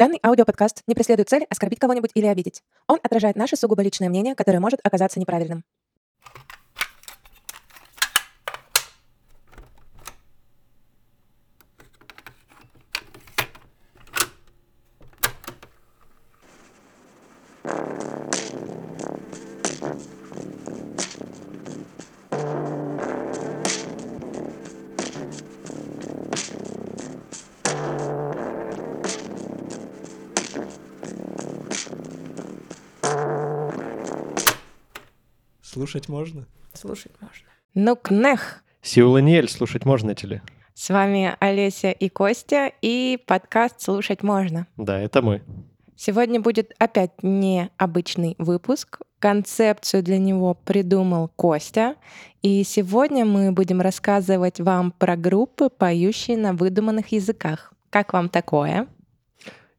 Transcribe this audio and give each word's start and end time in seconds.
Данный 0.00 0.18
аудиоподкаст 0.22 0.82
не 0.86 0.94
преследует 0.94 1.28
цель 1.28 1.44
оскорбить 1.50 1.78
кого-нибудь 1.78 2.12
или 2.14 2.24
обидеть. 2.24 2.62
Он 2.86 2.98
отражает 3.02 3.36
наше 3.36 3.56
сугубо 3.56 3.82
личное 3.82 4.08
мнение, 4.08 4.34
которое 4.34 4.58
может 4.58 4.80
оказаться 4.82 5.20
неправильным. 5.20 5.62
Слушать 35.80 36.10
можно? 36.10 36.46
Слушать 36.74 37.12
можно. 37.22 37.46
Ну, 37.72 37.96
кнех! 37.96 38.62
Сиуланиэль, 38.82 39.48
слушать 39.48 39.86
можно 39.86 40.14
ли? 40.24 40.42
С 40.74 40.90
вами 40.90 41.34
Олеся 41.40 41.90
и 41.90 42.10
Костя, 42.10 42.70
и 42.82 43.18
подкаст 43.26 43.80
«Слушать 43.80 44.22
можно». 44.22 44.66
Да, 44.76 45.00
это 45.00 45.22
мы. 45.22 45.40
Сегодня 45.96 46.38
будет 46.38 46.74
опять 46.78 47.22
необычный 47.22 48.34
выпуск. 48.36 48.98
Концепцию 49.20 50.02
для 50.02 50.18
него 50.18 50.52
придумал 50.52 51.30
Костя. 51.34 51.94
И 52.42 52.62
сегодня 52.62 53.24
мы 53.24 53.50
будем 53.50 53.80
рассказывать 53.80 54.60
вам 54.60 54.90
про 54.90 55.16
группы, 55.16 55.70
поющие 55.70 56.36
на 56.36 56.52
выдуманных 56.52 57.10
языках. 57.12 57.72
Как 57.88 58.12
вам 58.12 58.28
такое? 58.28 58.86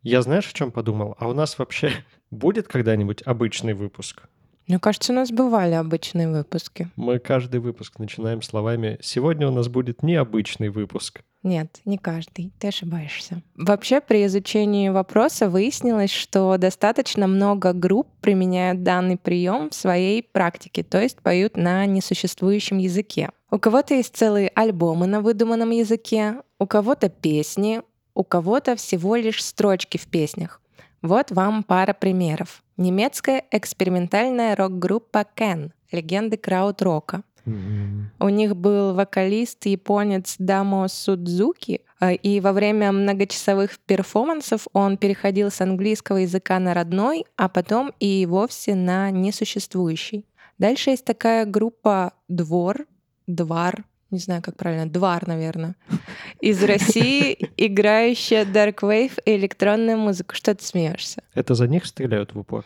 Я 0.02 0.24
знаешь, 0.24 0.50
о 0.50 0.54
чем 0.54 0.72
подумал? 0.72 1.16
А 1.20 1.28
у 1.28 1.34
нас 1.34 1.60
вообще 1.60 1.92
будет 2.32 2.68
когда-нибудь 2.68 3.22
обычный 3.24 3.76
выпуск? 3.76 4.24
Мне 4.68 4.80
кажется, 4.80 5.12
у 5.12 5.16
нас 5.16 5.32
бывали 5.32 5.74
обычные 5.74 6.30
выпуски. 6.30 6.90
Мы 6.96 7.20
каждый 7.20 7.60
выпуск 7.60 8.00
начинаем 8.00 8.42
словами 8.42 8.98
«Сегодня 9.02 9.48
у 9.48 9.52
нас 9.52 9.68
будет 9.68 10.04
необычный 10.04 10.70
выпуск». 10.70 11.22
Нет, 11.44 11.82
не 11.86 11.98
каждый. 11.98 12.52
Ты 12.60 12.68
ошибаешься. 12.68 13.42
Вообще, 13.56 14.00
при 14.00 14.26
изучении 14.28 14.90
вопроса 14.90 15.50
выяснилось, 15.50 16.12
что 16.12 16.56
достаточно 16.58 17.26
много 17.26 17.74
групп 17.74 18.08
применяют 18.22 18.84
данный 18.84 19.18
прием 19.18 19.72
в 19.72 19.74
своей 19.74 20.22
практике, 20.22 20.84
то 20.84 21.02
есть 21.02 21.18
поют 21.18 21.58
на 21.58 21.86
несуществующем 21.88 22.78
языке. 22.78 23.32
У 23.50 23.58
кого-то 23.58 23.96
есть 23.96 24.16
целые 24.16 24.50
альбомы 24.54 25.08
на 25.08 25.22
выдуманном 25.22 25.72
языке, 25.72 26.36
у 26.60 26.68
кого-то 26.68 27.10
песни, 27.10 27.82
у 28.14 28.24
кого-то 28.24 28.76
всего 28.76 29.16
лишь 29.16 29.44
строчки 29.44 29.98
в 29.98 30.08
песнях. 30.08 30.62
Вот 31.02 31.32
вам 31.32 31.64
пара 31.64 31.94
примеров. 31.94 32.64
Немецкая 32.78 33.44
экспериментальная 33.52 34.56
рок-группа 34.56 35.26
Ken, 35.36 35.72
легенды 35.92 36.38
крауд-рока. 36.38 37.24
М-м. 37.46 38.12
У 38.20 38.30
них 38.30 38.56
был 38.56 38.94
вокалист 38.94 39.66
японец 39.66 40.36
Дамо 40.38 40.88
Судзуки, 40.88 41.82
э, 42.00 42.14
и 42.14 42.40
во 42.40 42.54
время 42.54 42.92
многочасовых 42.92 43.80
перформансов 43.80 44.68
он 44.74 44.98
переходил 44.98 45.50
с 45.50 45.60
английского 45.62 46.18
языка 46.18 46.60
на 46.60 46.76
родной, 46.76 47.26
а 47.36 47.50
потом 47.50 47.94
и 48.00 48.28
вовсе 48.28 48.76
на 48.76 49.10
несуществующий. 49.10 50.28
Дальше 50.60 50.92
есть 50.92 51.06
такая 51.06 51.46
группа 51.46 52.14
Двор, 52.28 52.86
Двар, 53.26 53.86
не 54.12 54.20
знаю, 54.20 54.42
как 54.42 54.58
правильно, 54.58 54.88
Двар, 54.88 55.28
наверное, 55.28 55.76
из 56.40 56.64
России, 56.64 57.50
играющая 57.58 58.46
Dark 58.46 58.80
Wave 58.82 59.22
и 59.26 59.36
электронную 59.36 59.98
музыку. 59.98 60.36
Что 60.36 60.54
ты 60.54 60.64
смеешься? 60.64 61.24
Это 61.34 61.56
за 61.56 61.68
них 61.68 61.86
стреляют 61.86 62.34
в 62.34 62.40
упор? 62.40 62.66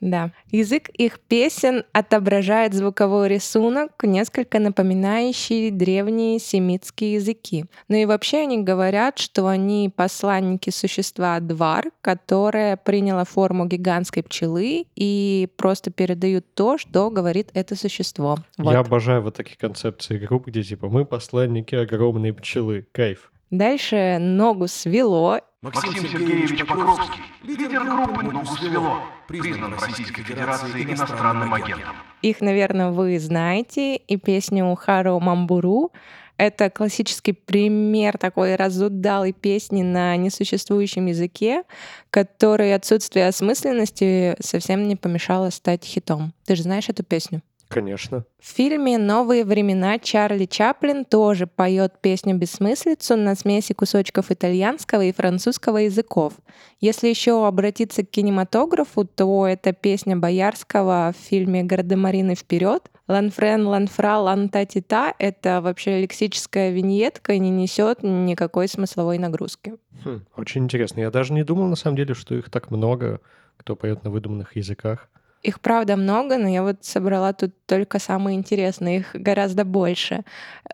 Да. 0.00 0.32
Язык 0.50 0.88
их 0.90 1.18
песен 1.20 1.84
отображает 1.92 2.74
звуковой 2.74 3.28
рисунок, 3.28 3.92
несколько 4.02 4.58
напоминающий 4.58 5.70
древние 5.70 6.38
семитские 6.38 7.14
языки. 7.14 7.64
Ну 7.88 7.96
и 7.96 8.04
вообще 8.04 8.38
они 8.38 8.62
говорят, 8.62 9.18
что 9.18 9.48
они 9.48 9.92
посланники 9.94 10.70
существа 10.70 11.40
Двар, 11.40 11.90
которое 12.00 12.76
приняло 12.76 13.24
форму 13.24 13.66
гигантской 13.66 14.22
пчелы 14.22 14.86
и 14.94 15.48
просто 15.56 15.90
передают 15.90 16.44
то, 16.54 16.78
что 16.78 17.10
говорит 17.10 17.50
это 17.54 17.74
существо. 17.74 18.38
Вот. 18.56 18.72
Я 18.72 18.80
обожаю 18.80 19.22
вот 19.22 19.34
такие 19.34 19.56
концепции 19.56 20.18
групп, 20.18 20.46
где 20.46 20.62
типа 20.62 20.88
мы 20.88 21.04
посланники 21.04 21.74
огромной 21.74 22.32
пчелы. 22.32 22.86
Кайф. 22.92 23.32
Дальше 23.50 24.18
ногу 24.20 24.68
свело, 24.68 25.40
Максим 25.60 25.92
Сергеевич 25.92 26.64
Покровский, 26.68 27.20
лидер 27.42 27.82
группы 27.82 28.22
«Ногу 28.22 28.46
свело», 28.46 29.02
признан 29.26 29.74
в 29.74 29.82
Российской 29.82 30.22
Федерации 30.22 30.84
иностранным 30.84 31.52
агентом. 31.52 31.96
Их, 32.22 32.40
наверное, 32.40 32.92
вы 32.92 33.18
знаете, 33.18 33.96
и 33.96 34.16
песню 34.16 34.72
Хару 34.76 35.18
Мамбуру. 35.18 35.90
Это 36.36 36.70
классический 36.70 37.32
пример 37.32 38.18
такой 38.18 38.54
разудалой 38.54 39.32
песни 39.32 39.82
на 39.82 40.14
несуществующем 40.16 41.06
языке, 41.06 41.64
которой 42.10 42.72
отсутствие 42.72 43.26
осмысленности 43.26 44.36
совсем 44.38 44.86
не 44.86 44.94
помешало 44.94 45.50
стать 45.50 45.84
хитом. 45.84 46.34
Ты 46.46 46.54
же 46.54 46.62
знаешь 46.62 46.88
эту 46.88 47.02
песню? 47.02 47.42
Конечно. 47.68 48.24
В 48.40 48.46
фильме 48.46 48.96
«Новые 48.96 49.44
времена» 49.44 49.98
Чарли 49.98 50.46
Чаплин 50.46 51.04
тоже 51.04 51.46
поет 51.46 52.00
песню 52.00 52.34
«Бессмыслицу» 52.34 53.16
на 53.16 53.34
смеси 53.34 53.74
кусочков 53.74 54.30
итальянского 54.30 55.02
и 55.02 55.12
французского 55.12 55.76
языков. 55.76 56.32
Если 56.80 57.08
еще 57.08 57.46
обратиться 57.46 58.04
к 58.04 58.10
кинематографу, 58.10 59.04
то 59.04 59.46
это 59.46 59.74
песня 59.74 60.16
Боярского 60.16 61.12
в 61.14 61.22
фильме 61.22 61.62
«Гардемарины 61.62 62.34
вперед». 62.34 62.90
«Ланфрен, 63.06 63.66
ланфра, 63.66 64.16
лантатита»— 64.16 65.14
это 65.18 65.60
вообще 65.60 66.00
лексическая 66.00 66.70
виньетка 66.70 67.34
и 67.34 67.38
не 67.38 67.50
несет 67.50 68.02
никакой 68.02 68.68
смысловой 68.68 69.18
нагрузки. 69.18 69.74
Хм, 70.04 70.24
очень 70.36 70.64
интересно. 70.64 71.00
Я 71.00 71.10
даже 71.10 71.34
не 71.34 71.42
думал, 71.42 71.66
на 71.66 71.76
самом 71.76 71.96
деле, 71.96 72.14
что 72.14 72.34
их 72.34 72.50
так 72.50 72.70
много, 72.70 73.20
кто 73.56 73.76
поет 73.76 74.04
на 74.04 74.10
выдуманных 74.10 74.56
языках. 74.56 75.08
Их 75.42 75.60
правда 75.60 75.96
много, 75.96 76.36
но 76.36 76.48
я 76.48 76.62
вот 76.62 76.84
собрала 76.84 77.32
тут 77.32 77.54
только 77.66 77.98
самые 77.98 78.36
интересные, 78.36 78.98
их 78.98 79.10
гораздо 79.14 79.64
больше. 79.64 80.24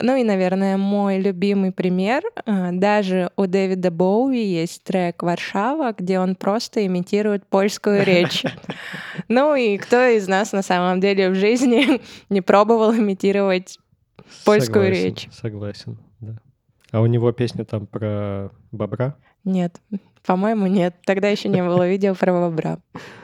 Ну 0.00 0.16
и, 0.16 0.24
наверное, 0.24 0.78
мой 0.78 1.20
любимый 1.20 1.70
пример. 1.70 2.22
э, 2.46 2.70
Даже 2.72 3.30
у 3.36 3.46
Дэвида 3.46 3.90
Боуи 3.90 4.38
есть 4.38 4.82
трек 4.84 5.22
«Варшава», 5.22 5.94
где 5.96 6.18
он 6.18 6.34
просто 6.34 6.86
имитирует 6.86 7.46
польскую 7.46 8.04
речь. 8.04 8.44
Ну 9.28 9.54
и 9.54 9.78
кто 9.78 10.04
из 10.04 10.28
нас 10.28 10.52
на 10.52 10.62
самом 10.62 11.00
деле 11.00 11.30
в 11.30 11.34
жизни 11.34 12.00
не 12.28 12.40
пробовал 12.40 12.94
имитировать 12.94 13.78
Польскую 14.44 14.86
Согласен, 14.86 15.04
речь. 15.04 15.28
Согласен, 15.32 15.98
да. 16.20 16.36
А 16.90 17.00
у 17.00 17.06
него 17.06 17.32
песня 17.32 17.64
там 17.64 17.86
про 17.86 18.50
бобра? 18.72 19.16
Нет, 19.44 19.80
по-моему, 20.24 20.66
нет. 20.66 20.94
Тогда 21.04 21.28
еще 21.28 21.48
не 21.48 21.62
было 21.62 21.88
видео 21.88 22.14
про 22.14 22.32
бобра. 22.32 22.78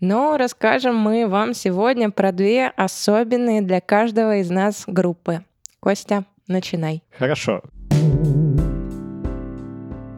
Но 0.00 0.36
расскажем 0.36 0.96
мы 0.96 1.26
вам 1.26 1.54
сегодня 1.54 2.10
про 2.10 2.32
две 2.32 2.68
особенные 2.68 3.62
для 3.62 3.80
каждого 3.80 4.38
из 4.38 4.50
нас 4.50 4.84
группы. 4.86 5.44
Костя, 5.80 6.24
начинай. 6.48 7.02
Хорошо. 7.16 7.62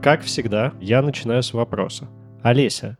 Как 0.02 0.22
всегда, 0.22 0.72
я 0.80 1.02
начинаю 1.02 1.42
с 1.42 1.52
вопроса. 1.52 2.08
Олеся, 2.42 2.96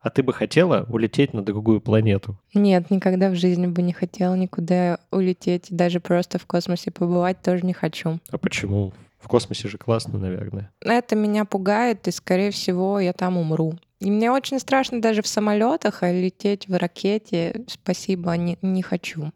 а 0.00 0.10
ты 0.10 0.22
бы 0.22 0.32
хотела 0.32 0.86
улететь 0.88 1.34
на 1.34 1.44
другую 1.44 1.80
планету? 1.80 2.38
Нет, 2.54 2.90
никогда 2.90 3.30
в 3.30 3.34
жизни 3.34 3.66
бы 3.66 3.82
не 3.82 3.92
хотела 3.92 4.34
никуда 4.34 5.00
улететь, 5.10 5.66
даже 5.70 5.98
просто 5.98 6.38
в 6.38 6.46
космосе 6.46 6.92
побывать 6.92 7.42
тоже 7.42 7.66
не 7.66 7.72
хочу. 7.72 8.20
А 8.30 8.38
почему? 8.38 8.92
В 9.18 9.28
космосе 9.28 9.68
же 9.68 9.78
классно, 9.78 10.18
наверное. 10.18 10.72
Это 10.80 11.16
меня 11.16 11.44
пугает, 11.44 12.06
и, 12.06 12.10
скорее 12.10 12.50
всего, 12.50 13.00
я 13.00 13.12
там 13.12 13.38
умру. 13.38 13.74
И 13.98 14.10
мне 14.10 14.30
очень 14.30 14.58
страшно 14.58 15.00
даже 15.00 15.22
в 15.22 15.26
самолетах, 15.26 16.02
а 16.02 16.12
лететь 16.12 16.68
в 16.68 16.76
ракете, 16.76 17.64
спасибо, 17.66 18.36
не, 18.36 18.58
не 18.60 18.82
хочу. 18.82 19.32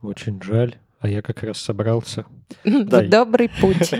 Очень 0.00 0.40
жаль. 0.42 0.76
А 1.00 1.08
я 1.08 1.20
как 1.20 1.42
раз 1.42 1.58
собрался. 1.58 2.24
Да, 2.64 3.02
добрый 3.02 3.50
путь. 3.60 3.92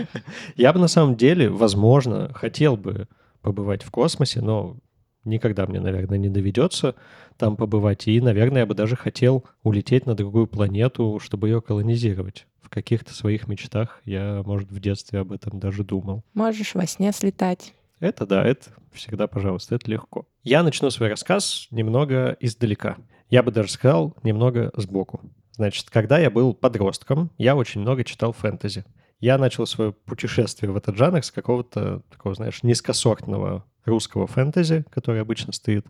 Я 0.55 0.73
бы 0.73 0.79
на 0.79 0.87
самом 0.87 1.15
деле, 1.15 1.49
возможно, 1.49 2.31
хотел 2.33 2.77
бы 2.77 3.07
побывать 3.41 3.83
в 3.83 3.91
космосе, 3.91 4.41
но 4.41 4.77
никогда 5.23 5.67
мне, 5.67 5.79
наверное, 5.79 6.17
не 6.17 6.29
доведется 6.29 6.95
там 7.37 7.57
побывать. 7.57 8.07
И, 8.07 8.21
наверное, 8.21 8.61
я 8.61 8.65
бы 8.65 8.73
даже 8.73 8.95
хотел 8.95 9.43
улететь 9.63 10.05
на 10.05 10.15
другую 10.15 10.47
планету, 10.47 11.19
чтобы 11.21 11.49
ее 11.49 11.61
колонизировать. 11.61 12.47
В 12.65 12.69
каких-то 12.69 13.13
своих 13.13 13.47
мечтах 13.47 14.01
я, 14.05 14.41
может, 14.43 14.71
в 14.71 14.79
детстве 14.79 15.19
об 15.19 15.31
этом 15.31 15.59
даже 15.59 15.83
думал. 15.83 16.23
Можешь 16.33 16.73
во 16.73 16.87
сне 16.87 17.11
слетать. 17.11 17.75
Это 17.99 18.25
да, 18.25 18.43
это 18.43 18.71
всегда, 18.91 19.27
пожалуйста, 19.27 19.75
это 19.75 19.89
легко. 19.89 20.27
Я 20.43 20.63
начну 20.63 20.89
свой 20.89 21.09
рассказ 21.09 21.67
немного 21.69 22.35
издалека. 22.39 22.97
Я 23.29 23.43
бы 23.43 23.51
даже 23.51 23.69
сказал, 23.69 24.15
немного 24.23 24.71
сбоку. 24.75 25.21
Значит, 25.51 25.91
когда 25.91 26.17
я 26.17 26.31
был 26.31 26.55
подростком, 26.55 27.29
я 27.37 27.55
очень 27.55 27.81
много 27.81 28.03
читал 28.03 28.33
фэнтези. 28.33 28.83
Я 29.19 29.37
начал 29.37 29.67
свое 29.67 29.93
путешествие 29.93 30.71
в 30.71 30.75
этот 30.75 30.97
жанр 30.97 31.23
с 31.23 31.31
какого-то 31.31 32.01
такого, 32.09 32.33
знаешь, 32.33 32.63
низкосортного 32.63 33.63
русского 33.85 34.25
фэнтези, 34.25 34.85
который 34.89 35.21
обычно 35.21 35.53
стоит 35.53 35.85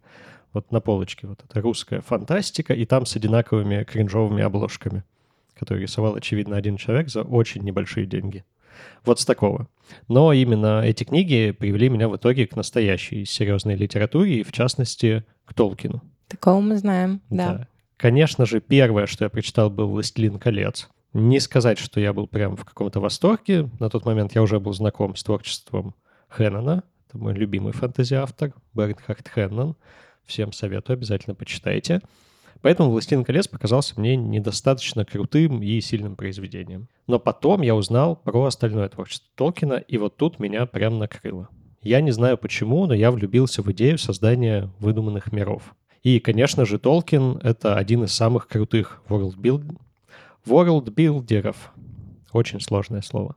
вот 0.52 0.74
на 0.74 0.82
полочке. 0.82 1.26
Вот 1.26 1.42
это 1.42 1.62
русская 1.62 2.02
фантастика, 2.02 2.74
и 2.74 2.86
там 2.86 3.06
с 3.06 3.16
одинаковыми 3.16 3.86
кринжовыми 3.86 4.44
обложками, 4.44 5.04
которые 5.58 5.84
рисовал, 5.84 6.16
очевидно, 6.16 6.58
один 6.58 6.78
человек 6.78 7.10
за 7.10 7.22
очень 7.22 7.64
небольшие 7.64 8.06
деньги. 8.06 8.44
Вот 9.06 9.20
с 9.20 9.26
такого. 9.26 9.68
Но 10.08 10.34
именно 10.34 10.82
эти 10.84 11.04
книги 11.04 11.52
привели 11.52 11.90
меня 11.90 12.10
в 12.10 12.18
итоге 12.18 12.48
к 12.48 12.56
настоящей 12.56 13.26
серьезной 13.26 13.76
литературе, 13.76 14.40
и 14.40 14.44
в 14.44 14.52
частности 14.52 15.24
к 15.46 15.54
Толкину. 15.54 16.02
Такого 16.28 16.60
мы 16.60 16.78
знаем, 16.78 17.22
да. 17.30 17.68
Конечно 17.98 18.46
же, 18.46 18.60
первое, 18.60 19.06
что 19.06 19.24
я 19.24 19.30
прочитал, 19.30 19.70
был 19.70 19.90
«Властелин 19.90 20.38
колец». 20.38 20.90
Не 21.14 21.40
сказать, 21.40 21.78
что 21.78 22.02
я 22.02 22.12
был 22.12 22.28
прям 22.28 22.58
в 22.58 22.66
каком-то 22.66 23.00
восторге. 23.00 23.70
На 23.80 23.90
тот 23.90 24.06
момент 24.06 24.36
я 24.36 24.42
уже 24.42 24.60
был 24.60 24.74
знаком 24.74 25.16
с 25.16 25.24
творчеством 25.24 25.96
Хэннона. 26.28 26.84
Это 27.08 27.18
мой 27.18 27.34
любимый 27.34 27.72
фэнтези-автор, 27.72 28.52
Бернхард 28.74 29.30
Хэннон. 29.30 29.78
Всем 30.26 30.52
советую, 30.52 30.96
обязательно 30.96 31.34
почитайте. 31.34 32.02
Поэтому 32.66 32.90
«Властелин 32.90 33.24
колец» 33.24 33.48
показался 33.48 33.94
мне 33.96 34.16
недостаточно 34.16 35.06
крутым 35.06 35.62
и 35.62 35.80
сильным 35.82 36.16
произведением. 36.16 36.88
Но 37.06 37.20
потом 37.20 37.62
я 37.62 37.76
узнал 37.76 38.16
про 38.16 38.46
остальное 38.46 38.90
творчество 38.90 39.28
Толкина, 39.36 39.76
и 39.76 40.00
вот 40.00 40.18
тут 40.18 40.40
меня 40.40 40.66
прям 40.66 40.98
накрыло. 40.98 41.48
Я 41.84 42.02
не 42.02 42.10
знаю 42.10 42.40
почему, 42.40 42.88
но 42.88 42.96
я 42.96 43.12
влюбился 43.12 43.62
в 43.62 43.72
идею 43.72 44.00
создания 44.00 44.72
выдуманных 44.80 45.32
миров. 45.32 45.76
И, 46.02 46.20
конечно 46.20 46.66
же, 46.66 46.80
Толкин— 46.80 47.40
это 47.44 47.76
один 47.76 48.06
из 48.06 48.14
самых 48.14 48.48
крутых 48.48 49.04
world 49.10 49.78
Ворлдбилдеров. 50.44 51.72
Очень 52.34 52.62
сложное 52.62 53.04
слово. 53.04 53.36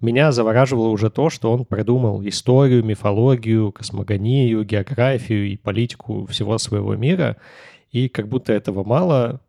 Меня 0.00 0.30
завораживало 0.30 0.88
уже 0.88 1.10
то, 1.10 1.30
что 1.30 1.52
он 1.52 1.64
продумал 1.64 2.26
историю, 2.26 2.84
мифологию, 2.84 3.70
космогонию, 3.70 4.64
географию 4.64 5.46
и 5.48 5.56
политику 5.56 6.26
всего 6.26 6.58
своего 6.58 6.96
мира. 6.96 7.36
И 7.90 8.08
как 8.08 8.28
будто 8.28 8.52
этого 8.52 8.84
мало, 8.84 9.40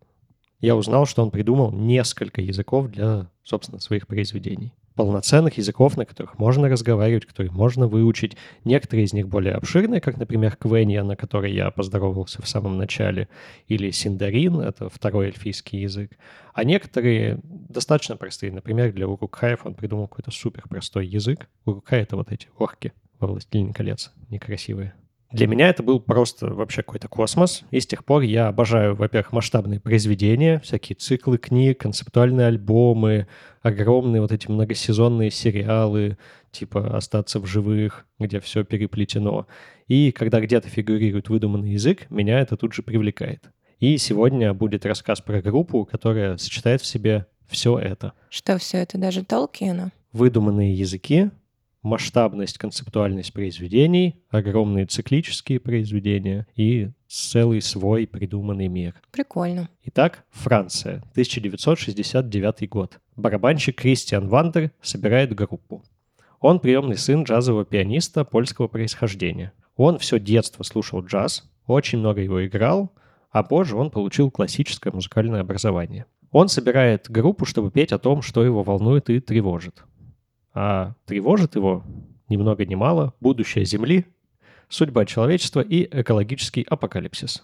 я 0.59 0.75
узнал, 0.75 1.05
что 1.05 1.23
он 1.23 1.31
придумал 1.31 1.71
несколько 1.71 2.41
языков 2.41 2.89
для, 2.89 3.29
собственно, 3.43 3.79
своих 3.79 4.07
произведений 4.07 4.73
полноценных 4.99 5.57
языков, 5.57 5.95
на 5.95 6.05
которых 6.05 6.37
можно 6.37 6.67
разговаривать, 6.67 7.25
которые 7.25 7.53
можно 7.53 7.87
выучить. 7.87 8.35
Некоторые 8.65 9.05
из 9.05 9.13
них 9.13 9.29
более 9.29 9.53
обширные, 9.53 10.01
как, 10.01 10.17
например, 10.17 10.57
Квенья, 10.57 11.03
на 11.03 11.15
которой 11.15 11.53
я 11.53 11.71
поздоровался 11.71 12.41
в 12.41 12.49
самом 12.49 12.77
начале, 12.77 13.29
или 13.69 13.91
Синдарин, 13.91 14.59
это 14.59 14.89
второй 14.89 15.27
эльфийский 15.27 15.79
язык. 15.79 16.17
А 16.53 16.65
некоторые 16.65 17.39
достаточно 17.43 18.17
простые. 18.17 18.51
Например, 18.51 18.91
для 18.91 19.07
урукхаев 19.07 19.65
он 19.65 19.73
придумал 19.73 20.09
какой-то 20.09 20.31
супер 20.31 20.63
простой 20.67 21.07
язык. 21.07 21.47
Урукхай— 21.63 22.01
это 22.01 22.17
вот 22.17 22.33
эти 22.33 22.49
орки 22.57 22.91
во 23.19 23.27
«Властелине 23.27 23.73
колец», 23.73 24.11
некрасивые. 24.29 24.95
Для 25.31 25.45
меня 25.45 25.69
это 25.69 25.83
был 25.83 25.99
просто 25.99 26.47
вообще 26.47 26.81
какой-то 26.81 27.07
космос. 27.07 27.63
И 27.69 27.79
с 27.79 27.85
тех 27.85 28.03
пор 28.03 28.23
я 28.23 28.47
обожаю, 28.47 28.95
во-первых, 28.95 29.31
масштабные 29.31 29.79
произведения, 29.79 30.59
всякие 30.59 30.95
циклы 30.95 31.37
книг, 31.37 31.79
концептуальные 31.79 32.47
альбомы, 32.47 33.27
огромные 33.61 34.21
вот 34.21 34.31
эти 34.31 34.49
многосезонные 34.49 35.29
сериалы, 35.29 36.17
типа 36.51 36.97
«Остаться 36.97 37.39
в 37.39 37.45
живых», 37.45 38.07
где 38.17 38.39
все 38.39 38.63
переплетено. 38.63 39.45
И 39.87 40.11
когда 40.11 40.39
где-то 40.39 40.67
фигурирует 40.67 41.29
выдуманный 41.29 41.73
язык, 41.73 42.09
меня 42.09 42.39
это 42.39 42.57
тут 42.57 42.73
же 42.73 42.81
привлекает. 42.81 43.43
И 43.79 43.97
сегодня 43.97 44.53
будет 44.53 44.85
рассказ 44.85 45.21
про 45.21 45.41
группу, 45.41 45.85
которая 45.85 46.37
сочетает 46.37 46.81
в 46.81 46.85
себе 46.87 47.27
все 47.47 47.77
это. 47.77 48.13
Что 48.29 48.57
все 48.57 48.77
это 48.77 48.97
даже 48.97 49.23
Толкина? 49.23 49.91
Выдуманные 50.11 50.73
языки, 50.73 51.29
масштабность, 51.81 52.57
концептуальность 52.57 53.33
произведений, 53.33 54.21
огромные 54.29 54.85
циклические 54.85 55.59
произведения 55.59 56.47
и 56.55 56.91
целый 57.07 57.61
свой 57.61 58.07
придуманный 58.07 58.67
мир. 58.67 58.95
Прикольно. 59.11 59.69
Итак, 59.83 60.25
Франция, 60.31 60.97
1969 61.11 62.69
год. 62.69 62.99
Барабанщик 63.15 63.77
Кристиан 63.77 64.27
Вандер 64.27 64.71
собирает 64.81 65.33
группу. 65.33 65.83
Он 66.39 66.59
приемный 66.59 66.97
сын 66.97 67.23
джазового 67.23 67.65
пианиста 67.65 68.23
польского 68.23 68.67
происхождения. 68.67 69.51
Он 69.75 69.97
все 69.97 70.19
детство 70.19 70.63
слушал 70.63 71.03
джаз, 71.03 71.49
очень 71.67 71.99
много 71.99 72.21
его 72.21 72.45
играл, 72.45 72.91
а 73.31 73.43
позже 73.43 73.75
он 73.75 73.91
получил 73.91 74.31
классическое 74.31 74.91
музыкальное 74.91 75.41
образование. 75.41 76.05
Он 76.31 76.47
собирает 76.47 77.09
группу, 77.09 77.45
чтобы 77.45 77.71
петь 77.71 77.91
о 77.91 77.99
том, 77.99 78.21
что 78.21 78.43
его 78.43 78.63
волнует 78.63 79.09
и 79.09 79.19
тревожит 79.19 79.83
а 80.53 80.93
тревожит 81.05 81.55
его 81.55 81.83
ни 82.29 82.37
много 82.37 82.65
ни 82.65 82.75
мало 82.75 83.13
будущее 83.19 83.65
Земли, 83.65 84.05
судьба 84.69 85.05
человечества 85.05 85.61
и 85.61 85.87
экологический 85.91 86.63
апокалипсис. 86.63 87.43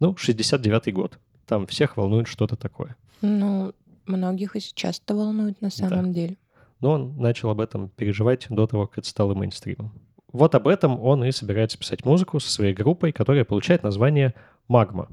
Ну, 0.00 0.12
69-й 0.12 0.92
год. 0.92 1.18
Там 1.46 1.66
всех 1.66 1.96
волнует 1.96 2.26
что-то 2.26 2.56
такое. 2.56 2.96
Ну, 3.20 3.72
многих 4.06 4.56
и 4.56 4.60
сейчас 4.60 5.00
это 5.04 5.14
волнует 5.14 5.60
на 5.60 5.70
самом 5.70 6.12
да. 6.12 6.20
деле. 6.20 6.36
Но 6.80 6.92
он 6.92 7.16
начал 7.16 7.50
об 7.50 7.60
этом 7.60 7.88
переживать 7.90 8.46
до 8.48 8.66
того, 8.66 8.86
как 8.86 8.98
это 8.98 9.08
стало 9.08 9.34
мейнстримом. 9.34 9.92
Вот 10.32 10.54
об 10.54 10.66
этом 10.66 11.00
он 11.00 11.24
и 11.24 11.30
собирается 11.30 11.78
писать 11.78 12.04
музыку 12.04 12.40
со 12.40 12.50
своей 12.50 12.74
группой, 12.74 13.12
которая 13.12 13.44
получает 13.44 13.82
название 13.82 14.34
«Магма». 14.68 15.08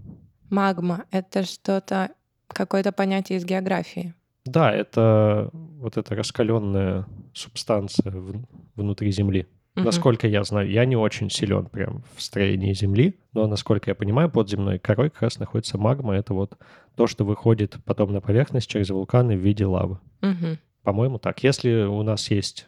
Магма— 0.49 1.05
это 1.11 1.43
что-то, 1.43 2.11
какое-то 2.47 2.91
понятие 2.91 3.37
из 3.37 3.45
географии. 3.45 4.13
Да, 4.45 4.71
это 4.71 5.49
вот 5.53 5.97
эта 5.97 6.15
раскаленная 6.15 7.05
субстанция 7.33 8.11
в, 8.11 8.43
внутри 8.75 9.11
Земли. 9.11 9.47
Угу. 9.75 9.85
Насколько 9.85 10.27
я 10.27 10.43
знаю, 10.43 10.69
я 10.69 10.83
не 10.85 10.97
очень 10.97 11.29
силен 11.29 11.67
прям 11.67 12.03
в 12.15 12.21
строении 12.21 12.73
Земли, 12.73 13.19
но, 13.33 13.47
насколько 13.47 13.89
я 13.91 13.95
понимаю, 13.95 14.29
под 14.29 14.49
земной 14.49 14.79
корой 14.79 15.09
как 15.09 15.21
раз 15.21 15.39
находится 15.39 15.77
магма. 15.77 16.15
Это 16.15 16.33
вот 16.33 16.57
то, 16.95 17.07
что 17.07 17.23
выходит 17.23 17.77
потом 17.85 18.11
на 18.11 18.19
поверхность 18.19 18.69
через 18.69 18.89
вулканы 18.89 19.37
в 19.37 19.39
виде 19.39 19.65
лавы. 19.65 19.99
Угу. 20.21 20.57
По-моему, 20.83 21.19
так. 21.19 21.43
Если 21.43 21.83
у 21.83 22.01
нас 22.03 22.29
есть 22.31 22.67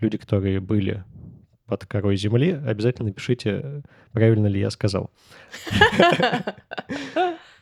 люди, 0.00 0.18
которые 0.18 0.60
были 0.60 1.04
под 1.66 1.86
корой 1.86 2.16
Земли, 2.16 2.50
обязательно 2.50 3.08
напишите, 3.08 3.82
правильно 4.12 4.46
ли 4.46 4.60
я 4.60 4.70
сказал. 4.70 5.10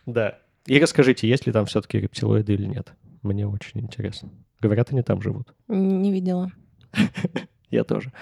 Да. 0.05 0.41
И 0.67 0.81
расскажите, 0.81 1.29
есть 1.29 1.47
ли 1.47 1.53
там 1.53 1.65
все-таки 1.67 2.01
рептилоиды 2.01 2.55
или 2.55 2.67
нет. 2.67 2.93
Мне 3.23 3.47
очень 3.47 3.81
интересно. 3.81 4.31
Говорят, 4.61 4.93
они 4.93 5.03
там 5.03 5.23
живут. 5.23 5.55
Не 5.69 6.13
видела. 6.13 6.51
Я 7.71 7.85
тоже. 7.85 8.13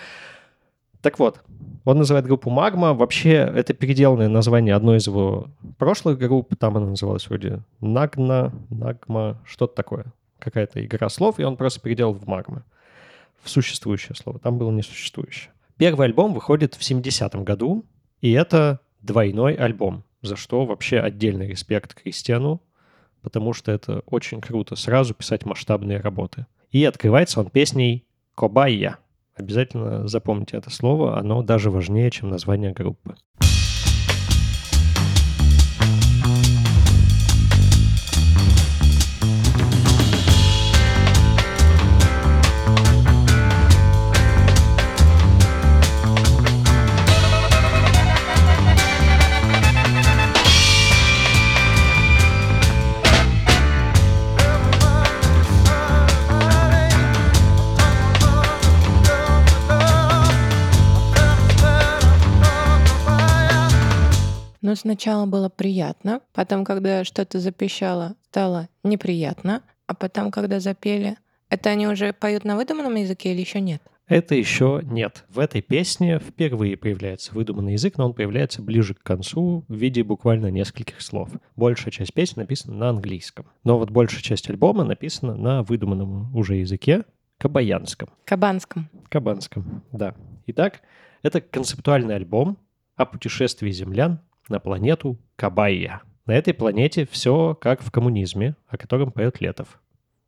Так 1.03 1.19
вот, 1.19 1.41
он 1.85 1.99
называет 1.99 2.27
группу 2.27 2.51
Магма. 2.51 2.93
Вообще, 2.93 3.33
это 3.33 3.73
переделанное 3.73 4.29
название 4.29 4.75
одной 4.75 4.99
из 4.99 5.07
его 5.07 5.49
прошлых 5.79 6.19
групп. 6.19 6.55
Там 6.57 6.77
она 6.77 6.87
называлась 6.87 7.29
вроде 7.29 7.63
Нагна, 7.81 8.53
Нагма, 8.69 9.41
что-то 9.47 9.75
такое. 9.75 10.13
Какая-то 10.39 10.85
игра 10.85 11.09
слов, 11.09 11.39
и 11.39 11.45
он 11.45 11.57
просто 11.57 11.81
переделал 11.81 12.13
в 12.13 12.27
Магма. 12.27 12.65
В 13.43 13.49
существующее 13.49 14.15
слово. 14.15 14.39
Там 14.39 14.59
было 14.59 14.71
несуществующее. 14.71 15.51
Первый 15.79 16.07
альбом 16.07 16.35
выходит 16.35 16.75
в 16.75 16.81
70-м 16.81 17.45
году, 17.45 17.87
и 18.21 18.33
это 18.33 18.81
двойной 19.01 19.55
альбом, 19.55 20.05
за 20.21 20.37
что 20.37 20.67
вообще 20.67 21.01
отдельный 21.01 21.49
респект 21.49 21.95
Кристиану 21.95 22.63
потому 23.23 23.53
что 23.53 23.73
это 23.73 24.03
очень 24.07 24.41
круто, 24.41 24.77
сразу 24.77 25.15
писать 25.15 25.45
масштабные 25.45 25.99
работы. 26.01 26.47
И 26.71 26.85
открывается 26.85 27.41
он 27.41 27.51
песней 27.51 28.05
«Кобайя». 28.35 28.99
Обязательно 29.35 30.07
запомните 30.07 30.57
это 30.57 30.71
слово, 30.71 31.19
оно 31.19 31.43
даже 31.43 31.71
важнее, 31.71 32.11
чем 32.11 32.29
название 32.29 32.73
группы. 32.73 33.17
Сначала 64.81 65.27
было 65.27 65.49
приятно, 65.49 66.21
потом, 66.33 66.65
когда 66.65 67.05
что-то 67.05 67.39
запищало, 67.39 68.17
стало 68.29 68.69
неприятно, 68.83 69.63
а 69.87 69.95
потом, 69.95 70.31
когда 70.31 70.61
запели, 70.61 71.17
это 71.49 71.71
они 71.71 71.87
уже 71.87 72.13
поют 72.13 72.45
на 72.45 72.57
выдуманном 72.57 72.95
языке 72.95 73.33
или 73.33 73.41
еще 73.41 73.61
нет? 73.61 73.83
Это 74.07 74.35
еще 74.35 74.81
нет. 74.83 75.25
В 75.29 75.39
этой 75.39 75.63
песне 75.63 76.19
впервые 76.19 76.77
появляется 76.77 77.33
выдуманный 77.33 77.75
язык, 77.75 77.97
но 77.97 78.07
он 78.07 78.15
появляется 78.15 78.61
ближе 78.61 78.95
к 78.95 79.03
концу 79.05 79.65
в 79.69 79.75
виде 79.75 80.03
буквально 80.03 80.51
нескольких 80.51 81.01
слов. 81.01 81.31
Большая 81.55 81.93
часть 81.93 82.13
песни 82.13 82.41
написана 82.41 82.77
на 82.77 82.89
английском. 82.89 83.47
Но 83.63 83.79
вот 83.79 83.91
большая 83.91 84.21
часть 84.23 84.51
альбома 84.51 84.83
написана 84.83 85.37
на 85.37 85.63
выдуманном 85.63 86.35
уже 86.35 86.57
языке, 86.57 87.05
кабаянском. 87.39 88.09
Кабанском. 88.25 88.91
Кабанском, 89.09 89.85
да. 89.93 90.17
Итак, 90.47 90.83
Это 91.23 91.41
концептуальный 91.41 92.17
альбом 92.17 92.59
о 92.97 93.05
путешествии 93.07 93.71
землян 93.71 94.21
на 94.51 94.61
планету 94.61 95.19
Кабайя. 95.37 96.03
На 96.27 96.33
этой 96.33 96.53
планете 96.53 97.09
все 97.11 97.55
как 97.55 97.83
в 97.83 97.91
коммунизме, 97.91 98.57
о 98.69 98.77
котором 98.77 99.11
поет 99.13 99.41
Летов. 99.41 99.81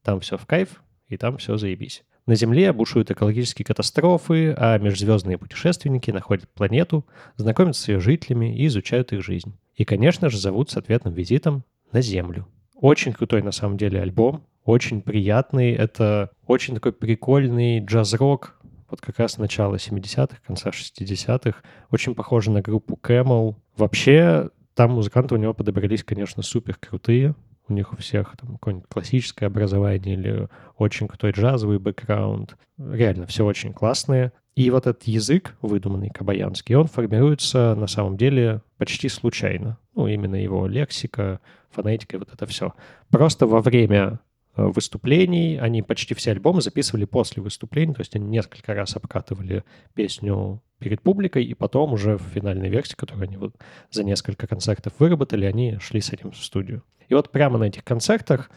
Там 0.02 0.20
все 0.20 0.38
в 0.38 0.46
кайф, 0.46 0.82
и 1.08 1.16
там 1.16 1.36
все 1.36 1.56
заебись. 1.58 2.02
На 2.24 2.36
Земле 2.36 2.72
бушуют 2.72 3.10
экологические 3.10 3.66
катастрофы, 3.66 4.54
а 4.56 4.78
межзвездные 4.78 5.38
путешественники 5.38 6.10
находят 6.12 6.48
планету, 6.48 7.04
знакомятся 7.36 7.82
с 7.82 7.88
ее 7.88 8.00
жителями 8.00 8.56
и 8.56 8.66
изучают 8.66 9.12
их 9.12 9.24
жизнь. 9.24 9.58
И, 9.74 9.84
конечно 9.84 10.30
же, 10.30 10.38
зовут 10.38 10.70
с 10.70 10.76
ответным 10.76 11.14
визитом 11.14 11.64
на 11.90 12.00
Землю. 12.00 12.46
Очень 12.76 13.12
крутой, 13.12 13.42
на 13.42 13.52
самом 13.52 13.76
деле, 13.76 14.00
альбом, 14.00 14.44
очень 14.64 15.02
приятный. 15.02 15.72
Это 15.72 16.30
очень 16.46 16.74
такой 16.74 16.92
прикольный 16.92 17.80
джаз-рок, 17.80 18.56
вот 18.92 19.00
как 19.00 19.18
раз 19.18 19.38
начало 19.38 19.76
70-х, 19.76 20.37
конца 20.46 20.70
60-х. 20.70 21.58
Очень 21.90 22.14
похоже 22.14 22.50
на 22.50 22.61
группу 22.61 22.99
Camel. 23.02 23.56
Вообще, 23.76 24.50
там 24.75 24.92
музыканты 24.92 25.34
у 25.34 25.38
него 25.38 25.54
подобрались, 25.54 26.04
конечно, 26.04 26.42
супер 26.42 26.76
крутые. 26.76 27.34
У 27.68 27.72
них 27.72 27.92
у 27.92 27.96
всех 27.96 28.37
там 28.38 28.52
какое-нибудь 28.52 28.88
классическое 28.88 29.49
образование 29.49 30.14
или 30.14 30.49
очень 30.76 31.08
крутой 31.08 31.30
джазовый 31.32 31.78
бэкграунд. 31.78 32.56
Реально, 32.78 33.26
все 33.26 33.46
очень 33.46 33.72
классные. 33.72 34.32
И 34.56 34.68
вот 34.68 34.87
этот 34.87 35.04
язык, 35.04 35.56
выдуманный 35.62 36.11
кабаянский, 36.11 36.75
он 36.75 36.87
формируется 36.87 37.75
на 37.75 37.87
самом 37.87 38.18
деле 38.18 38.61
почти 38.76 39.08
случайно. 39.08 39.78
Ну, 39.94 40.06
именно 40.06 40.37
его 40.37 40.66
лексика, 40.66 41.40
фонетика 41.70 42.18
вот 42.18 42.30
это 42.30 42.44
все. 42.44 42.75
Просто 43.08 43.46
во 43.46 43.62
время 43.62 44.20
выступлений. 44.56 45.59
Они 45.59 45.82
почти 45.82 46.14
все 46.14 46.32
альбомы 46.32 46.61
записывали 46.61 47.04
после 47.04 47.42
выступлений, 47.42 47.94
то 47.94 48.00
есть 48.00 48.14
они 48.16 48.26
несколько 48.26 48.75
раз 48.75 48.97
обкатывали 48.97 49.64
песню 49.94 50.62
перед 50.78 51.00
публикой, 51.00 51.44
и 51.44 51.54
потом 51.54 51.92
уже 51.92 52.16
в 52.16 52.23
финальной 52.23 52.68
версии, 52.68 52.94
которую 52.94 53.25
они 53.25 53.37
вот 53.37 53.54
за 53.90 54.04
несколько 54.04 54.47
концертов 54.47 54.92
выработали, 54.99 55.47
они 55.47 55.78
шли 55.80 56.00
с 56.00 56.12
этим 56.12 56.32
в 56.32 56.37
студию. 56.37 56.82
И 57.09 57.14
вот 57.14 57.30
прямо 57.30 57.59
на 57.59 57.64
этих 57.64 57.85
концертах 57.85 58.50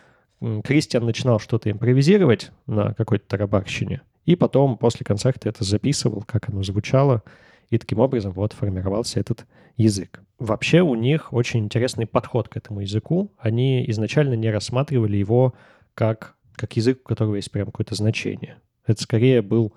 Кристиан 0.64 1.06
начинал 1.06 1.40
что-то 1.40 1.72
импровизировать 1.72 2.52
на 2.68 2.94
какой-то 2.94 3.28
тарабарщине, 3.28 4.02
и 4.25 4.36
потом 4.36 4.78
после 4.78 5.06
концерта 5.06 5.50
это 5.50 5.64
записывал, 5.64 6.24
как 6.25 6.50
оно 6.50 6.64
звучало, 6.64 7.24
и 7.70 7.78
таким 7.78 8.00
образом 8.00 8.32
вот 8.32 8.54
формировался 8.54 9.20
этот 9.20 9.46
язык. 9.78 10.22
Вообще 10.40 10.82
у 10.82 10.96
них 10.96 11.32
очень 11.32 11.62
интересный 11.62 12.06
подход 12.06 12.50
к 12.50 12.58
этому 12.58 12.82
языку. 12.82 13.32
Они 13.38 13.90
изначально 13.90 14.34
не 14.34 14.52
рассматривали 14.52 15.18
его 15.18 15.54
как, 15.96 16.36
как 16.54 16.75
язык, 16.75 17.00
у 17.04 17.08
которого 17.08 17.36
есть 17.36 17.52
прям 17.52 17.68
какое-то 17.68 17.96
значение. 17.96 18.60
Это 18.86 19.02
скорее 19.02 19.42
был 19.42 19.74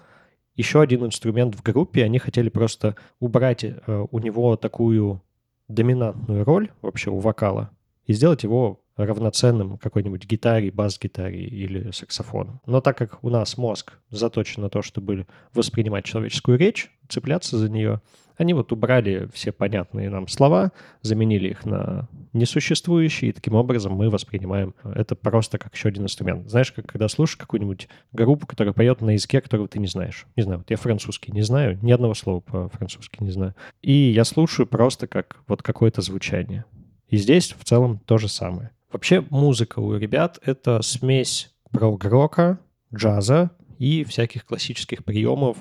еще 0.54 0.80
один 0.82 1.06
инструмент 1.06 1.54
в 1.54 1.62
группе. 1.62 2.04
Они 2.04 2.18
хотели 2.18 2.50
просто 2.50 2.96
убрать 3.20 3.64
э, 3.64 4.06
у 4.10 4.18
него 4.18 4.56
такую 4.56 5.22
доминантную 5.68 6.44
роль 6.44 6.70
вообще 6.82 7.10
у 7.10 7.18
вокала 7.18 7.70
и 8.06 8.12
сделать 8.12 8.42
его 8.42 8.80
равноценным 8.96 9.78
какой-нибудь 9.78 10.26
гитаре, 10.26 10.72
бас-гитаре 10.72 11.44
или 11.44 11.92
саксофону. 11.92 12.60
Но 12.66 12.80
так 12.80 12.98
как 12.98 13.22
у 13.22 13.30
нас 13.30 13.56
мозг 13.56 13.92
заточен 14.10 14.62
на 14.62 14.70
то, 14.70 14.82
чтобы 14.82 15.26
воспринимать 15.54 16.04
человеческую 16.04 16.58
речь, 16.58 16.90
цепляться 17.08 17.56
за 17.58 17.70
нее, 17.70 18.00
они 18.38 18.54
вот 18.54 18.72
убрали 18.72 19.28
все 19.34 19.52
понятные 19.52 20.08
нам 20.08 20.28
слова, 20.28 20.72
заменили 21.02 21.48
их 21.48 21.66
на 21.66 22.08
несуществующие, 22.32 23.30
и 23.30 23.32
таким 23.32 23.54
образом 23.54 23.92
мы 23.92 24.08
воспринимаем 24.08 24.74
это 24.84 25.16
просто 25.16 25.58
как 25.58 25.74
еще 25.74 25.88
один 25.88 26.04
инструмент. 26.04 26.48
Знаешь, 26.48 26.72
как 26.72 26.86
когда 26.86 27.08
слушаешь 27.08 27.36
какую-нибудь 27.36 27.88
группу, 28.12 28.46
которая 28.46 28.72
поет 28.72 29.00
на 29.00 29.10
языке, 29.10 29.40
которого 29.40 29.68
ты 29.68 29.80
не 29.80 29.88
знаешь. 29.88 30.26
Не 30.36 30.44
знаю, 30.44 30.58
вот 30.58 30.70
я 30.70 30.76
французский 30.76 31.32
не 31.32 31.42
знаю, 31.42 31.78
ни 31.82 31.90
одного 31.90 32.14
слова 32.14 32.40
по-французски 32.40 33.22
не 33.22 33.30
знаю. 33.30 33.54
И 33.82 33.92
я 33.92 34.24
слушаю 34.24 34.66
просто 34.66 35.08
как 35.08 35.38
вот 35.48 35.62
какое-то 35.62 36.00
звучание. 36.00 36.64
И 37.08 37.16
здесь 37.16 37.54
в 37.58 37.64
целом 37.64 37.98
то 38.06 38.18
же 38.18 38.28
самое. 38.28 38.70
Вообще 38.92 39.24
музыка 39.30 39.80
у 39.80 39.96
ребят— 39.96 40.38
это 40.44 40.80
смесь 40.82 41.52
прог-рока, 41.70 42.58
джаза 42.94 43.50
и 43.78 44.04
всяких 44.04 44.46
классических 44.46 45.04
приемов 45.04 45.58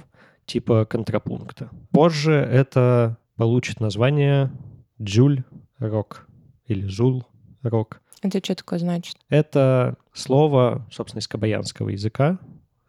типа 0.48 0.86
контрапункта. 0.86 1.70
Позже 1.92 2.34
это 2.34 3.18
получит 3.36 3.80
название 3.80 4.52
джуль-рок 5.00 6.28
или 6.66 6.88
жул-рок. 6.88 8.02
Это 8.24 8.40
что 8.44 8.56
такое 8.56 8.80
значит? 8.80 9.18
Это 9.30 9.96
слово, 10.14 10.88
собственно, 10.92 11.20
из 11.20 11.28
кабаянского 11.28 11.90
языка, 11.90 12.40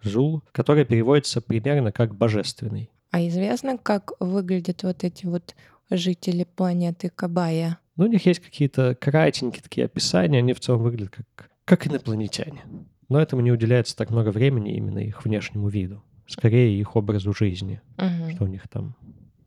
жул, 0.03 0.43
которое 0.53 0.87
переводится 0.87 1.43
примерно 1.43 1.93
как 1.93 2.15
«божественный». 2.15 2.91
А 3.11 3.27
известно, 3.27 3.77
как 3.77 4.13
выглядят 4.21 4.83
вот 4.85 5.05
эти 5.05 5.27
вот 5.27 5.55
жители 5.91 6.45
планеты 6.45 7.11
Кабая? 7.11 7.79
Ну, 7.97 8.05
у 8.05 8.09
них 8.09 8.25
есть 8.27 8.41
какие-то 8.41 8.95
кратенькие 8.95 9.63
такие 9.63 9.87
описания, 9.87 10.39
они 10.39 10.53
в 10.53 10.61
целом 10.61 10.83
выглядят 10.83 11.15
как, 11.35 11.51
как 11.65 11.87
инопланетяне. 11.87 12.63
Но 13.09 13.21
этому 13.21 13.43
не 13.43 13.51
уделяется 13.51 13.97
так 13.97 14.11
много 14.11 14.31
времени 14.31 14.77
именно 14.77 14.99
их 14.99 15.25
внешнему 15.25 15.69
виду. 15.69 16.03
Скорее 16.29 16.79
их 16.79 16.95
образу 16.95 17.33
жизни, 17.33 17.81
Мгм. 17.97 18.31
что 18.35 18.45
у 18.45 18.47
них 18.47 18.69
там 18.69 18.95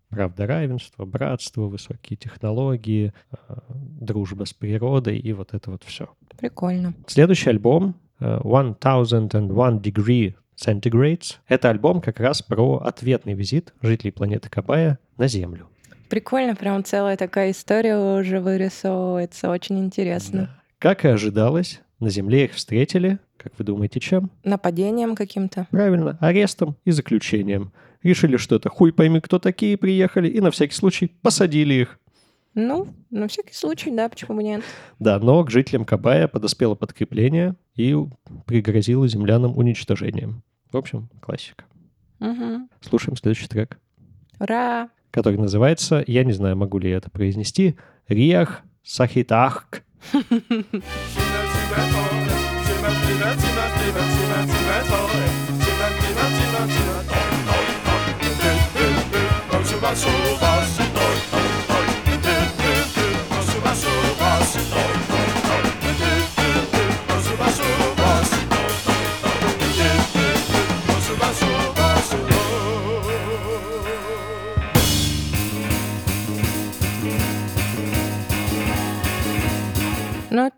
правда 0.09 0.45
равенство, 0.47 1.05
братство, 1.05 1.61
высокие 1.67 2.17
технологии, 2.17 3.13
э, 3.31 3.35
дружба 3.69 4.43
с 4.45 4.53
природой 4.53 5.17
и 5.17 5.31
вот 5.31 5.53
это 5.53 5.71
вот 5.71 5.83
все. 5.85 6.09
Прикольно. 6.37 6.93
Следующий 7.07 7.49
альбом 7.51 7.95
э, 8.19 8.39
«1001 8.43 9.79
Degree 9.81 10.35
Centigrades»— 10.57 11.37
это 11.47 11.69
альбом 11.69 12.01
как 12.01 12.19
раз 12.19 12.41
про 12.41 12.77
ответный 12.77 13.33
визит 13.35 13.73
жителей 13.81 14.11
планеты 14.11 14.49
Кабая 14.49 14.99
на 15.17 15.27
Землю. 15.27 15.67
Прикольно, 16.09 16.55
прям 16.55 16.83
целая 16.83 17.15
такая 17.15 17.51
история 17.51 17.95
уже 18.19 18.41
вырисовывается. 18.41 19.49
Очень 19.49 19.79
интересно. 19.79 20.41
Да. 20.41 20.61
Как 20.79 21.05
и 21.05 21.07
ожидалось, 21.07 21.79
на 22.01 22.09
Земле 22.09 22.45
их 22.45 22.53
встретили, 22.53 23.19
как 23.37 23.53
вы 23.57 23.63
думаете, 23.63 23.99
чем? 23.99 24.31
Нападением 24.43 25.15
каким-то. 25.15 25.67
Правильно, 25.71 26.17
арестом 26.19 26.75
и 26.83 26.91
заключением. 26.91 27.71
Решили, 28.03 28.37
что 28.37 28.55
это 28.55 28.69
хуй 28.69 28.91
пойми, 28.91 29.19
кто 29.21 29.39
такие 29.39 29.77
приехали, 29.77 30.27
и 30.27 30.41
на 30.41 30.51
всякий 30.51 30.73
случай 30.73 31.11
посадили 31.21 31.75
их. 31.75 31.99
Ну, 32.53 32.87
на 33.11 33.27
всякий 33.27 33.53
случай, 33.53 33.91
да, 33.91 34.09
почему 34.09 34.35
бы 34.35 34.43
нет. 34.43 34.63
Да, 34.99 35.19
но 35.19 35.43
к 35.43 35.51
жителям 35.51 35.85
Кабая 35.85 36.27
подоспело 36.27 36.75
подкрепление 36.75 37.55
и 37.75 37.95
пригрозило 38.45 39.07
землянам 39.07 39.57
уничтожением. 39.57 40.43
В 40.71 40.77
общем, 40.77 41.09
классика. 41.21 41.63
Мгм. 42.19 42.69
Слушаем 42.81 43.15
следующий 43.15 43.47
трек, 43.47 43.79
Ура! 44.39 44.89
который 45.11 45.37
называется, 45.37 46.03
я 46.07 46.23
не 46.23 46.33
знаю, 46.33 46.57
могу 46.57 46.77
ли 46.77 46.89
я 46.89 46.97
это 46.97 47.09
произнести, 47.09 47.77
«Риах 48.07 48.63
Сахитахк». 48.83 49.83
Ну, 59.93 60.90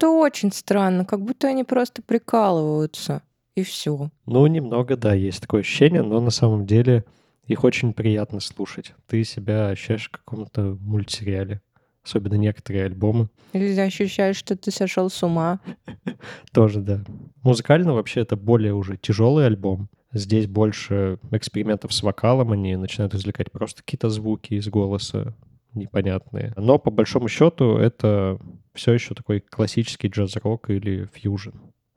это 0.03 0.09
очень 0.09 0.51
странно, 0.51 1.05
как 1.05 1.21
будто 1.21 1.47
они 1.47 1.63
просто 1.63 2.01
прикалываются. 2.01 3.21
И 3.55 3.63
все. 3.63 4.09
Ну, 4.25 4.45
немного, 4.47 4.97
да, 4.97 5.13
есть 5.13 5.41
такое 5.41 5.61
ощущение, 5.61 6.01
но 6.01 6.19
на 6.19 6.31
самом 6.31 6.65
деле 6.65 7.05
их 7.45 7.63
очень 7.63 7.93
приятно 7.93 8.41
слушать. 8.41 8.93
Ты 9.07 9.23
себя 9.23 9.69
ощущаешь 9.69 10.07
в 10.07 10.11
каком-то 10.11 10.77
мультсериале. 10.81 11.61
Особенно 12.03 12.33
некоторые 12.33 12.85
альбомы. 12.85 13.29
Или 13.53 13.73
ты 13.73 13.81
ощущаешь, 13.81 14.35
что 14.35 14.57
ты 14.57 14.71
сошел 14.71 15.09
с 15.09 15.23
ума. 15.23 15.61
Тоже, 16.51 16.81
да. 16.81 17.01
Музыкально 17.43 17.93
вообще 17.93 18.21
это 18.21 18.35
более 18.35 18.73
уже 18.73 18.97
тяжелый 18.97 19.45
альбом. 19.45 19.87
Здесь 20.11 20.47
больше 20.47 21.17
экспериментов 21.31 21.93
с 21.93 22.03
вокалом, 22.03 22.51
они 22.51 22.75
начинают 22.75 23.13
извлекать 23.13 23.51
просто 23.51 23.83
какие-то 23.83 24.09
звуки 24.09 24.55
из 24.55 24.67
голоса 24.67 25.33
непонятные. 25.73 26.53
Но 26.55 26.77
по 26.77 26.91
большому 26.91 27.27
счету 27.27 27.77
это 27.77 28.39
все 28.73 28.93
еще 28.93 29.15
такой 29.15 29.39
классический 29.39 30.07
джаз-рок 30.07 30.69
или 30.69 31.07
фьюжн. 31.13 31.51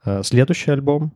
А 0.05 0.23
Следующий 0.23 0.71
альбом 0.71 1.13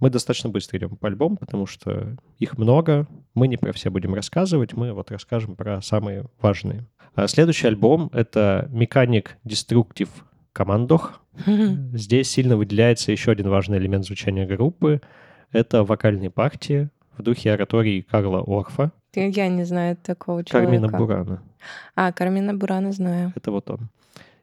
мы 0.00 0.10
достаточно 0.10 0.48
быстро 0.48 0.78
идем 0.78 0.96
по 0.96 1.08
альбому, 1.08 1.36
потому 1.36 1.66
что 1.66 2.16
их 2.38 2.56
много. 2.56 3.08
Мы 3.34 3.48
не 3.48 3.56
про 3.56 3.72
все 3.72 3.90
будем 3.90 4.14
рассказывать, 4.14 4.74
мы 4.74 4.92
вот 4.92 5.10
расскажем 5.10 5.56
про 5.56 5.82
самые 5.82 6.26
важные. 6.40 6.86
А 7.14 7.26
Следующий 7.26 7.66
альбом— 7.66 8.10
это 8.12 8.68
«Механик 8.70 9.38
Деструктив 9.42 10.08
Командох». 10.52 11.20
Здесь 11.46 12.30
сильно 12.30 12.56
выделяется 12.56 13.12
еще 13.12 13.32
один 13.32 13.48
важный 13.48 13.78
элемент 13.78 14.04
звучания 14.04 14.46
группы. 14.46 15.00
Это 15.50 15.82
вокальные 15.82 16.30
партии 16.30 16.90
в 17.16 17.22
духе 17.22 17.52
оратории 17.52 18.02
Карла 18.02 18.42
Орфа. 18.46 18.92
Я 19.14 19.48
не 19.48 19.64
знаю 19.64 19.96
такого 19.96 20.44
человека. 20.44 20.70
Кармина 20.70 20.96
Бурана. 20.96 21.42
А, 21.94 22.12
Кармина 22.12 22.54
Бурана 22.54 22.92
знаю. 22.92 23.32
Это 23.36 23.50
вот 23.50 23.70
он. 23.70 23.88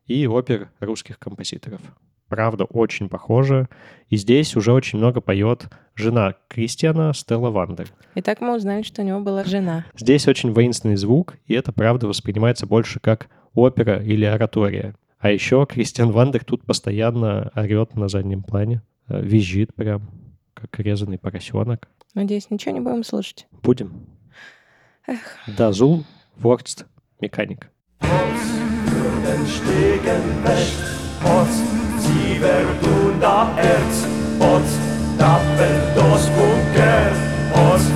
И 0.06 0.28
опер 0.28 0.70
русских 0.80 1.18
композиторов. 1.20 1.82
Правда, 2.28 2.66
очень 2.66 3.08
похоже. 3.08 3.70
И 4.10 4.18
здесь 4.18 4.56
уже 4.56 4.72
очень 4.74 5.00
много 5.00 5.22
поет 5.22 5.68
жена 5.96 6.36
Кристиана 6.48 7.14
Стелла 7.14 7.50
Вандер. 7.52 7.88
Итак, 8.16 8.42
мы 8.42 8.56
узнали, 8.56 8.82
что 8.82 9.02
у 9.02 9.06
него 9.06 9.20
была 9.20 9.44
жена. 9.44 9.86
Здесь 9.96 10.28
очень 10.28 10.52
воинственный 10.52 10.96
звук, 10.96 11.36
и 11.46 11.54
это, 11.54 11.72
правда, 11.72 12.08
воспринимается 12.08 12.66
больше 12.66 13.00
как 13.00 13.30
опера 13.54 14.02
или 14.02 14.26
оратория. 14.26 14.96
А 15.20 15.32
еще 15.32 15.66
Кристиан 15.66 16.12
Вандер 16.12 16.44
тут 16.44 16.66
постоянно 16.66 17.52
орет 17.56 17.96
на 17.96 18.08
заднем 18.10 18.44
плане, 18.44 18.82
э, 19.08 19.22
визжит 19.22 19.74
прям, 19.74 20.10
как 20.54 20.80
резанный 20.80 21.18
поросенок. 21.18 21.88
Надеюсь, 22.14 22.50
ничего 22.50 22.74
не 22.74 22.80
будем 22.80 23.04
слушать. 23.04 23.48
Будем. 23.64 24.08
Эх. 25.08 25.20
Дазул, 25.48 26.04
Ворст, 26.36 26.86
Mechanik. 27.20 27.70
Posten 28.00 29.48
stegen 29.48 30.24
recht, 30.46 30.80
Post, 31.22 31.64
sie 32.00 32.42
werden 32.42 33.20
da 33.22 33.50
Erz, 33.58 34.06
Post, 34.40 34.80
dappen 35.18 35.76
das 35.96 36.30
Bunker, 36.30 37.12
Post, 37.54 37.95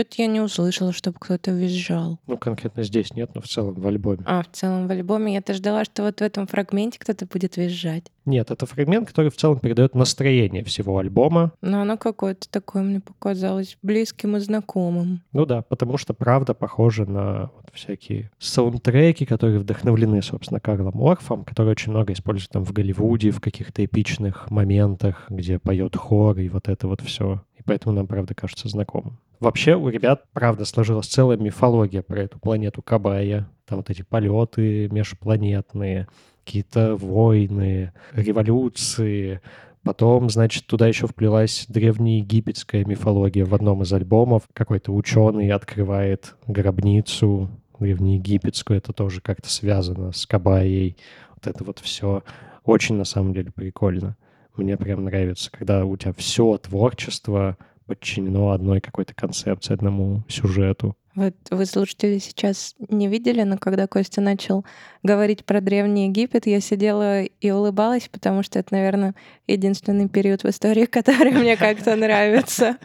Что-то 0.00 0.22
я 0.22 0.28
не 0.28 0.40
услышала, 0.40 0.94
чтобы 0.94 1.18
кто-то 1.20 1.50
визжал. 1.50 2.18
Ну, 2.26 2.38
конкретно 2.38 2.82
здесь 2.84 3.12
нет, 3.12 3.32
но 3.34 3.42
в 3.42 3.44
целом 3.46 3.74
в 3.74 3.86
альбоме. 3.86 4.22
А, 4.24 4.42
в 4.42 4.50
целом 4.50 4.88
в 4.88 4.90
альбоме 4.90 5.34
я-то 5.34 5.52
ждала, 5.52 5.84
что 5.84 6.04
вот 6.04 6.20
в 6.20 6.22
этом 6.22 6.46
фрагменте 6.46 6.98
кто-то 6.98 7.26
будет 7.26 7.58
визжать. 7.58 8.04
Нет, 8.24 8.50
это 8.50 8.64
фрагмент, 8.64 9.08
который 9.08 9.30
в 9.30 9.36
целом 9.36 9.58
передает 9.58 9.94
настроение 9.94 10.64
всего 10.64 10.96
альбома. 10.96 11.52
Но 11.60 11.82
оно 11.82 11.98
какое-то 11.98 12.48
такое 12.48 12.82
мне 12.82 13.00
показалось 13.00 13.76
близким 13.82 14.38
и 14.38 14.40
знакомым. 14.40 15.20
Ну 15.32 15.44
да, 15.44 15.60
потому 15.60 15.98
что 15.98 16.14
правда 16.14 16.54
похоже 16.54 17.04
на 17.04 17.50
вот 17.54 17.66
всякие 17.74 18.30
саундтреки, 18.38 19.26
которые 19.26 19.58
вдохновлены, 19.58 20.22
собственно, 20.22 20.60
Карлом 20.60 20.98
Орфом, 21.02 21.44
который 21.44 21.72
очень 21.72 21.92
много 21.92 22.14
использует 22.14 22.48
там 22.48 22.64
в 22.64 22.72
Голливуде, 22.72 23.32
в 23.32 23.40
каких-то 23.42 23.84
эпичных 23.84 24.50
моментах, 24.50 25.26
где 25.28 25.58
поет 25.58 25.94
хор 25.94 26.38
и 26.38 26.48
вот 26.48 26.70
это 26.70 26.88
вот 26.88 27.02
все. 27.02 27.42
И 27.58 27.62
поэтому 27.62 27.94
нам, 27.94 28.06
правда, 28.06 28.34
кажется 28.34 28.66
знакомым. 28.66 29.18
Вообще 29.40 29.74
у 29.74 29.88
ребят, 29.88 30.24
правда, 30.34 30.66
сложилась 30.66 31.06
целая 31.06 31.38
мифология 31.38 32.02
про 32.02 32.20
эту 32.20 32.38
планету 32.38 32.82
Кабая. 32.82 33.48
Там 33.66 33.78
вот 33.78 33.88
эти 33.88 34.02
полеты 34.02 34.88
межпланетные, 34.90 36.08
какие-то 36.44 36.94
войны, 36.96 37.92
революции. 38.12 39.40
Потом, 39.82 40.28
значит, 40.28 40.66
туда 40.66 40.86
еще 40.86 41.06
вплелась 41.06 41.64
древнеегипетская 41.68 42.84
мифология 42.84 43.46
в 43.46 43.54
одном 43.54 43.82
из 43.82 43.90
альбомов. 43.94 44.42
Какой-то 44.52 44.92
ученый 44.92 45.50
открывает 45.50 46.36
гробницу 46.46 47.48
древнеегипетскую. 47.78 48.76
Это 48.76 48.92
тоже 48.92 49.22
как-то 49.22 49.48
связано 49.48 50.12
с 50.12 50.26
Кабаей. 50.26 50.98
Вот 51.34 51.46
это 51.46 51.64
вот 51.64 51.78
все 51.78 52.22
очень, 52.64 52.96
на 52.96 53.04
самом 53.04 53.32
деле, 53.32 53.50
прикольно. 53.52 54.18
Мне 54.54 54.76
прям 54.76 55.04
нравится, 55.04 55.50
когда 55.50 55.86
у 55.86 55.96
тебя 55.96 56.12
все 56.12 56.58
творчество 56.58 57.56
подчинено 57.90 58.52
одной 58.52 58.80
какой-то 58.80 59.14
концепции, 59.14 59.72
одному 59.72 60.22
сюжету. 60.28 60.94
Вот 61.16 61.34
вы, 61.50 61.66
слушатели, 61.66 62.18
сейчас 62.18 62.76
не 62.88 63.08
видели, 63.08 63.42
но 63.42 63.58
когда 63.58 63.88
Костя 63.88 64.20
начал 64.20 64.64
говорить 65.02 65.44
про 65.44 65.60
Древний 65.60 66.06
Египет, 66.06 66.46
я 66.46 66.60
сидела 66.60 67.24
и 67.24 67.50
улыбалась, 67.50 68.08
потому 68.08 68.44
что 68.44 68.60
это, 68.60 68.72
наверное, 68.72 69.16
единственный 69.48 70.08
период 70.08 70.44
в 70.44 70.48
истории, 70.48 70.84
который 70.86 71.32
мне 71.32 71.56
как-то 71.56 71.96
нравится. 71.96 72.76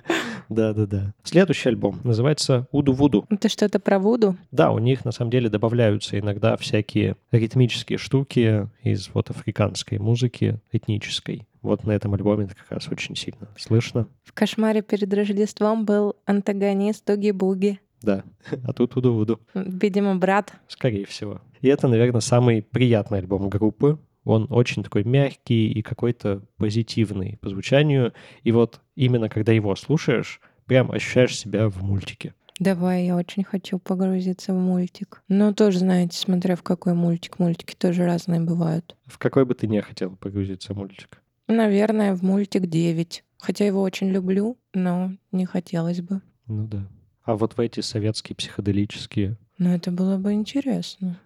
Да-да-да. 0.49 1.13
Следующий 1.23 1.69
альбом 1.69 2.01
называется 2.03 2.67
«Уду 2.71 2.93
Вуду». 2.93 3.27
Это 3.29 3.47
что-то 3.47 3.79
про 3.79 3.99
Вуду? 3.99 4.35
Да, 4.51 4.71
у 4.71 4.79
них 4.79 5.05
на 5.05 5.11
самом 5.11 5.29
деле 5.29 5.47
добавляются 5.47 6.17
иногда 6.17 6.57
всякие 6.57 7.17
ритмические 7.31 7.99
штуки 7.99 8.67
из 8.81 9.11
вот 9.13 9.29
африканской 9.29 9.99
музыки, 9.99 10.59
этнической. 10.71 11.47
Вот 11.65 11.84
на 11.84 11.91
этом 11.91 12.13
альбоме 12.13 12.45
это 12.45 12.56
как 12.56 12.71
раз 12.71 12.88
очень 12.89 13.15
сильно 13.15 13.47
слышно. 13.58 14.08
В 14.23 14.34
«Кошмаре 14.34 14.82
перед 14.82 15.12
Рождеством» 15.13 15.86
был 15.86 16.15
антагонист 16.25 17.04
Туги-Буги. 17.06 17.80
Да, 18.01 18.23
а 18.63 18.73
тут 18.73 18.95
Уду 18.95 19.13
Вуду, 19.13 19.39
Видимо, 19.54 20.15
брат. 20.15 20.54
скорее 20.67 21.06
всего. 21.06 21.41
И 21.62 21.67
это, 21.67 21.88
наверное, 21.88 22.21
самый 22.21 22.62
приятный 22.62 23.19
альбом 23.19 23.49
группы. 23.49 23.97
Он 24.23 24.47
очень 24.49 24.84
такой 24.84 25.04
мягкий 25.04 25.71
и 25.71 25.82
какой-то 25.82 26.43
позитивный 26.58 27.38
по 27.41 27.49
звучанию. 27.49 28.13
И 28.43 28.51
вот 28.51 28.82
именно 28.95 29.30
когда 29.30 29.51
его 29.51 29.75
слушаешь, 29.75 30.39
прям 30.65 30.91
ощущаешь 30.91 31.38
себя 31.38 31.69
в 31.69 31.82
мультике. 31.84 32.34
Давай, 32.60 33.06
я 33.06 33.15
очень 33.17 33.43
хочу 33.43 33.80
погрузиться 33.80 34.54
в 34.54 34.58
мультик. 34.58 35.21
Но 35.28 35.54
тоже, 35.54 35.80
знаете, 35.80 36.17
смотря 36.17 36.56
в 36.56 36.63
какой 36.63 36.93
мультик. 36.93 37.38
Мультики 37.38 37.75
тоже 37.75 38.06
разные 38.06 38.39
бывают. 38.39 38.95
В 39.06 39.17
какой 39.17 39.45
бы 39.45 39.54
ты 39.56 39.67
не 39.67 39.82
хотел 39.82 40.15
погрузиться 40.15 40.73
в 40.73 40.78
мультик? 40.78 41.21
Наверное, 41.47 42.15
в 42.15 42.23
мультик 42.23 42.67
9. 42.67 43.23
Хотя 43.38 43.65
его 43.65 43.81
очень 43.81 44.10
люблю, 44.10 44.58
но 44.73 45.12
не 45.31 45.45
хотелось 45.45 46.01
бы. 46.01 46.21
Ну 46.47 46.67
да. 46.67 46.88
А 47.23 47.36
вот 47.36 47.58
в 47.58 47.60
эти 47.60 47.81
советские 47.81 48.36
психоделические 48.36 49.38
Но 49.58 49.73
это 49.73 49.91
было 49.91 50.17
бы 50.17 50.34
интересно. 50.34 51.19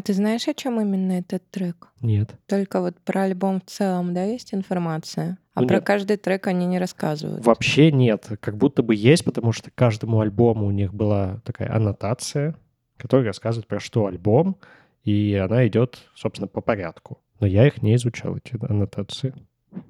А 0.00 0.02
ты 0.02 0.14
знаешь, 0.14 0.48
о 0.48 0.54
чем 0.54 0.80
именно 0.80 1.12
этот 1.12 1.42
трек? 1.50 1.88
нет. 2.00 2.34
Только 2.46 2.80
вот 2.80 2.96
про 3.00 3.24
альбом 3.24 3.60
в 3.60 3.68
целом, 3.68 4.14
да, 4.14 4.24
есть 4.24 4.54
информация? 4.54 5.36
А 5.52 5.60
Ну, 5.60 5.68
про 5.68 5.74
нет. 5.74 5.84
каждый 5.84 6.16
трек 6.16 6.46
они 6.46 6.64
не 6.64 6.78
рассказывают. 6.78 7.44
Вообще 7.44 7.92
нет. 7.92 8.26
Как 8.40 8.56
будто 8.56 8.82
бы 8.82 8.94
есть, 8.94 9.26
потому 9.26 9.52
что 9.52 9.70
каждому 9.70 10.20
альбому 10.20 10.64
у 10.64 10.70
них 10.70 10.94
была 10.94 11.42
такая 11.44 11.70
аннотация, 11.70 12.56
которая 12.96 13.26
рассказывает 13.26 13.66
про 13.66 13.78
что 13.78 14.06
альбом, 14.06 14.56
и 15.04 15.34
она 15.34 15.66
идет, 15.68 15.98
собственно, 16.14 16.48
по 16.48 16.62
порядку. 16.62 17.18
Но 17.38 17.46
я 17.46 17.66
их 17.66 17.82
не 17.82 17.94
изучал, 17.96 18.38
эти 18.38 18.56
аннотации. 18.64 19.34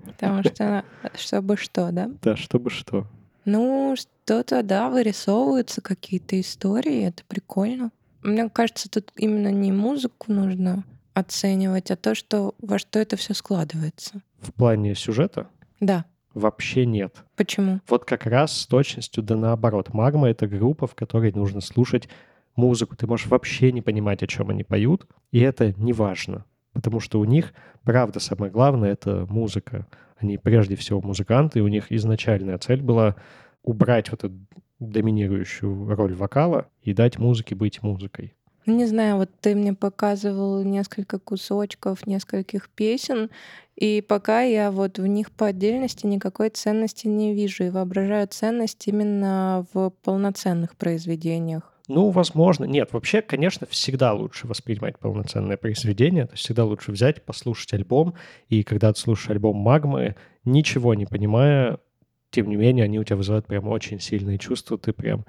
Потому 0.07 0.43
что, 0.43 0.85
чтобы 1.15 1.57
что, 1.57 1.93
да? 1.93 2.11
Да, 2.21 2.35
чтобы 2.35 2.71
что. 2.71 3.07
Ну, 3.45 3.95
что-то, 3.97 4.65
да, 4.65 4.91
вырисовываются 4.91 5.81
какие-то 5.81 6.41
истории, 6.41 7.05
это 7.07 7.23
прикольно. 7.29 7.93
Мне 8.23 8.49
кажется, 8.49 8.91
тут 8.91 9.13
именно 9.17 9.49
не 9.51 9.73
музыку 9.73 10.33
нужно 10.33 10.85
оценивать, 11.15 11.91
а 11.91 11.97
то, 11.97 12.15
что 12.15 12.55
во 12.61 12.79
что 12.79 12.99
это 12.99 13.17
все 13.17 13.35
складывается. 13.35 14.23
В 14.41 14.53
плане 14.53 14.95
сюжета 14.95 15.49
Да. 15.81 16.05
вообще 16.35 16.87
нет. 16.87 17.17
Почему? 17.37 17.81
Вот 17.89 18.05
как 18.05 18.27
раз 18.27 18.53
с 18.53 18.67
точностью 18.67 19.23
да 19.23 19.37
наоборот. 19.37 19.93
Магма— 19.93 20.29
это 20.31 20.47
группа, 20.47 20.87
в 20.87 20.95
которой 20.95 21.33
нужно 21.33 21.61
слушать 21.61 22.09
музыку. 22.57 22.97
Ты 22.97 23.07
можешь 23.07 23.27
вообще 23.27 23.73
не 23.73 23.83
понимать, 23.83 24.23
о 24.23 24.27
чем 24.27 24.51
они 24.51 24.65
поют, 24.65 25.07
и 25.33 25.41
это 25.41 25.73
не 25.77 25.93
важно. 25.93 26.45
Потому 26.73 27.01
что 27.01 27.19
у 27.19 27.25
них, 27.25 27.53
правда, 27.83 28.21
самое 28.21 28.53
главное— 28.53 28.93
это 28.93 29.27
музыка. 29.29 29.87
Они 30.19 30.39
прежде 30.39 30.77
всего 30.77 31.01
музыканты, 31.01 31.59
и 31.59 31.63
у 31.63 31.69
них 31.69 31.91
изначальная 31.91 32.59
цель 32.59 32.83
была 32.83 33.17
убрать 33.63 34.11
вот 34.11 34.25
эту 34.25 34.35
доминирующую 34.79 35.95
роль 35.95 36.15
вокала 36.15 36.67
и 36.83 36.93
дать 36.95 37.19
музыке 37.19 37.55
быть 37.55 37.83
музыкой. 37.83 38.35
Ну, 38.67 38.77
Не 38.77 38.87
знаю, 38.87 39.17
вот 39.17 39.31
ты 39.41 39.55
мне 39.55 39.73
показывал 39.73 40.63
несколько 40.63 41.19
кусочков 41.19 42.07
нескольких 42.07 42.69
песен, 42.69 43.31
и 43.77 44.03
пока 44.07 44.43
я 44.43 44.71
вот 44.71 44.99
в 44.99 45.07
них 45.07 45.31
по 45.33 45.47
отдельности 45.47 46.07
никакой 46.07 46.51
ценности 46.51 47.07
не 47.07 47.35
вижу 47.35 47.65
и 47.65 47.71
воображаю 47.71 48.29
ценность 48.29 48.87
именно 48.87 49.67
в 49.73 49.91
полноценных 50.03 50.77
произведениях. 50.77 51.73
Ну, 51.89 52.11
возможно. 52.11 52.67
Нет, 52.67 52.93
вообще, 52.93 53.21
конечно, 53.21 53.67
всегда 53.67 54.13
лучше 54.13 54.47
воспринимать 54.47 54.99
полноценное 54.99 55.57
произведение. 55.57 56.27
То 56.27 56.35
есть 56.35 56.45
всегда 56.45 56.65
лучше 56.65 56.93
взять, 56.93 57.25
послушать 57.25 57.73
альбом. 57.73 58.15
И 58.49 58.63
когда 58.63 58.93
ты 58.93 59.01
слушаешь 59.01 59.31
альбом 59.31 59.57
«Магмы», 59.57 60.15
ничего 60.45 60.95
не 60.95 61.07
понимая, 61.07 61.81
тем 62.31 62.49
не 62.49 62.57
менее, 62.57 62.85
они 62.85 62.99
у 62.99 63.05
тебя 63.05 63.17
вызывают 63.17 63.47
прям 63.47 63.69
очень 63.69 64.01
сильные 64.01 64.39
чувства. 64.39 64.79
Ты 64.79 64.93
прям 64.93 65.25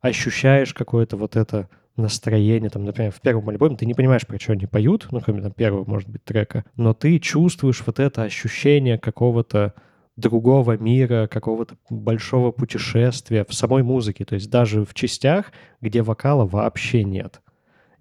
ощущаешь 0.00 0.74
какое-то 0.74 1.16
вот 1.16 1.36
это 1.36 1.68
настроение, 1.96 2.70
там, 2.70 2.84
например, 2.84 3.10
в 3.10 3.20
первом 3.20 3.48
альбоме 3.48 3.76
ты 3.76 3.84
не 3.84 3.94
понимаешь, 3.94 4.26
про 4.26 4.38
что 4.38 4.52
они 4.52 4.66
поют, 4.66 5.08
ну, 5.10 5.20
кроме 5.20 5.42
там 5.42 5.52
первого, 5.52 5.84
может 5.84 6.08
быть, 6.08 6.24
трека, 6.24 6.64
но 6.76 6.94
ты 6.94 7.18
чувствуешь 7.18 7.82
вот 7.84 7.98
это 7.98 8.22
ощущение 8.22 8.98
какого-то 8.98 9.74
другого 10.16 10.76
мира, 10.76 11.28
какого-то 11.28 11.76
большого 11.90 12.52
путешествия 12.52 13.44
в 13.48 13.54
самой 13.54 13.82
музыке, 13.82 14.24
то 14.24 14.34
есть 14.34 14.50
даже 14.50 14.84
в 14.84 14.94
частях, 14.94 15.52
где 15.80 16.02
вокала 16.02 16.46
вообще 16.46 17.04
нет. 17.04 17.40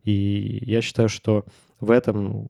И 0.04 0.64
я 0.66 0.82
считаю, 0.82 1.10
что 1.10 1.46
в 1.80 1.92
этом 1.92 2.50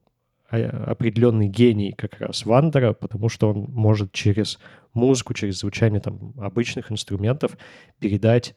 определенный 0.50 1.48
гений 1.48 1.92
как 1.92 2.20
раз 2.20 2.46
Вандера, 2.46 2.94
потому 2.94 3.30
что 3.30 3.50
он 3.50 3.66
может 3.70 4.12
через 4.12 4.60
музыку, 4.94 5.34
через 5.34 5.60
звучание 5.60 6.00
там 6.00 6.34
обычных 6.38 6.92
инструментов 6.92 7.58
передать 8.00 8.56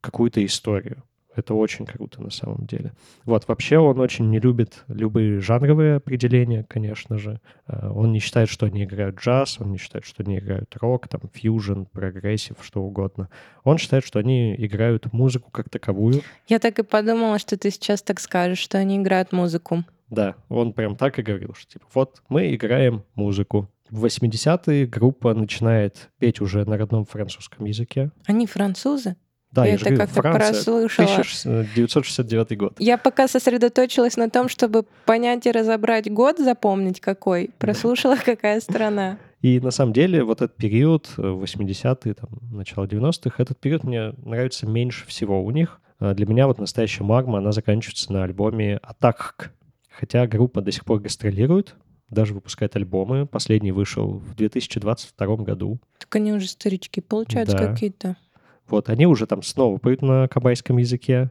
какую-то 0.00 0.44
историю. 0.44 1.02
Это 1.34 1.54
очень 1.54 1.86
круто 1.86 2.20
на 2.20 2.30
самом 2.30 2.66
деле. 2.66 2.92
Вот, 3.24 3.48
вообще 3.48 3.78
он 3.78 3.98
очень 4.00 4.28
не 4.28 4.38
любит 4.38 4.84
любые 4.88 5.40
жанровые 5.40 5.96
определения, 5.96 6.64
конечно 6.68 7.16
же. 7.16 7.40
А, 7.66 7.90
он 7.90 8.12
не 8.12 8.18
считает, 8.18 8.50
что 8.50 8.66
они 8.66 8.84
играют 8.84 9.18
джаз, 9.18 9.58
он 9.58 9.72
не 9.72 9.78
считает, 9.78 10.04
что 10.04 10.22
они 10.22 10.38
играют 10.38 10.76
рок, 10.78 11.08
там, 11.08 11.22
фьюжн, 11.32 11.84
прогрессив, 11.84 12.56
что 12.60 12.82
угодно. 12.82 13.30
Он 13.64 13.78
считает, 13.78 14.04
что 14.04 14.18
они 14.18 14.54
играют 14.58 15.10
музыку 15.12 15.50
как 15.50 15.70
таковую. 15.70 16.20
Я 16.48 16.58
так 16.58 16.78
и 16.78 16.82
подумала, 16.82 17.38
что 17.38 17.56
ты 17.56 17.70
сейчас 17.70 18.02
так 18.02 18.20
скажешь, 18.20 18.58
что 18.58 18.76
они 18.76 18.98
играют 18.98 19.32
музыку. 19.32 19.84
Да, 20.12 20.34
он 20.50 20.74
прям 20.74 20.94
так 20.94 21.18
и 21.18 21.22
говорил, 21.22 21.54
что 21.54 21.72
типа, 21.72 21.86
вот 21.94 22.22
мы 22.28 22.54
играем 22.54 23.02
музыку. 23.14 23.70
В 23.88 24.04
80-е 24.04 24.86
группа 24.86 25.32
начинает 25.32 26.10
петь 26.18 26.42
уже 26.42 26.66
на 26.66 26.76
родном 26.76 27.06
французском 27.06 27.64
языке. 27.64 28.10
Они 28.26 28.46
французы? 28.46 29.16
Да, 29.52 29.64
я 29.64 29.72
я 29.72 29.76
это 29.76 29.96
как-то 29.96 30.20
прослушала. 30.20 31.06
1969 31.06 32.58
год. 32.58 32.74
Я 32.78 32.98
пока 32.98 33.26
сосредоточилась 33.26 34.18
на 34.18 34.28
том, 34.28 34.50
чтобы 34.50 34.84
понять 35.06 35.46
и 35.46 35.50
разобрать 35.50 36.12
год, 36.12 36.38
запомнить 36.38 37.00
какой, 37.00 37.50
прослушала, 37.58 38.16
какая 38.24 38.60
страна. 38.60 39.18
И 39.40 39.60
на 39.60 39.70
самом 39.70 39.94
деле 39.94 40.24
вот 40.24 40.42
этот 40.42 40.56
период, 40.56 41.10
80-е, 41.16 42.14
там, 42.14 42.28
начало 42.50 42.84
90-х, 42.84 43.42
этот 43.42 43.58
период 43.58 43.84
мне 43.84 44.12
нравится 44.24 44.66
меньше 44.66 45.06
всего 45.06 45.42
у 45.42 45.50
них. 45.50 45.80
А 45.98 46.12
для 46.12 46.26
меня 46.26 46.46
вот 46.46 46.58
настоящая 46.58 47.04
магма, 47.04 47.38
она 47.38 47.52
заканчивается 47.52 48.12
на 48.12 48.24
альбоме 48.24 48.78
«Атак». 48.82 49.52
Хотя 49.98 50.26
группа 50.26 50.60
до 50.60 50.72
сих 50.72 50.84
пор 50.84 51.00
гастролирует, 51.00 51.76
даже 52.08 52.34
выпускает 52.34 52.76
альбомы. 52.76 53.26
Последний 53.26 53.72
вышел 53.72 54.18
в 54.18 54.34
2022 54.34 55.36
году. 55.38 55.78
Так 55.98 56.16
они 56.16 56.32
уже 56.32 56.48
старички, 56.48 57.00
получаются 57.00 57.56
Да. 57.56 57.72
какие-то. 57.72 58.16
Вот, 58.68 58.88
они 58.88 59.06
уже 59.06 59.26
там 59.26 59.42
снова 59.42 59.78
поют 59.78 60.02
на 60.02 60.28
кабайском 60.28 60.78
языке, 60.78 61.30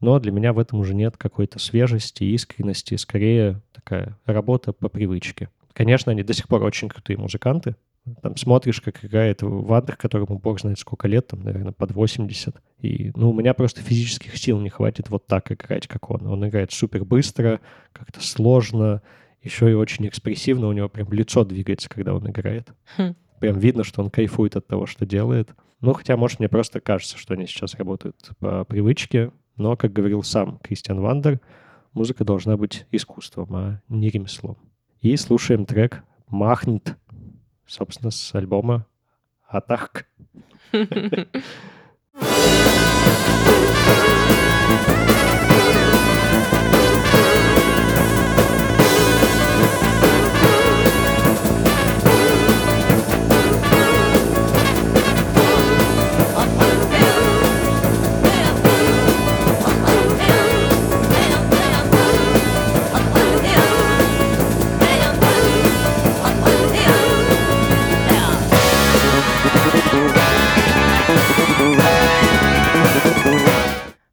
но 0.00 0.18
для 0.18 0.32
меня 0.32 0.52
в 0.52 0.58
этом 0.58 0.80
уже 0.80 0.94
нет 0.94 1.16
какой-то 1.16 1.58
свежести, 1.58 2.24
искренности, 2.24 2.96
скорее 2.96 3.60
такая 3.72 4.18
работа 4.24 4.72
по 4.72 4.88
привычке. 4.88 5.48
Конечно, 5.72 6.12
они 6.12 6.22
до 6.22 6.32
сих 6.32 6.48
пор 6.48 6.62
очень 6.64 6.88
крутые 6.88 7.18
музыканты. 7.18 7.76
Там 8.20 8.36
смотришь, 8.36 8.80
как 8.80 9.04
играет 9.04 9.42
Вандер, 9.42 9.96
которому 9.96 10.38
бог 10.38 10.60
знает 10.60 10.78
сколько 10.78 11.06
лет, 11.06 11.28
там, 11.28 11.42
наверное, 11.42 11.72
под 11.72 11.92
80. 11.92 12.56
И, 12.80 13.12
ну, 13.14 13.30
у 13.30 13.32
меня 13.32 13.54
просто 13.54 13.80
физических 13.80 14.36
сил 14.36 14.60
не 14.60 14.70
хватит 14.70 15.08
вот 15.08 15.26
так 15.26 15.52
играть, 15.52 15.86
как 15.86 16.10
он. 16.10 16.26
Он 16.26 16.48
играет 16.48 16.72
супер 16.72 17.04
быстро, 17.04 17.60
как-то 17.92 18.20
сложно, 18.20 19.02
еще 19.40 19.70
и 19.70 19.74
очень 19.74 20.08
экспрессивно. 20.08 20.66
У 20.66 20.72
него 20.72 20.88
прям 20.88 21.12
лицо 21.12 21.44
двигается, 21.44 21.88
когда 21.88 22.14
он 22.14 22.28
играет. 22.28 22.72
Хм. 22.96 23.14
Прям 23.38 23.58
видно, 23.58 23.84
что 23.84 24.02
он 24.02 24.10
кайфует 24.10 24.56
от 24.56 24.66
того, 24.66 24.86
что 24.86 25.06
делает. 25.06 25.50
Ну, 25.80 25.92
хотя, 25.92 26.16
может, 26.16 26.40
мне 26.40 26.48
просто 26.48 26.80
кажется, 26.80 27.18
что 27.18 27.34
они 27.34 27.46
сейчас 27.46 27.76
работают 27.76 28.16
по 28.40 28.64
привычке. 28.64 29.30
Но, 29.56 29.76
как 29.76 29.92
говорил 29.92 30.24
сам 30.24 30.58
Кристиан 30.58 31.00
Вандер, 31.00 31.40
музыка 31.92 32.24
должна 32.24 32.56
быть 32.56 32.86
искусством, 32.90 33.54
а 33.54 33.80
не 33.88 34.10
ремеслом. 34.10 34.56
И 35.00 35.16
слушаем 35.16 35.66
трек 35.66 36.02
«Махнет», 36.28 36.96
собственно, 37.72 38.10
с 38.10 38.34
альбома 38.34 38.86
«Атак». 39.48 40.06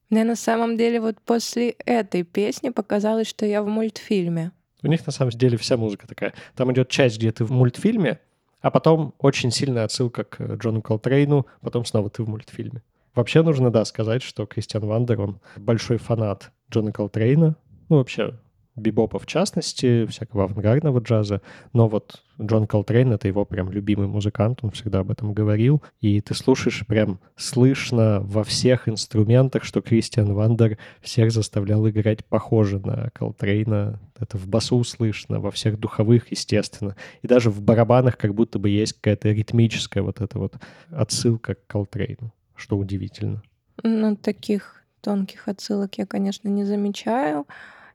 Мне 0.10 0.24
на 0.24 0.36
самом 0.36 0.76
деле 0.76 1.00
вот 1.00 1.22
после 1.22 1.72
этой 1.86 2.24
песни 2.24 2.70
показалось, 2.70 3.28
что 3.28 3.46
я 3.46 3.62
в 3.62 3.68
мультфильме. 3.68 4.52
У 4.82 4.88
них 4.88 5.06
на 5.06 5.12
самом 5.12 5.32
деле 5.32 5.58
вся 5.58 5.78
музыка 5.78 6.08
такая. 6.08 6.34
Там 6.56 6.72
идет 6.72 6.90
часть, 6.90 7.18
где 7.18 7.32
ты 7.32 7.44
в 7.46 7.52
мультфильме, 7.52 8.20
а 8.62 8.72
потом 8.72 9.14
очень 9.20 9.52
сильная 9.52 9.84
отсылка 9.84 10.24
к 10.24 10.42
Джону 10.56 10.82
Колтрейну, 10.82 11.46
потом 11.62 11.86
снова 11.86 12.10
ты 12.10 12.24
в 12.24 12.30
мультфильме. 12.30 12.82
Вообще 13.14 13.44
нужно, 13.44 13.72
да, 13.72 13.86
сказать, 13.86 14.24
что 14.24 14.46
Кристиан 14.46 14.86
Вандер, 14.86 15.22
он 15.22 15.40
большой 15.58 15.98
фанат 15.98 16.52
Джона 16.72 16.92
Колтрейна, 16.92 17.56
ну, 17.90 17.98
вообще, 17.98 18.36
бибопа 18.80 19.20
в 19.20 19.26
частности, 19.26 20.06
всякого 20.08 20.46
авангардного 20.46 21.00
джаза, 21.00 21.42
но 21.74 21.88
вот 21.88 22.24
Джон 22.42 22.68
Колтрейн— 22.68 23.12
это 23.14 23.28
его 23.28 23.44
прям 23.46 23.70
любимый 23.70 24.08
музыкант, 24.08 24.60
он 24.62 24.72
всегда 24.72 25.00
об 25.00 25.12
этом 25.12 25.34
говорил, 25.34 25.84
и 26.00 26.22
ты 26.22 26.34
слушаешь, 26.34 26.86
прям 26.88 27.20
слышно 27.36 28.22
во 28.22 28.44
всех 28.44 28.88
инструментах, 28.88 29.64
что 29.64 29.82
Кристиан 29.82 30.34
Вандер 30.34 30.78
всех 31.02 31.32
заставлял 31.32 31.88
играть. 31.90 32.26
Похоже 32.26 32.80
на 32.80 33.10
Колтрейна, 33.14 34.00
это 34.18 34.38
в 34.38 34.48
басу 34.48 34.84
слышно, 34.84 35.40
во 35.40 35.52
всех 35.52 35.80
духовых, 35.80 36.32
естественно, 36.32 36.96
и 37.22 37.28
даже 37.28 37.50
в 37.50 37.62
барабанах 37.62 38.18
как 38.18 38.34
будто 38.34 38.58
бы 38.58 38.70
есть 38.70 38.94
какая-то 38.94 39.30
ритмическая 39.32 40.02
вот 40.02 40.22
эта 40.22 40.40
вот 40.40 40.56
отсылка 40.92 41.56
к 41.56 41.68
Колтрейну, 41.68 42.34
что 42.56 42.78
удивительно. 42.78 43.44
Ну, 43.84 44.16
таких 44.16 44.84
тонких 45.02 45.48
отсылок 45.48 45.98
я, 45.98 46.06
конечно, 46.06 46.48
не 46.48 46.64
замечаю. 46.64 47.46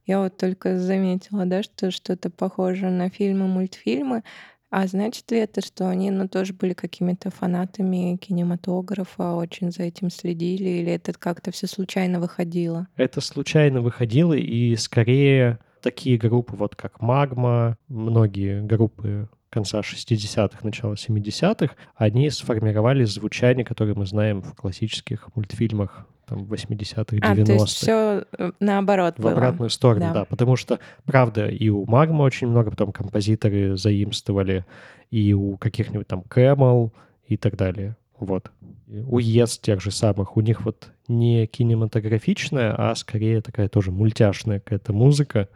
Я 0.06 0.20
вот 0.20 0.36
только 0.36 0.78
заметила, 0.78 1.46
да, 1.46 1.62
что 1.62 1.90
что-то 1.90 2.30
похоже 2.30 2.90
на 2.90 3.08
фильмы, 3.08 3.46
мультфильмы. 3.46 4.22
А 4.70 4.86
значит 4.88 5.30
ли 5.30 5.38
это, 5.38 5.64
что 5.64 5.88
они, 5.88 6.10
ну, 6.10 6.28
тоже 6.28 6.52
были 6.52 6.72
какими-то 6.72 7.30
фанатами 7.30 8.16
кинематографа, 8.16 9.34
очень 9.34 9.70
за 9.70 9.84
этим 9.84 10.10
следили, 10.10 10.68
или 10.68 10.92
это 10.92 11.12
как-то 11.12 11.52
все 11.52 11.68
случайно 11.68 12.18
выходило? 12.18 12.88
Это 12.96 13.20
случайно 13.20 13.82
выходило, 13.82 14.32
и 14.32 14.74
скорее 14.74 15.60
такие 15.80 16.18
группы, 16.18 16.56
вот 16.56 16.74
как 16.74 17.00
Магма, 17.00 17.76
многие 17.86 18.62
группы 18.62 19.28
конца 19.54 19.80
60-х, 19.80 20.58
начала 20.62 20.94
70-х, 20.94 21.74
они 21.96 22.28
сформировали 22.30 23.04
звучание, 23.04 23.64
которое 23.64 23.94
мы 23.94 24.04
знаем 24.04 24.42
в 24.42 24.54
классических 24.54 25.28
мультфильмах 25.34 26.06
там 26.26 26.44
80-х, 26.44 27.16
90-х. 27.16 27.42
А, 27.42 27.44
то 27.46 27.52
есть 27.52 27.68
все 27.68 28.24
наоборот 28.60 29.14
в 29.18 29.22
было. 29.22 29.32
обратную 29.32 29.70
сторону, 29.70 30.06
Да. 30.06 30.12
да. 30.12 30.24
Потому 30.24 30.56
что, 30.56 30.78
правда, 31.04 31.46
и 31.48 31.68
у 31.68 31.84
Магма 31.86 32.22
очень 32.22 32.48
много 32.48 32.70
потом 32.70 32.92
композиторы 32.92 33.76
заимствовали, 33.76 34.64
и 35.10 35.32
у 35.34 35.56
каких-нибудь 35.56 36.08
там 36.08 36.24
Camel 36.28 36.90
и 37.28 37.36
так 37.36 37.56
далее. 37.56 37.96
Вот. 38.18 38.50
У 38.88 39.18
Yes 39.18 39.60
тех 39.60 39.80
же 39.80 39.90
самых, 39.90 40.36
у 40.36 40.40
них 40.40 40.64
вот 40.64 40.90
не 41.08 41.46
кинематографичная, 41.46 42.74
а 42.76 42.94
скорее 42.94 43.40
такая 43.40 43.68
тоже 43.68 43.90
мультяшная 43.90 44.60
какая-то 44.60 44.92
музыка. 44.92 45.48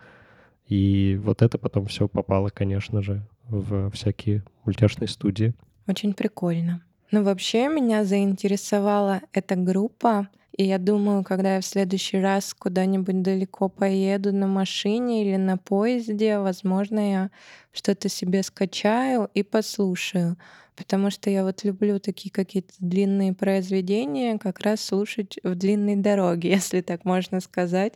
И 0.66 1.18
вот 1.22 1.40
это 1.40 1.56
потом 1.56 1.86
все 1.86 2.08
попало, 2.08 2.50
конечно 2.50 3.02
же, 3.02 3.26
в 3.48 3.90
всякие 3.90 4.42
мультяшные 4.64 5.08
студии. 5.08 5.54
Очень 5.86 6.14
прикольно. 6.14 6.82
Ну, 7.10 7.22
вообще 7.22 7.68
меня 7.68 8.04
заинтересовала 8.04 9.22
эта 9.32 9.56
группа 9.56 10.28
И 10.56 10.64
я 10.64 10.78
думаю, 10.78 11.24
когда 11.24 11.54
я 11.54 11.60
в 11.60 11.64
следующий 11.64 12.18
раз 12.18 12.52
куда-нибудь 12.52 13.22
далеко 13.22 13.68
поеду 13.68 14.32
на 14.32 14.46
машине 14.46 15.22
или 15.22 15.36
на 15.36 15.56
поезде, 15.56 16.38
возможно, 16.38 16.98
я 16.98 17.30
что-то 17.72 18.08
себе 18.08 18.42
скачаю 18.42 19.30
и 19.34 19.42
послушаю. 19.42 20.36
Потому 20.74 21.10
что 21.10 21.30
я 21.30 21.44
вот 21.44 21.64
люблю 21.64 21.98
такие 21.98 22.30
какие-то 22.30 22.74
длинные 22.78 23.32
произведения, 23.32 24.38
как 24.38 24.60
раз 24.60 24.80
слушать 24.80 25.38
в 25.42 25.54
длинной 25.54 25.96
дороге, 25.96 26.50
если 26.54 26.82
так 26.82 27.04
можно 27.04 27.40
сказать. 27.40 27.94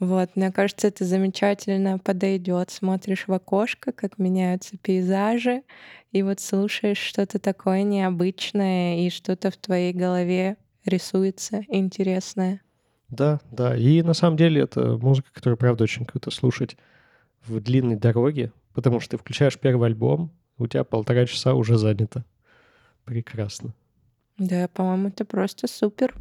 Вот, 0.00 0.34
мне 0.34 0.50
кажется, 0.50 0.88
это 0.88 1.04
замечательно 1.04 1.98
подойдет. 1.98 2.70
Смотришь 2.70 3.28
в 3.28 3.32
окошко, 3.32 3.92
как 3.92 4.18
меняются 4.18 4.76
пейзажи, 4.76 5.62
и 6.12 6.22
вот 6.22 6.40
слушаешь 6.40 6.98
что-то 6.98 7.38
такое 7.38 7.82
необычное, 7.82 9.06
и 9.06 9.10
что-то 9.10 9.50
в 9.50 9.56
твоей 9.56 9.92
голове 9.92 10.56
рисуется 10.84 11.62
интересное. 11.68 12.60
Да, 13.08 13.40
да. 13.50 13.76
И 13.76 14.02
на 14.02 14.14
самом 14.14 14.36
деле 14.36 14.62
это 14.62 14.98
музыка, 14.98 15.28
которую, 15.32 15.56
правда, 15.56 15.84
очень 15.84 16.04
круто 16.04 16.30
слушать 16.30 16.76
в 17.46 17.60
длинной 17.60 17.96
дороге, 17.96 18.52
потому 18.74 19.00
что 19.00 19.12
ты 19.12 19.18
включаешь 19.18 19.58
первый 19.58 19.88
альбом, 19.88 20.32
у 20.58 20.66
тебя 20.66 20.84
полтора 20.84 21.26
часа 21.26 21.54
уже 21.54 21.78
занято. 21.78 22.24
Прекрасно. 23.04 23.74
Да, 24.38 24.68
по-моему, 24.68 25.08
это 25.08 25.24
просто 25.24 25.68
супер. 25.68 26.14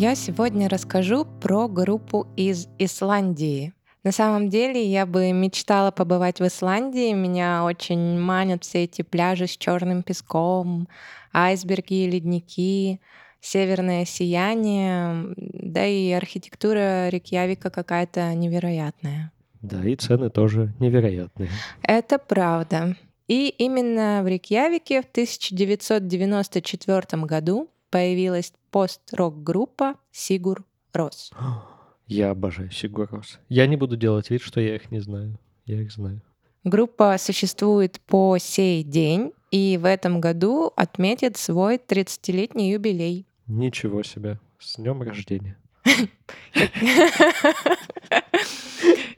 Я 0.00 0.14
сегодня 0.14 0.70
расскажу 0.70 1.26
про 1.26 1.68
группу 1.68 2.26
из 2.34 2.68
Исландии. 2.78 3.74
На 4.02 4.12
самом 4.12 4.48
деле 4.48 4.82
я 4.82 5.04
бы 5.04 5.30
мечтала 5.30 5.90
побывать 5.90 6.40
в 6.40 6.46
Исландии. 6.46 7.12
Меня 7.12 7.64
очень 7.64 8.18
манят 8.18 8.64
все 8.64 8.84
эти 8.84 9.02
пляжи 9.02 9.46
с 9.46 9.58
черным 9.58 10.02
песком, 10.02 10.88
айсберги, 11.34 12.08
ледники, 12.08 12.98
северное 13.42 14.06
сияние, 14.06 15.34
да 15.36 15.84
и 15.84 16.10
архитектура 16.12 17.10
Рикьявика 17.10 17.68
какая-то 17.68 18.32
невероятная. 18.32 19.32
Да, 19.60 19.84
и 19.84 19.96
цены 19.96 20.30
тоже 20.30 20.72
невероятные. 20.78 21.50
Это 21.82 22.18
правда. 22.18 22.96
И 23.28 23.54
именно 23.58 24.22
в 24.24 24.28
Рикьявике 24.28 25.02
в 25.02 25.10
1994 25.10 27.22
году 27.24 27.68
появилась 27.90 28.54
пост-рок-группа 28.70 29.96
Сигур 30.12 30.64
Рос. 30.92 31.32
Я 32.06 32.30
обожаю 32.30 32.70
Сигур 32.70 33.08
Рос. 33.10 33.38
Я 33.48 33.66
не 33.66 33.76
буду 33.76 33.96
делать 33.96 34.30
вид, 34.30 34.42
что 34.42 34.60
я 34.60 34.74
их 34.76 34.90
не 34.90 35.00
знаю. 35.00 35.38
Я 35.64 35.80
их 35.80 35.92
знаю. 35.92 36.20
Группа 36.64 37.16
существует 37.18 38.00
по 38.00 38.36
сей 38.38 38.82
день 38.82 39.32
и 39.50 39.78
в 39.80 39.86
этом 39.86 40.20
году 40.20 40.72
отметит 40.76 41.36
свой 41.36 41.76
30-летний 41.76 42.72
юбилей. 42.72 43.26
Ничего 43.46 44.02
себе. 44.02 44.38
С 44.58 44.76
днем 44.76 45.02
рождения. 45.02 45.56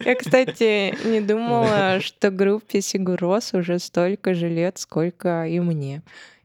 Я, 0.04 0.14
кстати, 0.16 0.94
не 1.06 1.20
думала, 1.20 2.00
что 2.00 2.30
группе 2.30 2.80
Сигурос 2.80 3.54
уже 3.54 3.78
столько 3.78 4.34
же 4.34 4.48
лет, 4.48 4.78
сколько 4.78 5.46
и 5.46 5.60
мне. 5.60 6.02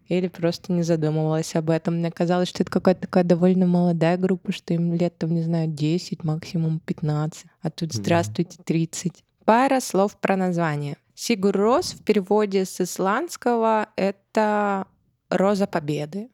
Или 0.07 0.27
просто 0.27 0.71
не 0.71 0.83
задумывалась 0.83 1.55
об 1.55 1.69
этом. 1.69 1.95
Мне 1.95 2.11
казалось, 2.11 2.47
что 2.47 2.63
это 2.63 2.71
какая-то 2.71 3.01
такая 3.01 3.23
довольно 3.23 3.65
молодая 3.65 4.17
группа, 4.17 4.51
что 4.51 4.73
им 4.73 4.93
лет, 4.93 5.17
там, 5.17 5.33
не 5.33 5.41
знаю, 5.41 5.67
10, 5.67 6.23
максимум 6.23 6.79
15. 6.79 7.45
А 7.61 7.69
тут 7.69 7.93
здравствуйте, 7.93 8.57
30. 8.63 9.23
Пара 9.43 9.79
слов 9.79 10.15
про 10.17 10.37
название. 10.37 10.97
Сигурос 11.13 11.93
в 11.93 12.03
переводе 12.03 12.63
с 12.63 12.79
исландского— 12.79 13.89
это 13.95 14.85
«роза 15.29 15.67
победы». 15.67 16.29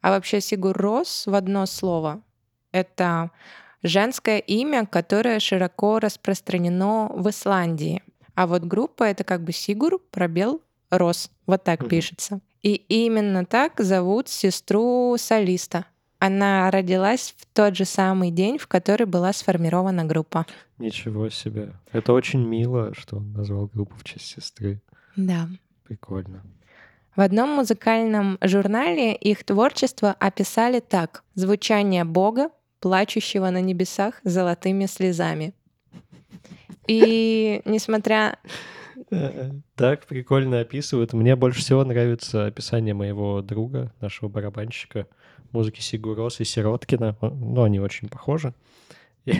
А 0.00 0.10
вообще 0.10 0.40
Сигуррос 0.40 1.26
в 1.26 1.34
одно 1.34 1.66
слово— 1.66 2.22
это 2.72 3.30
женское 3.82 4.38
имя, 4.38 4.86
которое 4.86 5.40
широко 5.40 5.98
распространено 5.98 7.10
в 7.12 7.28
Исландии. 7.28 8.02
А 8.34 8.46
вот 8.46 8.62
группа— 8.62 9.02
это 9.04 9.24
как 9.24 9.42
бы 9.42 9.52
Сигур, 9.52 10.00
пробел, 10.10 10.62
Рос. 10.90 11.30
Вот 11.46 11.64
так 11.64 11.88
пишется. 11.88 12.40
И 12.62 12.74
именно 12.74 13.44
так 13.44 13.80
зовут 13.80 14.28
сестру 14.28 15.16
солиста. 15.18 15.84
Она 16.18 16.70
родилась 16.70 17.34
в 17.36 17.46
тот 17.54 17.76
же 17.76 17.84
самый 17.84 18.32
день, 18.32 18.58
в 18.58 18.66
который 18.66 19.06
была 19.06 19.32
сформирована 19.32 20.04
группа. 20.04 20.46
Ничего 20.78 21.28
себе. 21.30 21.74
Это 21.92 22.12
очень 22.12 22.44
мило, 22.44 22.92
что 22.94 23.16
он 23.18 23.32
назвал 23.32 23.66
группу 23.66 23.94
в 23.96 24.04
честь 24.04 24.26
сестры. 24.26 24.80
Да. 25.14 25.48
Прикольно. 25.84 26.42
В 27.14 27.20
одном 27.20 27.50
музыкальном 27.50 28.38
журнале 28.40 29.14
их 29.14 29.44
творчество 29.44 30.14
описали 30.18 30.80
так. 30.80 31.24
Звучание 31.34 32.04
Бога, 32.04 32.50
плачущего 32.80 33.50
на 33.50 33.60
небесах 33.60 34.20
золотыми 34.24 34.86
слезами. 34.86 35.54
И 36.88 37.62
несмотря... 37.64 38.38
Так 39.74 40.06
прикольно 40.06 40.60
описывают. 40.60 41.12
Мне 41.12 41.34
больше 41.36 41.60
всего 41.60 41.84
нравится 41.84 42.46
описание 42.46 42.94
моего 42.94 43.40
друга, 43.42 43.92
нашего 44.00 44.28
барабанщика, 44.28 45.06
музыки 45.52 45.80
Сигурос 45.80 46.40
и 46.40 46.44
Сироткина. 46.44 47.16
Он- 47.20 47.38
Ну, 47.54 47.62
они 47.62 47.80
очень 47.80 48.08
похожи. 48.08 48.52
И, 49.24 49.34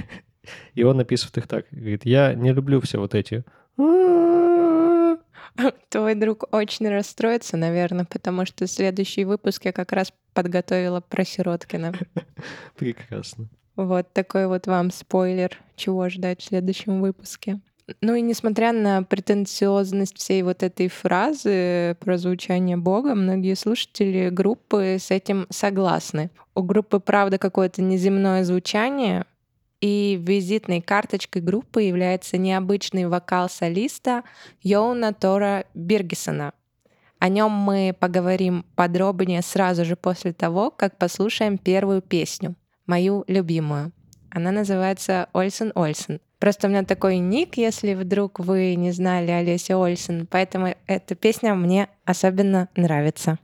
и 0.75 0.83
он 0.85 0.99
описывает 1.01 1.39
их 1.39 1.47
так. 1.49 1.67
Говорит, 1.71 2.05
я 2.07 2.35
не 2.35 2.53
люблю 2.53 2.81
все 2.81 2.99
вот 2.99 3.15
эти... 3.15 3.45
Твой 5.89 6.15
друг 6.15 6.45
очень 6.55 6.89
расстроится, 6.89 7.57
наверное, 7.57 8.05
потому 8.05 8.47
что 8.47 8.67
следующий 8.67 9.25
выпуск 9.25 9.65
я 9.65 9.73
как 9.73 9.93
раз 9.93 10.13
подготовила 10.33 11.01
про 11.01 11.25
Сироткина. 11.25 11.95
Прекрасно. 12.77 13.49
Вот 13.75 14.13
такой 14.13 14.47
вот 14.47 14.67
вам 14.67 14.91
спойлер, 14.93 15.57
чего 15.75 16.09
ждать 16.09 16.41
в 16.41 16.45
следующем 16.45 17.01
выпуске. 17.01 17.61
Ну 18.01 18.15
и 18.15 18.21
несмотря 18.21 18.73
на 18.73 19.03
претенциозность 19.03 20.19
всей 20.19 20.43
вот 20.43 20.63
этой 20.63 20.89
фразы 20.89 21.97
про 22.01 22.19
звучание 22.19 22.77
Бога, 22.77 23.15
многие 23.15 23.55
слушатели 23.55 24.29
группы 24.29 24.99
с 25.01 25.11
этим 25.11 25.47
согласны. 25.51 26.31
У 26.55 26.63
группы, 26.63 27.01
правда, 27.01 27.39
какое-то 27.39 27.81
неземное 27.83 28.45
звучание, 28.45 29.25
и 29.81 30.19
визитной 30.21 30.81
карточкой 30.81 31.43
группы 31.43 31.83
является 31.83 32.37
необычный 32.37 33.07
вокал 33.07 33.49
солиста 33.49 34.25
Йоуна 34.63 35.15
Тора 35.15 35.65
Биргисона. 35.75 36.53
О 37.21 37.29
нем 37.29 37.51
мы 37.53 37.95
поговорим 37.99 38.65
подробнее 38.77 39.43
сразу 39.43 39.85
же 39.85 39.97
после 39.97 40.33
того, 40.33 40.71
как 40.71 40.99
послушаем 40.99 41.59
первую 41.59 42.03
песню, 42.03 42.55
мою 42.87 43.25
любимую. 43.27 43.93
Она 44.31 44.53
называется 44.53 45.29
Ольсен 45.33 45.73
Ольсен. 45.75 46.21
Просто 46.39 46.69
у 46.69 46.71
меня 46.71 46.85
такой 46.85 47.19
ник, 47.19 47.57
если 47.57 47.95
вдруг 47.95 48.39
вы 48.39 48.75
не 48.77 48.93
знали 48.93 49.31
Олеся 49.31 49.77
Ольсен, 49.77 50.27
поэтому 50.31 50.75
эта 50.87 51.15
песня 51.15 51.55
мне 51.55 51.89
особенно 52.05 52.69
нравится. 52.77 53.39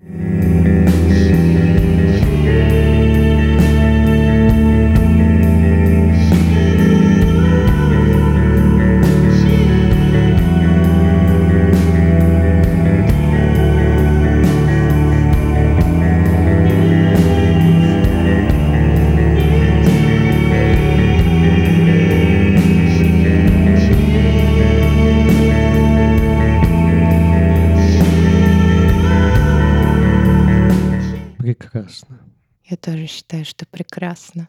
Я 32.65 32.77
тоже 32.77 33.07
считаю, 33.07 33.45
что 33.45 33.67
прекрасно. 33.67 34.49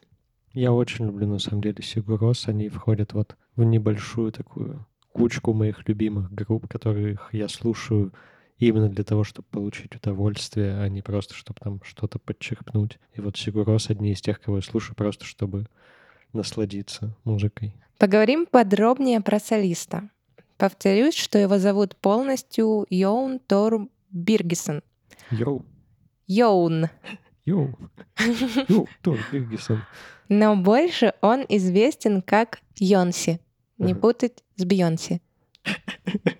Я 0.52 0.72
очень 0.72 1.04
люблю, 1.04 1.26
на 1.26 1.38
самом 1.38 1.60
деле, 1.62 1.82
Сигурос. 1.82 2.48
Они 2.48 2.68
входят 2.68 3.12
вот 3.12 3.36
в 3.56 3.64
небольшую 3.64 4.32
такую 4.32 4.86
кучку 5.12 5.52
моих 5.52 5.86
любимых 5.86 6.32
групп, 6.32 6.66
которых 6.66 7.28
я 7.32 7.48
слушаю 7.48 8.12
именно 8.58 8.88
для 8.88 9.04
того, 9.04 9.22
чтобы 9.22 9.48
получить 9.50 9.94
удовольствие, 9.96 10.78
а 10.80 10.88
не 10.88 11.02
просто, 11.02 11.34
чтобы 11.34 11.60
там 11.60 11.80
что-то 11.84 12.18
подчеркнуть. 12.18 12.98
И 13.12 13.20
вот 13.20 13.36
Сигурос 13.36 13.90
одни 13.90 14.12
из 14.12 14.22
тех, 14.22 14.40
кого 14.40 14.56
я 14.56 14.62
слушаю 14.62 14.96
просто, 14.96 15.26
чтобы 15.26 15.66
насладиться 16.32 17.14
музыкой. 17.24 17.74
Поговорим 17.98 18.46
подробнее 18.46 19.20
про 19.20 19.38
солиста. 19.38 20.08
Повторюсь, 20.56 21.14
что 21.14 21.38
его 21.38 21.58
зовут 21.58 21.96
полностью 21.96 22.86
Йоун 22.88 23.40
Тор 23.40 23.88
Биргисон. 24.10 24.82
Йоу, 25.30 25.64
Йоун. 26.26 26.88
Йоу, 27.46 27.74
йоу, 28.68 28.88
Тор 29.02 29.18
Биргисон. 29.32 29.80
Но 30.28 30.56
больше 30.56 31.14
он 31.20 31.46
известен 31.48 32.20
как 32.22 32.60
Йонси. 32.76 33.40
Не 33.78 33.92
Ага. 33.92 34.00
путать 34.00 34.44
с 34.56 34.64
Бейонси. 34.64 35.20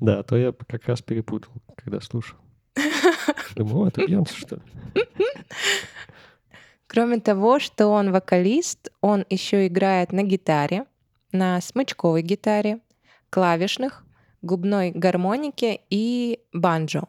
Да, 0.00 0.18
а 0.18 0.22
то 0.24 0.36
я 0.36 0.52
как 0.52 0.88
раз 0.88 1.00
перепутал, 1.02 1.52
когда 1.76 2.00
слушал. 2.00 2.36
Думаю, 3.54 3.84
«О, 3.84 3.88
это 3.88 4.04
Бейонсе, 4.04 4.34
что 4.34 4.56
ли? 4.56 4.62
Кроме 6.88 7.20
того, 7.20 7.60
что 7.60 7.86
он 7.86 8.10
вокалист, 8.10 8.90
он 9.00 9.24
еще 9.30 9.66
играет 9.68 10.12
на 10.12 10.24
гитаре, 10.24 10.86
на 11.30 11.60
смычковой 11.60 12.22
гитаре, 12.22 12.80
клавишных, 13.30 14.04
губной 14.42 14.90
гармонике 14.90 15.80
и 15.90 16.40
банджо. 16.52 17.04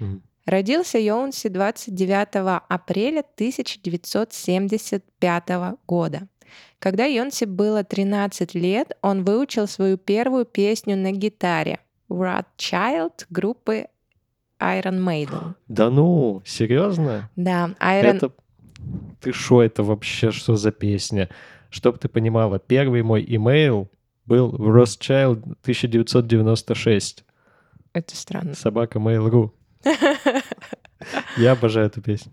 Мгм. 0.00 0.22
Родился 0.50 0.98
Йонси 0.98 1.48
29 1.48 2.60
апреля 2.68 3.20
1975 3.20 5.50
года. 5.86 6.26
Когда 6.80 7.04
Йонси 7.04 7.44
было 7.44 7.84
13 7.84 8.56
лет, 8.56 8.96
он 9.00 9.22
выучил 9.22 9.68
свою 9.68 9.96
первую 9.96 10.44
песню 10.44 10.96
на 10.96 11.12
гитаре 11.12 11.78
«Rat 12.08 12.46
Child» 12.58 13.26
группы 13.30 13.86
Iron 14.58 14.98
Maiden. 14.98 15.54
Да 15.68 15.88
ну, 15.88 16.42
серьезно? 16.44 17.30
Да, 17.36 17.70
Iron... 17.78 18.16
Это... 18.16 18.32
Ты 19.20 19.32
шо, 19.32 19.62
это 19.62 19.84
вообще 19.84 20.32
что 20.32 20.56
за 20.56 20.72
песня? 20.72 21.28
Чтоб 21.68 21.96
ты 21.96 22.08
понимала, 22.08 22.58
первый 22.58 23.04
мой 23.04 23.24
имейл 23.24 23.88
был 24.26 24.50
в 24.50 24.76
Rothschild 24.76 25.42
1996. 25.62 27.24
Это 27.92 28.16
странно. 28.16 28.54
Собака 28.54 28.98
Mail.ru. 28.98 29.52
Я 31.36 31.52
обожаю 31.52 31.86
эту 31.86 32.00
песню. 32.02 32.32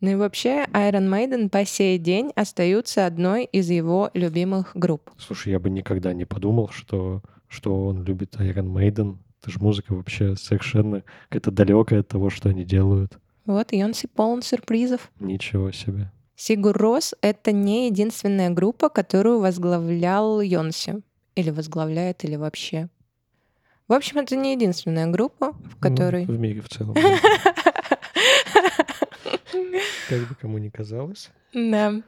Ну 0.00 0.10
и 0.10 0.14
вообще 0.14 0.64
Iron 0.72 1.08
Maiden 1.08 1.48
по 1.48 1.64
сей 1.64 1.98
день 1.98 2.30
остаются 2.36 3.06
одной 3.06 3.44
из 3.44 3.70
его 3.70 4.10
любимых 4.12 4.72
групп. 4.74 5.10
Слушай, 5.16 5.52
я 5.52 5.58
бы 5.58 5.70
никогда 5.70 6.12
не 6.12 6.26
подумал, 6.26 6.68
что, 6.68 7.22
что 7.48 7.86
он 7.86 8.04
любит 8.04 8.34
Iron 8.36 8.72
Maiden. 8.72 9.16
Это 9.40 9.50
же 9.50 9.58
музыка 9.60 9.94
вообще 9.94 10.36
совершенно 10.36 11.02
какая-то 11.28 11.50
далекая 11.50 12.00
от 12.00 12.08
того, 12.08 12.28
что 12.30 12.50
они 12.50 12.64
делают. 12.64 13.18
Вот 13.46 13.72
Йонси 13.72 14.08
полон 14.08 14.42
сюрпризов. 14.42 15.10
Ничего 15.20 15.70
себе. 15.72 16.10
Сигур 16.34 16.76
Рос— 16.76 17.14
это 17.22 17.52
не 17.52 17.86
единственная 17.86 18.50
группа, 18.50 18.90
которую 18.90 19.40
возглавлял 19.40 20.40
Йонси. 20.42 21.00
Или 21.36 21.50
возглавляет, 21.50 22.24
или 22.24 22.36
вообще. 22.36 22.88
В 23.88 23.92
общем, 23.92 24.18
это 24.18 24.36
не 24.36 24.52
единственная 24.54 25.06
группа, 25.06 25.52
в 25.52 25.56
Ну, 25.74 25.80
которой... 25.80 26.26
в 26.26 26.38
мире 26.38 26.60
в 26.60 26.68
целом. 26.68 26.94
Как 30.08 30.28
бы 30.28 30.34
кому 30.34 30.58
ни 30.58 30.68
казалось. 30.68 31.30
Да. 31.52 32.02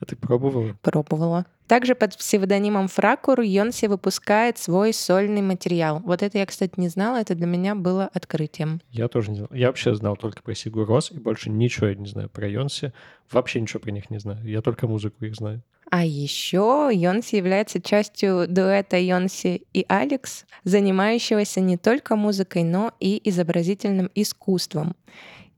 А 0.00 0.04
ты 0.04 0.16
пробовала? 0.16 0.76
Пробовала. 0.82 1.46
Также 1.66 1.94
под 1.94 2.16
псевдонимом 2.16 2.88
Фракур 2.88 3.40
Йонси 3.40 3.86
выпускает 3.86 4.58
свой 4.58 4.92
сольный 4.92 5.40
материал. 5.40 6.02
Вот 6.04 6.22
это 6.22 6.38
я, 6.38 6.46
кстати, 6.46 6.74
не 6.76 6.88
знала, 6.88 7.16
это 7.18 7.34
для 7.34 7.46
меня 7.46 7.74
было 7.74 8.10
открытием. 8.12 8.82
Я 8.90 9.08
тоже 9.08 9.30
не 9.30 9.36
знал. 9.38 9.48
Я 9.52 9.68
вообще 9.68 9.94
знал 9.94 10.16
только 10.16 10.42
про 10.42 10.54
Сигур 10.54 10.86
Рос, 10.86 11.10
и 11.10 11.18
больше 11.18 11.48
ничего 11.48 11.86
я 11.86 11.94
не 11.94 12.06
знаю 12.06 12.28
про 12.28 12.46
Йонси. 12.46 12.92
Вообще 13.30 13.60
ничего 13.60 13.80
про 13.80 13.92
них 13.92 14.10
не 14.10 14.18
знаю. 14.18 14.44
Я 14.44 14.60
только 14.60 14.86
музыку 14.86 15.24
их 15.24 15.34
знаю. 15.34 15.62
А 15.90 16.04
еще 16.04 16.90
Йонси 16.92 17.36
является 17.36 17.80
частью 17.80 18.46
дуэта 18.48 18.98
Йонси 18.98 19.62
и 19.72 19.86
Алекс, 19.88 20.44
занимающегося 20.64 21.60
не 21.60 21.76
только 21.76 22.16
музыкой, 22.16 22.62
но 22.64 22.92
и 23.00 23.20
изобразительным 23.28 24.10
искусством. 24.14 24.96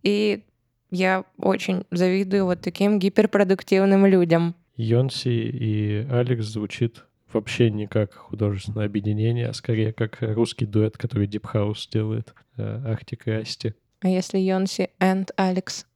И 0.02 0.42
я 0.90 1.24
очень 1.38 1.84
завидую 1.90 2.44
вот 2.44 2.60
таким 2.60 2.98
гиперпродуктивным 2.98 4.06
людям. 4.06 4.54
Йонси 4.76 5.28
и 5.28 6.06
Алекс 6.10 6.44
звучит 6.44 7.04
вообще 7.32 7.70
не 7.70 7.86
как 7.86 8.14
художественное 8.14 8.86
объединение, 8.86 9.48
а 9.48 9.52
скорее 9.52 9.92
как 9.92 10.18
русский 10.20 10.66
дуэт, 10.66 10.96
который 10.96 11.26
Deep 11.26 11.44
House 11.52 11.88
делает. 11.90 12.32
э, 12.56 12.82
Арктик 12.86 13.26
и 13.26 13.32
Асти. 13.32 13.74
А 14.00 14.08
если 14.08 14.38
Йонси 14.38 14.90
and 15.00 15.30
Алекс? 15.36 15.86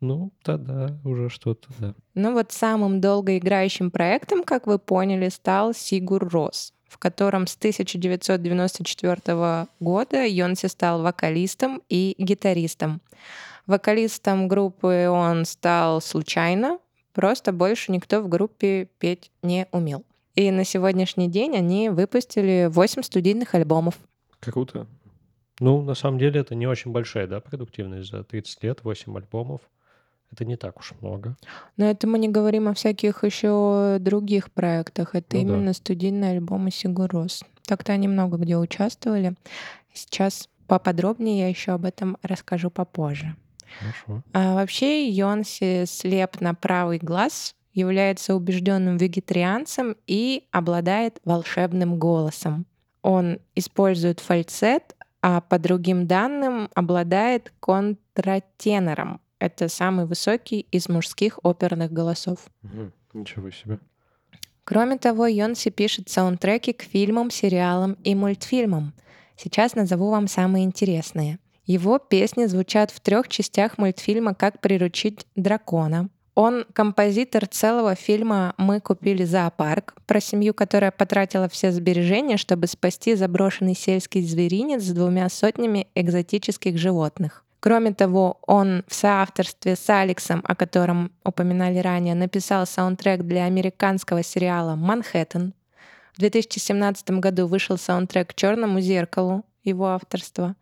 Ну, 0.00 0.32
тогда 0.42 0.98
уже 1.04 1.30
что-то, 1.30 1.68
да. 1.78 1.94
Ну 2.14 2.32
вот 2.32 2.52
самым 2.52 3.00
долгоиграющим 3.00 3.90
проектом, 3.90 4.44
как 4.44 4.66
вы 4.66 4.78
поняли, 4.78 5.30
стал 5.30 5.72
Сигур 5.72 6.28
Рос, 6.28 6.74
в 6.88 6.98
котором 6.98 7.46
с 7.46 7.56
1994 7.56 9.66
года 9.80 10.26
Йонси 10.26 10.66
стал 10.66 11.02
вокалистом 11.02 11.80
и 11.88 12.14
гитаристом. 12.18 13.00
Вокалистом 13.66 14.48
группы 14.48 15.08
он 15.08 15.44
стал 15.44 16.00
случайно, 16.02 16.78
просто 17.12 17.52
больше 17.52 17.92
никто 17.92 18.20
в 18.20 18.28
группе 18.28 18.88
петь 18.98 19.30
не 19.42 19.66
умел. 19.72 20.04
И 20.34 20.50
на 20.50 20.64
сегодняшний 20.64 21.28
день 21.28 21.56
они 21.56 21.90
выпустили 21.90 22.68
8 22.70 23.02
студийных 23.02 23.54
альбомов. 23.54 23.98
Круто. 24.40 24.86
Ну, 25.60 25.82
на 25.82 25.94
самом 25.94 26.18
деле, 26.18 26.40
это 26.40 26.54
не 26.54 26.66
очень 26.66 26.90
большая, 26.90 27.26
да, 27.26 27.40
продуктивность 27.40 28.10
за 28.10 28.24
30 28.24 28.62
лет, 28.64 28.80
8 28.82 29.16
альбомов. 29.16 29.60
Это 30.32 30.46
не 30.46 30.56
так 30.56 30.78
уж 30.80 30.94
много. 31.02 31.36
Но 31.76 31.84
это 31.84 32.06
мы 32.06 32.18
не 32.18 32.28
говорим 32.30 32.66
о 32.66 32.74
всяких 32.74 33.22
еще 33.22 33.98
других 34.00 34.50
проектах. 34.50 35.14
Это 35.14 35.36
Ну 35.36 35.42
да. 35.44 35.52
именно 35.54 35.72
студийные 35.74 36.32
альбомы 36.32 36.70
Сигурос. 36.70 37.44
Так-то 37.66 37.92
они 37.92 38.08
много 38.08 38.38
где 38.38 38.56
участвовали. 38.56 39.34
Сейчас 39.92 40.48
поподробнее 40.66 41.40
я 41.40 41.48
еще 41.48 41.72
об 41.72 41.84
этом 41.84 42.16
расскажу 42.22 42.70
попозже. 42.70 43.36
Хорошо. 43.78 44.22
А 44.32 44.54
вообще 44.54 45.08
Йонси 45.08 45.84
слеп 45.86 46.40
на 46.40 46.54
правый 46.54 46.98
глаз, 46.98 47.54
является 47.72 48.34
убежденным 48.34 48.96
вегетарианцем 48.96 49.96
и 50.06 50.46
обладает 50.50 51.20
волшебным 51.24 51.98
голосом. 51.98 52.66
Он 53.02 53.38
использует 53.54 54.20
фальцет, 54.20 54.94
а 55.22 55.40
по 55.40 55.58
другим 55.58 56.06
данным 56.06 56.68
обладает 56.74 57.52
контратенором. 57.60 59.20
Это 59.38 59.68
самый 59.68 60.06
высокий 60.06 60.60
из 60.70 60.88
мужских 60.88 61.38
оперных 61.42 61.92
голосов. 61.92 62.46
Ничего 63.12 63.50
себе. 63.50 63.78
Кроме 64.64 64.98
того, 64.98 65.26
Йонси 65.26 65.70
пишет 65.70 66.08
саундтреки 66.08 66.72
к 66.72 66.82
фильмам, 66.82 67.30
сериалам 67.30 67.94
и 68.04 68.14
мультфильмам. 68.14 68.94
Сейчас 69.36 69.74
назову 69.74 70.10
вам 70.10 70.28
самые 70.28 70.64
интересные. 70.64 71.38
Его 71.64 71.98
песни 71.98 72.46
звучат 72.46 72.90
в 72.90 73.00
трех 73.00 73.28
частях 73.28 73.78
мультфильма 73.78 74.34
«Как 74.34 74.60
приручить 74.60 75.26
дракона». 75.36 76.08
Он 76.34 76.64
композитор 76.72 77.46
целого 77.46 77.94
фильма 77.94 78.54
«Мы 78.56 78.80
купили 78.80 79.22
зоопарк» 79.24 79.94
про 80.06 80.18
семью, 80.18 80.54
которая 80.54 80.90
потратила 80.90 81.48
все 81.48 81.70
сбережения, 81.72 82.38
чтобы 82.38 82.66
спасти 82.66 83.14
заброшенный 83.14 83.74
сельский 83.74 84.22
зверинец 84.22 84.82
с 84.82 84.92
двумя 84.92 85.28
сотнями 85.28 85.88
экзотических 85.94 86.78
животных. 86.78 87.44
Кроме 87.60 87.92
того, 87.92 88.38
он 88.46 88.82
в 88.88 88.94
соавторстве 88.94 89.76
с 89.76 89.88
Алексом, 89.88 90.42
о 90.44 90.56
котором 90.56 91.12
упоминали 91.22 91.78
ранее, 91.78 92.16
написал 92.16 92.66
саундтрек 92.66 93.22
для 93.22 93.44
американского 93.44 94.24
сериала 94.24 94.74
«Манхэттен». 94.74 95.54
В 96.14 96.18
2017 96.18 97.10
году 97.20 97.46
вышел 97.46 97.78
саундтрек 97.78 98.34
«Черному 98.34 98.80
зеркалу» 98.80 99.44
его 99.62 99.88
авторства. 99.88 100.56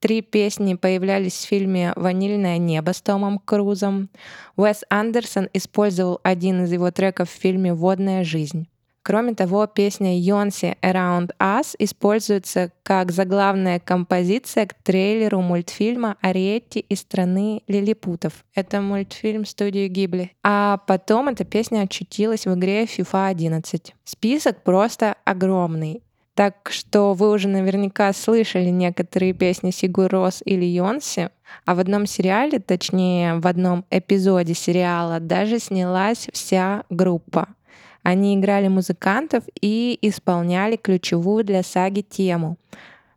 Три 0.00 0.22
песни 0.22 0.74
появлялись 0.74 1.34
в 1.34 1.48
фильме 1.48 1.92
«Ванильное 1.96 2.58
небо» 2.58 2.92
с 2.92 3.00
Томом 3.00 3.40
Крузом. 3.40 4.10
Уэс 4.56 4.84
Андерсон 4.90 5.48
использовал 5.52 6.20
один 6.22 6.64
из 6.64 6.72
его 6.72 6.92
треков 6.92 7.28
в 7.30 7.40
фильме 7.40 7.74
«Водная 7.74 8.22
жизнь». 8.22 8.68
Кроме 9.02 9.34
того, 9.34 9.66
песня 9.66 10.20
Йонси 10.20 10.76
«Around 10.82 11.30
Us» 11.40 11.74
используется 11.78 12.70
как 12.82 13.10
заглавная 13.10 13.80
композиция 13.80 14.66
к 14.66 14.74
трейлеру 14.74 15.40
мультфильма 15.40 16.16
«Ариетти 16.20 16.80
из 16.80 17.00
страны 17.00 17.62
лилипутов». 17.66 18.44
Это 18.54 18.82
мультфильм 18.82 19.46
студии 19.46 19.88
Гибли. 19.88 20.32
А 20.42 20.76
потом 20.86 21.28
эта 21.28 21.44
песня 21.44 21.80
очутилась 21.84 22.46
в 22.46 22.54
игре 22.54 22.84
FIFA 22.84 23.28
11. 23.28 23.94
Список 24.04 24.62
просто 24.62 25.16
огромный. 25.24 26.02
Так 26.38 26.68
что 26.70 27.14
вы 27.14 27.32
уже 27.32 27.48
наверняка 27.48 28.12
слышали 28.12 28.68
некоторые 28.68 29.32
песни 29.32 29.72
Сигур 29.72 30.08
Рос 30.08 30.40
или 30.44 30.64
Йонси, 30.64 31.30
а 31.64 31.74
в 31.74 31.80
одном 31.80 32.06
сериале, 32.06 32.60
точнее 32.60 33.40
в 33.40 33.46
одном 33.48 33.84
эпизоде 33.90 34.54
сериала 34.54 35.18
даже 35.18 35.58
снялась 35.58 36.28
вся 36.32 36.84
группа. 36.90 37.48
Они 38.04 38.36
играли 38.36 38.68
музыкантов 38.68 39.42
и 39.60 39.98
исполняли 40.00 40.76
ключевую 40.76 41.42
для 41.42 41.64
саги 41.64 42.02
тему. 42.02 42.56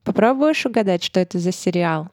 Попробуешь 0.04 0.66
угадать, 0.66 1.04
что 1.04 1.20
это 1.20 1.38
за 1.38 1.52
сериал? 1.52 2.08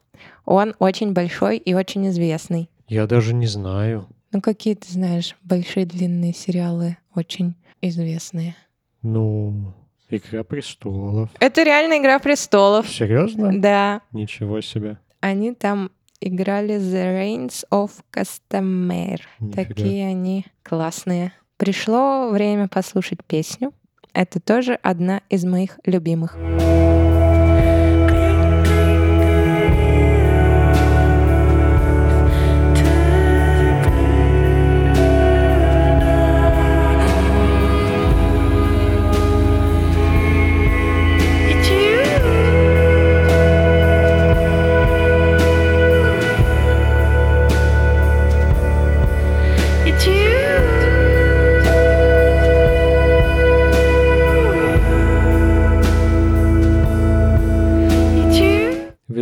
Он 0.45 0.75
очень 0.77 1.13
большой 1.13 1.57
и 1.57 1.73
очень 1.73 2.07
известный. 2.09 2.69
Я 2.87 3.07
даже 3.07 3.33
не 3.33 3.47
знаю. 3.47 4.05
Ну, 4.31 4.41
какие 4.41 4.75
ты 4.75 4.93
знаешь 4.93 5.35
большие 5.41 5.87
длинные 5.87 6.35
сериалы, 6.35 6.97
очень 7.15 7.55
известные? 7.81 8.55
Ну, 9.01 9.73
Игра 10.09 10.43
престолов. 10.43 11.29
Это 11.39 11.63
реально 11.63 11.99
«Игра 11.99 12.17
престолов». 12.19 12.87
Серьезно? 12.89 13.59
Да. 13.61 14.01
Ничего 14.11 14.61
себе. 14.61 14.97
Они 15.19 15.53
там 15.53 15.91
играли 16.19 16.75
The 16.77 17.19
Reigns 17.19 17.63
of 17.71 17.91
Castamere. 18.11 19.21
Нифига. 19.39 19.63
Такие 19.63 20.07
они 20.07 20.45
классные. 20.63 21.33
Пришло 21.57 22.29
время 22.29 22.67
послушать 22.67 23.23
песню. 23.25 23.71
Это 24.13 24.39
тоже 24.39 24.79
одна 24.81 25.21
из 25.29 25.45
моих 25.45 25.79
любимых. 25.85 26.35
It's 26.35 26.98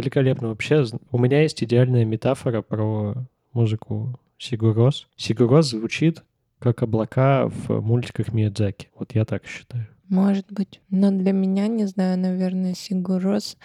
Великолепно. 0.08 0.48
Вообще, 0.48 0.86
у 1.12 1.20
меня 1.20 1.42
есть 1.42 1.62
идеальная 1.62 2.06
метафора 2.06 2.62
про 2.62 3.28
музыку 3.52 4.18
Сигурос. 4.38 5.10
Сигурос 5.18 5.72
звучит 5.72 6.24
как 6.60 6.82
облака 6.82 7.50
в 7.50 7.82
мультиках 7.82 8.32
Миядзаки. 8.32 8.88
Вот 8.98 9.14
я 9.16 9.26
так 9.26 9.46
считаю. 9.46 9.86
Может 10.08 10.46
быть. 10.50 10.80
Но 10.90 11.12
для 11.12 11.34
меня, 11.34 11.68
не 11.68 11.88
знаю, 11.88 12.18
наверное, 12.18 12.74
Сигурос 12.74 13.58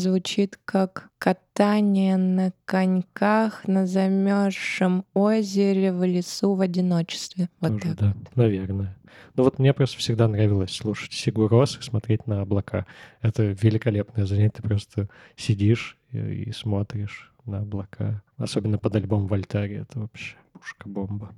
звучит 0.00 0.58
как 0.64 1.10
катание 1.18 2.16
на 2.16 2.52
коньках 2.64 3.66
на 3.68 3.86
замерзшем 3.86 5.04
озере 5.14 5.92
в 5.92 6.02
лесу 6.04 6.54
в 6.54 6.60
одиночестве. 6.60 7.48
Вот 7.60 7.80
Тоже, 7.80 7.94
так. 7.94 7.98
да, 7.98 8.16
наверное. 8.34 8.96
Ну 9.36 9.44
вот 9.44 9.58
мне 9.58 9.72
просто 9.72 9.98
всегда 9.98 10.28
нравилось 10.28 10.72
слушать 10.72 11.12
Сигурос 11.12 11.78
и 11.78 11.82
смотреть 11.82 12.26
на 12.26 12.40
облака. 12.40 12.86
Это 13.20 13.44
великолепное 13.44 14.26
занятие. 14.26 14.56
Ты 14.56 14.62
просто 14.62 15.08
сидишь 15.36 15.98
и, 16.10 16.18
и 16.18 16.52
смотришь 16.52 17.32
на 17.44 17.60
облака. 17.60 18.22
Особенно 18.36 18.78
под 18.78 18.96
альбом 18.96 19.26
Вольтари. 19.26 19.82
Это 19.82 20.00
вообще 20.00 20.36
пушка-бомба. 20.52 21.34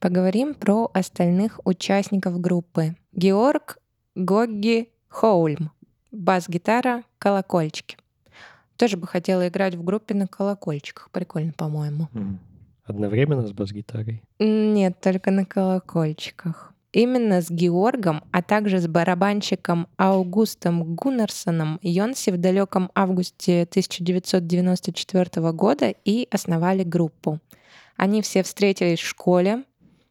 Поговорим 0.00 0.54
про 0.54 0.90
остальных 0.92 1.60
участников 1.64 2.38
группы. 2.40 2.96
Георг 3.12 3.78
Гогги 4.14 4.90
Хоульм. 5.08 5.70
Бас-гитара, 6.14 7.02
колокольчики. 7.18 7.96
Тоже 8.76 8.96
бы 8.96 9.06
хотела 9.06 9.48
играть 9.48 9.74
в 9.74 9.84
группе 9.84 10.14
на 10.14 10.26
колокольчиках. 10.26 11.10
Прикольно, 11.10 11.52
по-моему. 11.52 12.08
Одновременно 12.84 13.46
с 13.46 13.52
бас-гитарой. 13.52 14.22
Нет, 14.38 15.00
только 15.00 15.30
на 15.30 15.44
колокольчиках. 15.44 16.72
Именно 16.92 17.40
с 17.42 17.50
Георгом, 17.50 18.22
а 18.30 18.40
также 18.40 18.78
с 18.78 18.86
барабанщиком 18.86 19.88
Аугустом 19.96 20.94
Гуннерсоном 20.94 21.80
Йонси 21.82 22.30
в 22.30 22.38
далеком 22.38 22.90
августе 22.94 23.62
1994 23.62 25.52
года 25.52 25.92
и 26.04 26.28
основали 26.30 26.84
группу. 26.84 27.40
Они 27.96 28.22
все 28.22 28.44
встретились 28.44 29.00
в 29.00 29.08
школе, 29.08 29.64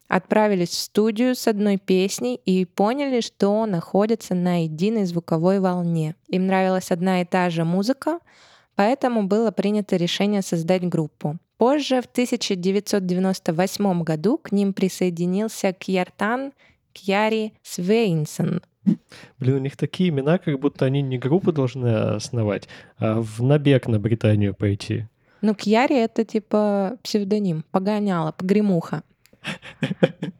отправились 0.08 0.70
в 0.70 0.78
студию 0.78 1.34
с 1.34 1.48
одной 1.48 1.76
песней 1.76 2.40
и 2.44 2.64
поняли, 2.64 3.20
что 3.20 3.66
находятся 3.66 4.34
на 4.34 4.64
единой 4.64 5.04
звуковой 5.04 5.60
волне. 5.60 6.14
Им 6.28 6.46
нравилась 6.46 6.90
одна 6.90 7.20
и 7.22 7.24
та 7.24 7.50
же 7.50 7.64
музыка, 7.64 8.18
поэтому 8.74 9.24
было 9.24 9.50
принято 9.50 9.96
решение 9.96 10.42
создать 10.42 10.88
группу. 10.88 11.38
Позже, 11.56 12.02
в 12.02 12.06
1998 12.06 14.02
году, 14.02 14.38
к 14.38 14.52
ним 14.52 14.72
присоединился 14.72 15.72
Кьяртан 15.72 16.52
Кьяри 16.92 17.54
Свейнсон. 17.62 18.62
Блин, 19.38 19.56
у 19.56 19.58
них 19.58 19.76
такие 19.76 20.10
имена, 20.10 20.38
как 20.38 20.58
будто 20.60 20.84
они 20.84 21.00
не 21.00 21.18
группу 21.18 21.52
должны 21.52 21.88
основать, 21.88 22.68
а 22.98 23.20
в 23.20 23.42
набег 23.42 23.86
на 23.86 23.98
Британию 23.98 24.54
пойти. 24.54 25.06
Ну, 25.40 25.54
Кьяри— 25.54 25.96
это 25.96 26.24
типа 26.24 26.96
псевдоним, 27.02 27.64
погоняла, 27.70 28.32
погремуха. 28.32 29.02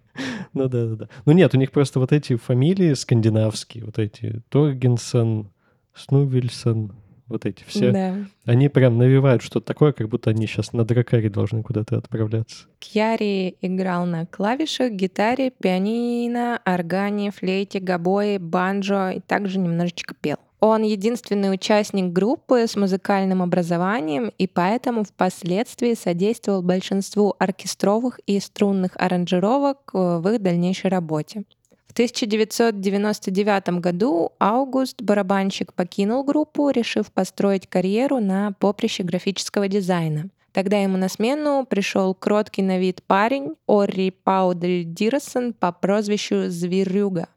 Ну 0.52 0.68
да, 0.68 0.86
да, 0.86 0.94
да. 0.94 1.09
Ну 1.26 1.32
нет, 1.32 1.55
у 1.55 1.59
них 1.59 1.72
просто 1.72 1.98
вот 1.98 2.12
эти 2.12 2.36
фамилии 2.36 2.94
скандинавские, 2.94 3.84
вот 3.84 3.98
эти 3.98 4.42
Торгенсон, 4.48 5.50
Снувельсон, 5.92 6.92
вот 7.26 7.46
эти 7.46 7.64
все. 7.66 7.90
Да. 7.90 8.16
Они 8.44 8.68
прям 8.68 8.98
навевают 8.98 9.42
что-то 9.42 9.66
такое, 9.66 9.92
как 9.92 10.09
будто 10.09 10.30
они 10.30 10.46
сейчас 10.46 10.72
на 10.72 10.84
дракаре 10.84 11.30
должны 11.30 11.62
куда-то 11.62 11.96
отправляться. 11.96 12.66
Кьяри 12.78 13.57
играл 13.61 14.07
на 14.07 14.26
клавишах, 14.26 14.92
гитаре, 14.92 15.50
пианино, 15.50 16.61
органе, 16.64 17.30
флейте, 17.30 17.80
гобое, 17.80 18.38
банджо 18.38 19.11
и 19.11 19.20
также 19.20 19.59
немножечко 19.59 20.14
пел. 20.14 20.36
Он 20.61 20.82
единственный 20.82 21.52
участник 21.52 22.12
группы 22.12 22.66
с 22.66 22.74
музыкальным 22.76 23.42
образованием 23.42 24.32
и 24.38 24.46
поэтому 24.46 25.05
впоследствии 25.05 25.94
содействовал 25.94 26.62
большинству 26.62 27.34
оркестровых 27.38 28.18
и 28.26 28.40
струнных 28.40 28.92
аранжировок 28.96 29.90
э, 29.92 30.18
в 30.18 30.28
их 30.28 30.40
дальнейшей 30.40 30.90
работе. 30.90 31.44
В 31.86 31.92
1999 31.92 33.80
году 33.80 34.32
Аугуст, 34.38 35.00
барабанщик, 35.02 35.72
покинул 35.74 36.24
группу, 36.24 36.70
решив 36.70 37.12
построить 37.12 37.68
карьеру 37.68 38.20
на 38.20 38.52
поприще 38.59 39.02
графического 39.02 39.68
дизайна. 39.68 40.30
Тогда 40.55 40.78
ему 40.78 40.96
на 40.96 41.09
смену 41.09 41.66
пришел 41.68 42.14
кроткий 42.14 42.62
на 42.62 42.78
вид 42.78 43.02
парень 43.07 43.55
Орри 43.66 44.12
Паудель 44.12 44.84
Дирсон 44.84 45.52
по 45.52 45.72
прозвищу 45.72 46.48
Зверюга. 46.48 47.28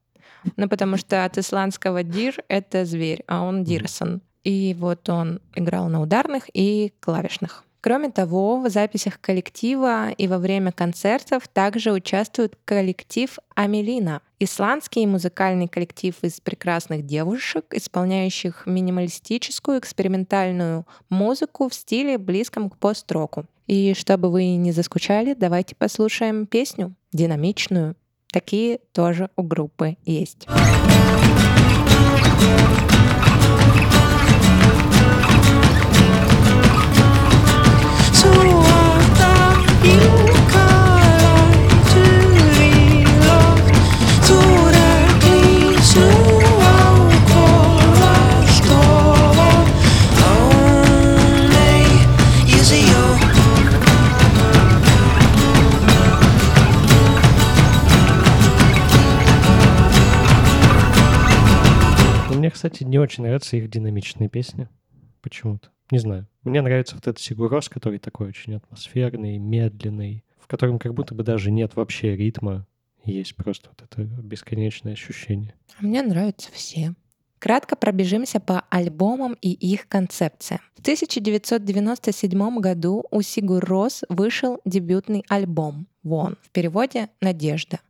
Ну, 0.55 0.69
потому 0.69 0.97
что 0.97 1.25
от 1.25 1.37
исландского 1.37 2.03
дир— 2.03 2.43
это 2.47 2.85
зверь, 2.85 3.23
а 3.27 3.41
он 3.43 3.63
Дирсон. 3.63 4.21
И 4.43 4.75
вот 4.79 5.09
он 5.09 5.41
играл 5.55 5.89
на 5.89 6.01
ударных 6.01 6.49
и 6.53 6.93
клавишных. 6.99 7.63
Кроме 7.81 8.09
того, 8.09 8.59
в 8.59 8.69
записях 8.69 9.21
коллектива 9.21 10.09
и 10.09 10.27
во 10.27 10.39
время 10.39 10.71
концертов 10.71 11.47
также 11.47 11.91
участвует 11.91 12.57
коллектив 12.65 13.37
Амелина, 13.55 14.21
исландский 14.39 15.05
музыкальный 15.05 15.67
коллектив 15.67 16.15
из 16.21 16.41
прекрасных 16.41 17.05
девушек, 17.05 17.65
исполняющих 17.71 18.65
минималистическую 18.65 19.79
экспериментальную 19.79 20.85
музыку 21.09 21.69
в 21.69 21.73
стиле 21.73 22.17
близком 22.17 22.69
к 22.69 22.77
пост-року. 22.77 23.45
И 23.67 23.93
чтобы 23.93 24.31
вы 24.31 24.55
не 24.55 24.71
заскучали, 24.71 25.33
давайте 25.33 25.75
послушаем 25.75 26.45
песню 26.45 26.95
динамичную. 27.13 27.95
Такие 28.31 28.79
тоже 28.91 29.29
у 29.35 29.43
группы 29.43 29.97
есть. 30.03 30.47
Кстати, 62.57 62.83
не 62.83 62.97
очень 62.97 63.23
нравятся 63.23 63.55
их 63.55 63.69
динамичные 63.69 64.29
песни. 64.29 64.67
Почему-то. 65.21 65.69
Не 65.91 65.99
знаю. 65.99 66.27
Мне 66.43 66.63
нравится 66.63 66.95
вот 66.95 67.05
этот 67.05 67.19
Сигурос, 67.19 67.69
который 67.69 67.99
такой 67.99 68.29
очень 68.29 68.55
атмосферный, 68.55 69.37
медленный, 69.37 70.23
в 70.39 70.47
котором 70.47 70.79
как 70.79 70.95
будто 70.95 71.13
бы 71.13 71.23
даже 71.23 71.51
нет 71.51 71.75
вообще 71.75 72.15
ритма. 72.15 72.65
Есть 73.05 73.35
просто 73.35 73.69
вот 73.69 73.83
это 73.83 74.01
бесконечное 74.01 74.93
ощущение. 74.93 75.53
А 75.79 75.85
Мне 75.85 76.01
нравятся 76.01 76.49
все. 76.51 76.95
Кратко 77.37 77.75
пробежимся 77.75 78.39
по 78.39 78.61
альбомам 78.71 79.37
и 79.39 79.51
их 79.51 79.87
концепциям. 79.87 80.59
В 80.75 80.79
1997 80.79 82.57
году 82.57 83.05
у 83.11 83.21
Сигур 83.21 83.63
Рос 83.63 84.03
вышел 84.09 84.59
дебютный 84.65 85.23
альбом 85.29 85.85
«Вон», 86.01 86.37
в 86.41 86.49
переводе 86.49 87.09
«Надежда». 87.21 87.81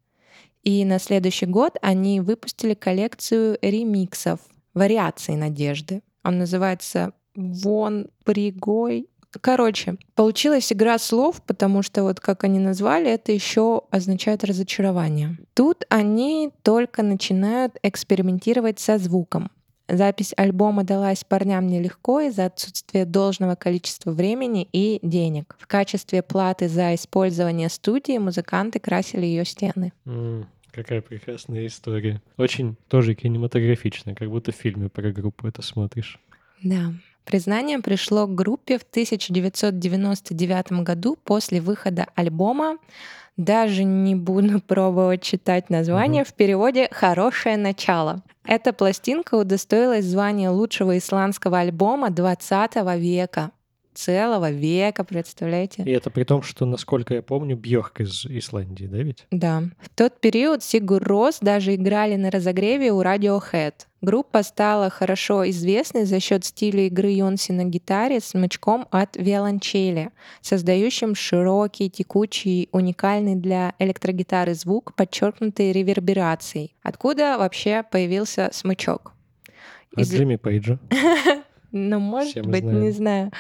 И 0.64 0.84
на 0.84 1.00
следующий 1.00 1.46
год 1.46 1.78
они 1.82 2.20
выпустили 2.20 2.74
коллекцию 2.74 3.58
ремиксов, 3.62 4.42
вариаций 4.78 5.36
«Надежды». 5.36 6.02
Он 6.24 6.38
называется 6.38 7.12
«Вон 7.36 8.08
Пригой». 8.24 9.10
Короче, 9.42 9.98
получилась 10.16 10.72
игра 10.72 10.98
слов, 10.98 11.42
потому 11.46 11.84
что 11.84 12.04
вот 12.04 12.20
как 12.20 12.44
они 12.44 12.60
назвали, 12.60 13.12
это 13.12 13.32
еще 13.32 13.84
означает 13.92 14.44
разочарование. 14.44 15.38
Тут 15.54 15.86
они 15.90 16.52
только 16.64 17.04
начинают 17.04 17.76
экспериментировать 17.84 18.80
со 18.80 18.98
звуком. 18.98 19.52
Запись 19.90 20.34
альбома 20.36 20.84
далась 20.84 21.24
парням 21.24 21.68
нелегко 21.68 22.20
из-за 22.22 22.46
отсутствия 22.46 23.06
должного 23.06 23.56
количества 23.56 24.12
времени 24.12 24.68
и 24.74 25.00
денег. 25.02 25.56
В 25.60 25.68
качестве 25.68 26.22
платы 26.22 26.68
за 26.68 26.94
использование 26.96 27.70
студии 27.70 28.18
музыканты 28.18 28.80
красили 28.80 29.26
ее 29.26 29.46
стены. 29.46 29.94
М, 30.06 30.48
Какая 30.78 31.02
прекрасная 31.02 31.66
история. 31.66 32.22
Очень 32.38 32.76
тоже 32.88 33.16
кинематографичная, 33.16 34.14
как 34.14 34.30
будто 34.30 34.52
в 34.52 34.56
фильме 34.56 34.90
про 34.90 35.12
группу 35.12 35.48
это 35.48 35.64
смотришь. 35.64 36.20
Да. 36.62 36.94
Признание 37.26 37.80
пришло 37.80 38.28
к 38.28 38.36
группе 38.36 38.78
в 38.78 38.84
1999 38.84 40.72
году 40.84 41.18
после 41.24 41.62
выхода 41.62 42.06
альбома. 42.14 42.78
Даже 43.38 43.84
не 43.86 44.14
буду 44.14 44.62
пробовать 44.68 45.24
читать 45.24 45.72
название. 45.72 46.24
В 46.24 46.36
переводе 46.36 46.90
«Хорошее 46.92 47.58
начало». 47.58 48.22
Эта 48.46 48.72
пластинка 48.72 49.34
удостоилась 49.34 50.06
звания 50.06 50.52
лучшего 50.52 50.96
исландского 50.96 51.58
альбома 51.58 52.12
20 52.12 52.76
века. 53.00 53.50
Целого 53.98 54.52
века, 54.52 55.04
представляете? 55.04 55.82
И 55.82 55.90
это 55.90 56.12
при 56.12 56.24
том, 56.24 56.44
что, 56.44 56.68
насколько 56.68 57.16
я 57.16 57.24
помню, 57.24 57.58
Бьорк 57.58 58.00
из 58.00 58.28
Исландии, 58.28 58.86
да 58.86 58.98
ведь? 58.98 59.26
Да. 59.32 59.64
В 59.82 59.90
тот 59.90 60.22
период 60.22 60.62
Сигур 60.64 61.02
Рос 61.04 61.40
даже 61.42 61.74
играли 61.74 62.16
на 62.16 62.30
разогреве 62.30 62.92
у 62.92 63.02
Radiohead. 63.02 63.74
Группа 64.02 64.44
стала 64.44 64.92
хорошо 64.92 65.50
известной 65.50 66.06
за 66.06 66.20
счет 66.20 66.46
стиля 66.46 66.86
игры 66.86 67.10
Йонси 67.10 67.54
на 67.54 67.64
гитаре 67.64 68.20
с 68.20 68.26
смычком 68.26 68.88
от 68.92 69.16
виолончели, 69.16 70.12
создающим 70.42 71.16
широкий, 71.16 71.90
текучий, 71.90 72.70
уникальный 72.72 73.36
для 73.36 73.74
электрогитары 73.80 74.54
звук, 74.54 74.94
подчеркнутый 74.94 75.72
реверберацией. 75.72 76.76
Откуда 76.84 77.38
вообще 77.40 77.82
появился 77.90 78.52
смычок? 78.54 79.14
От 79.96 80.04
Из- 80.04 80.14
Джимми 80.14 80.36
Пейджа. 80.36 80.78
Ну, 81.74 82.00
может 82.00 82.32
Все 82.32 82.44
быть, 82.44 82.64
знаем. 82.64 82.82
не 82.82 82.92
знаю. 82.92 83.32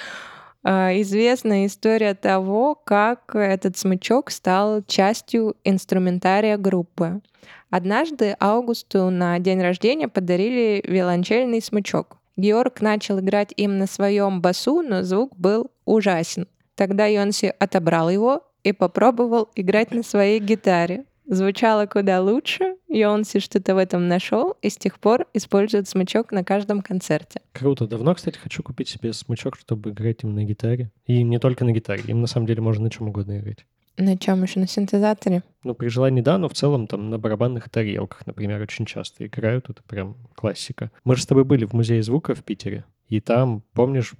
А, 0.70 0.92
Известна 1.00 1.66
история 1.66 2.14
того, 2.14 2.76
как 2.76 3.34
этот 3.34 3.78
смычок 3.78 4.30
стал 4.30 4.84
частью 4.86 5.56
инструментария 5.64 6.58
группы. 6.58 7.22
Однажды 7.70 8.36
Аугусту 8.38 9.10
на 9.10 9.40
день 9.40 9.62
рождения 9.62 10.10
подарили 10.10 10.84
виолончельный 10.86 11.62
смычок. 11.62 12.18
Георг 12.36 12.82
начал 12.82 13.22
играть 13.22 13.54
им 13.56 13.78
на 13.78 13.88
своем 13.88 14.42
басу, 14.42 14.82
но 14.82 15.04
звук 15.04 15.38
был 15.38 15.72
ужасен. 15.86 16.50
Тогда 16.76 17.06
Йонси 17.06 17.54
отобрал 17.58 18.10
его 18.10 18.44
и 18.66 18.74
попробовал 18.74 19.48
играть 19.56 19.92
на 19.92 20.04
своей 20.04 20.42
гитаре. 20.42 21.06
Звучало 21.30 21.88
куда 21.88 22.22
лучше, 22.22 22.78
Йонси 22.88 23.40
что-то 23.40 23.76
в 23.76 23.78
этом 23.78 24.08
нашел 24.08 24.56
и 24.62 24.70
с 24.70 24.78
тех 24.78 24.98
пор 24.98 25.26
использует 25.34 25.90
смычок 25.90 26.32
на 26.32 26.46
каждом 26.46 26.82
концерте. 26.82 27.42
Круто. 27.52 27.86
Давно, 27.86 28.16
кстати, 28.16 28.38
хочу 28.38 28.64
купить 28.64 28.88
себе 28.88 29.12
смычок, 29.12 29.58
чтобы 29.58 29.90
играть 29.90 30.24
им 30.24 30.34
на 30.34 30.46
гитаре. 30.46 30.90
И 31.06 31.24
не 31.24 31.38
только 31.38 31.66
на 31.66 31.74
гитаре. 31.74 32.04
Им 32.08 32.22
на 32.22 32.28
самом 32.28 32.48
деле 32.48 32.62
можно 32.62 32.86
на 32.86 32.90
чем 32.90 33.10
угодно 33.10 33.40
играть. 33.40 33.66
На 33.98 34.18
чем 34.18 34.44
еще? 34.44 34.62
На 34.62 34.68
синтезаторе? 34.68 35.44
Ну, 35.64 35.74
при 35.74 35.90
желании, 35.90 36.22
да, 36.22 36.38
но 36.38 36.48
в 36.48 36.54
целом 36.54 36.88
там 36.88 37.10
на 37.10 37.18
барабанных 37.18 37.68
тарелках, 37.70 38.26
например, 38.26 38.62
очень 38.62 38.86
часто 38.86 39.26
играют. 39.26 39.70
Это 39.70 39.84
прям 39.84 40.16
классика. 40.36 40.92
Мы 41.04 41.18
же 41.18 41.24
с 41.24 41.26
тобой 41.26 41.44
были 41.44 41.66
в 41.66 41.74
музее 41.74 42.04
звука 42.04 42.36
в 42.36 42.44
Питере. 42.44 42.86
И 43.10 43.20
там, 43.20 43.64
помнишь, 43.74 44.14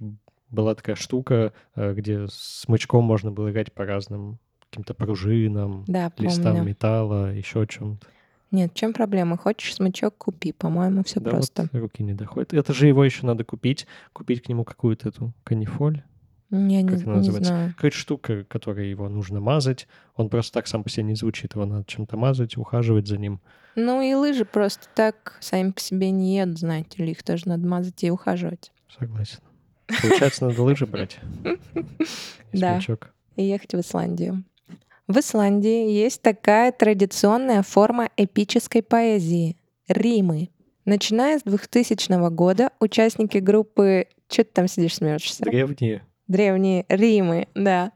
была 0.50 0.74
такая 0.74 0.96
штука, 0.96 1.52
э, 1.74 1.94
где 1.94 2.26
смычком 2.28 3.04
можно 3.04 3.30
было 3.30 3.50
играть 3.50 3.72
по 3.72 3.86
разным 3.86 4.38
каким-то 4.70 4.94
пружинам, 4.94 5.84
Да, 5.86 6.12
листам 6.18 6.54
помню. 6.56 6.62
металла, 6.68 7.32
еще 7.34 7.66
чем-то. 7.66 8.06
Нет, 8.50 8.72
чем 8.74 8.92
проблема? 8.94 9.36
Хочешь 9.36 9.74
смычок, 9.74 10.16
купи. 10.16 10.52
По-моему, 10.52 11.04
все 11.04 11.20
Да, 11.20 11.30
просто. 11.30 11.68
вот 11.72 11.80
руки 11.80 12.02
не 12.02 12.14
доходят. 12.14 12.54
Это 12.54 12.72
же 12.72 12.86
его 12.86 13.04
еще 13.04 13.26
надо 13.26 13.44
купить, 13.44 13.86
купить 14.12 14.42
к 14.42 14.48
нему 14.48 14.64
какую-то 14.64 15.10
эту 15.10 15.32
канифоль. 15.44 16.02
Я 16.50 16.80
не, 16.80 16.88
как 16.88 17.02
она 17.02 17.12
не 17.12 17.18
называется? 17.18 17.48
знаю. 17.52 17.74
Какая-то 17.74 17.96
штука, 17.96 18.44
которой 18.44 18.88
его 18.88 19.06
нужно 19.10 19.38
мазать. 19.40 19.86
Он 20.16 20.30
просто 20.30 20.54
так 20.54 20.66
сам 20.66 20.82
по 20.82 20.88
себе 20.88 21.02
не 21.04 21.14
звучит. 21.14 21.54
Его 21.54 21.66
надо 21.66 21.84
чем-то 21.86 22.16
мазать, 22.16 22.56
ухаживать 22.56 23.06
за 23.06 23.18
ним. 23.18 23.40
Ну 23.76 24.00
и 24.00 24.14
лыжи 24.14 24.46
просто 24.46 24.86
так 24.94 25.36
сами 25.40 25.72
по 25.72 25.80
себе 25.80 26.10
не 26.10 26.38
едут, 26.38 26.58
знаете 26.58 27.04
ли. 27.04 27.10
Их 27.12 27.22
тоже 27.22 27.48
надо 27.48 27.66
мазать 27.66 28.02
и 28.02 28.10
ухаживать. 28.10 28.72
Согласен. 28.98 29.40
Получается, 30.02 30.46
надо 30.46 30.62
лыжи 30.62 30.86
брать. 30.86 31.18
Да. 32.52 32.80
И 33.36 33.42
ехать 33.44 33.74
в 33.74 33.80
Исландию. 33.80 34.42
В 35.08 35.20
Исландии 35.20 35.90
есть 35.90 36.20
такая 36.20 36.70
традиционная 36.70 37.62
форма 37.62 38.10
эпической 38.18 38.82
поэзии— 38.82 39.56
римы. 39.88 40.50
Начиная 40.84 41.38
с 41.38 41.42
2000 41.44 42.28
года 42.28 42.72
участники 42.78 43.38
группы... 43.38 44.06
Че 44.28 44.44
ты 44.44 44.50
там 44.52 44.68
сидишь, 44.68 44.96
смеешься? 44.96 45.42
Древние. 45.42 46.02
Древние 46.26 46.84
Римы, 46.90 47.48
да. 47.54 47.92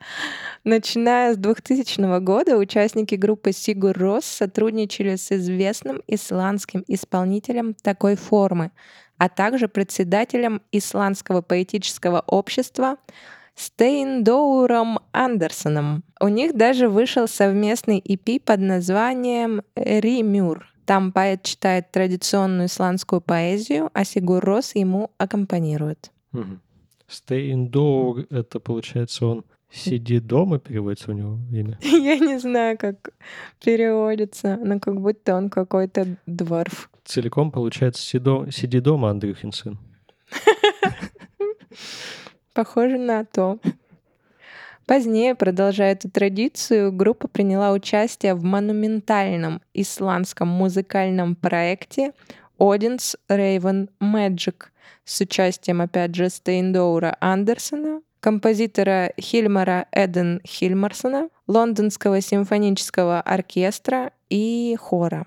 Начиная 0.65 1.35
с 1.35 1.37
2000 1.37 2.21
года 2.21 2.57
участники 2.57 3.15
группы 3.15 3.53
Сигур 3.53 3.93
Рос 3.97 4.25
сотрудничали 4.25 5.17
с 5.17 5.31
известным 5.33 6.03
исландским 6.07 6.83
исполнителем 6.89 7.75
такой 7.75 8.17
формы, 8.17 8.71
а 9.19 9.29
также 9.29 9.69
председателем 9.69 10.63
Исландского 10.73 11.43
поэтического 11.43 12.25
общества 12.27 12.97
Стейндоуром 13.55 15.01
Андерсоном. 15.13 16.03
У 16.23 16.29
них 16.29 16.57
даже 16.57 16.89
вышел 16.89 17.27
совместный 17.27 17.99
EP 17.99 18.41
под 18.41 18.61
названием 18.61 19.63
«Римюр». 19.75 20.69
Там 20.87 21.11
поэт 21.11 21.43
читает 21.43 21.91
традиционную 21.91 22.69
исландскую 22.69 23.21
поэзию, 23.21 23.91
а 23.93 24.05
Сигур 24.05 24.45
Рос 24.45 24.77
ему 24.77 25.11
аккомпанирует. 25.19 26.13
Stay 27.09 27.51
indoor, 27.53 28.25
это 28.31 28.61
получается 28.61 29.27
он 29.27 29.45
сиди 29.69 30.21
дома 30.21 30.61
переводится 30.61 31.11
у 31.11 31.15
него 31.15 31.41
имя. 31.51 31.77
Я 31.83 32.17
не 32.21 32.39
знаю, 32.39 32.79
как 32.79 33.11
переводится, 33.65 34.59
но 34.63 34.79
как 34.79 35.01
будто 35.01 35.35
он 35.35 35.51
какой-то 35.51 36.07
дворф. 36.27 36.89
Целиком 37.05 37.51
получается 37.51 38.01
сидо- 38.01 38.49
сиди 38.53 38.79
дома, 38.79 39.11
Андрюхин 39.11 39.51
сын. 39.51 39.77
Похоже 42.55 42.99
на 42.99 43.25
то. 43.25 43.59
Позднее, 44.87 45.35
продолжая 45.37 45.93
эту 45.93 46.11
традицию, 46.11 46.93
группа 46.93 47.29
приняла 47.29 47.73
участие 47.73 48.35
в 48.35 48.43
монументальном 48.43 49.63
исландском 49.75 50.49
музыкальном 50.49 51.37
проекте 51.37 52.13
Odin's 52.59 53.17
Raven 53.29 53.89
Magic 54.01 54.67
с 55.05 55.21
участием, 55.21 55.81
опять 55.81 56.15
же, 56.15 56.29
Стейндоура 56.29 57.17
Андерсона, 57.21 58.03
композитора 58.21 59.13
Хильмара 59.21 59.87
Эден 59.93 60.41
Хильмарсона, 60.45 61.29
Лондонского 61.47 62.21
симфонического 62.21 63.21
оркестра 63.21 64.13
и 64.31 64.77
хора. 64.81 65.27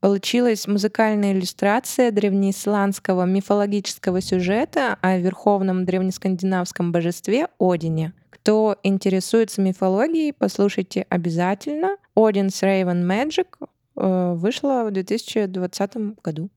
Получилась 0.00 0.66
музыкальная 0.66 1.32
иллюстрация 1.32 2.10
древнеисландского 2.10 3.24
мифологического 3.24 4.20
сюжета 4.20 4.98
о 5.00 5.16
верховном 5.16 5.84
древнескандинавском 5.84 6.90
божестве 6.90 7.46
Одине. 7.60 8.12
Кто 8.42 8.76
интересуется 8.82 9.62
мифологией, 9.62 10.32
послушайте 10.32 11.06
обязательно. 11.08 11.96
Odin's 12.16 12.60
Raven 12.60 13.06
Magic 13.06 13.46
э, 13.96 14.34
вышла 14.34 14.84
в 14.84 14.90
2020 14.90 15.96
году. 16.24 16.50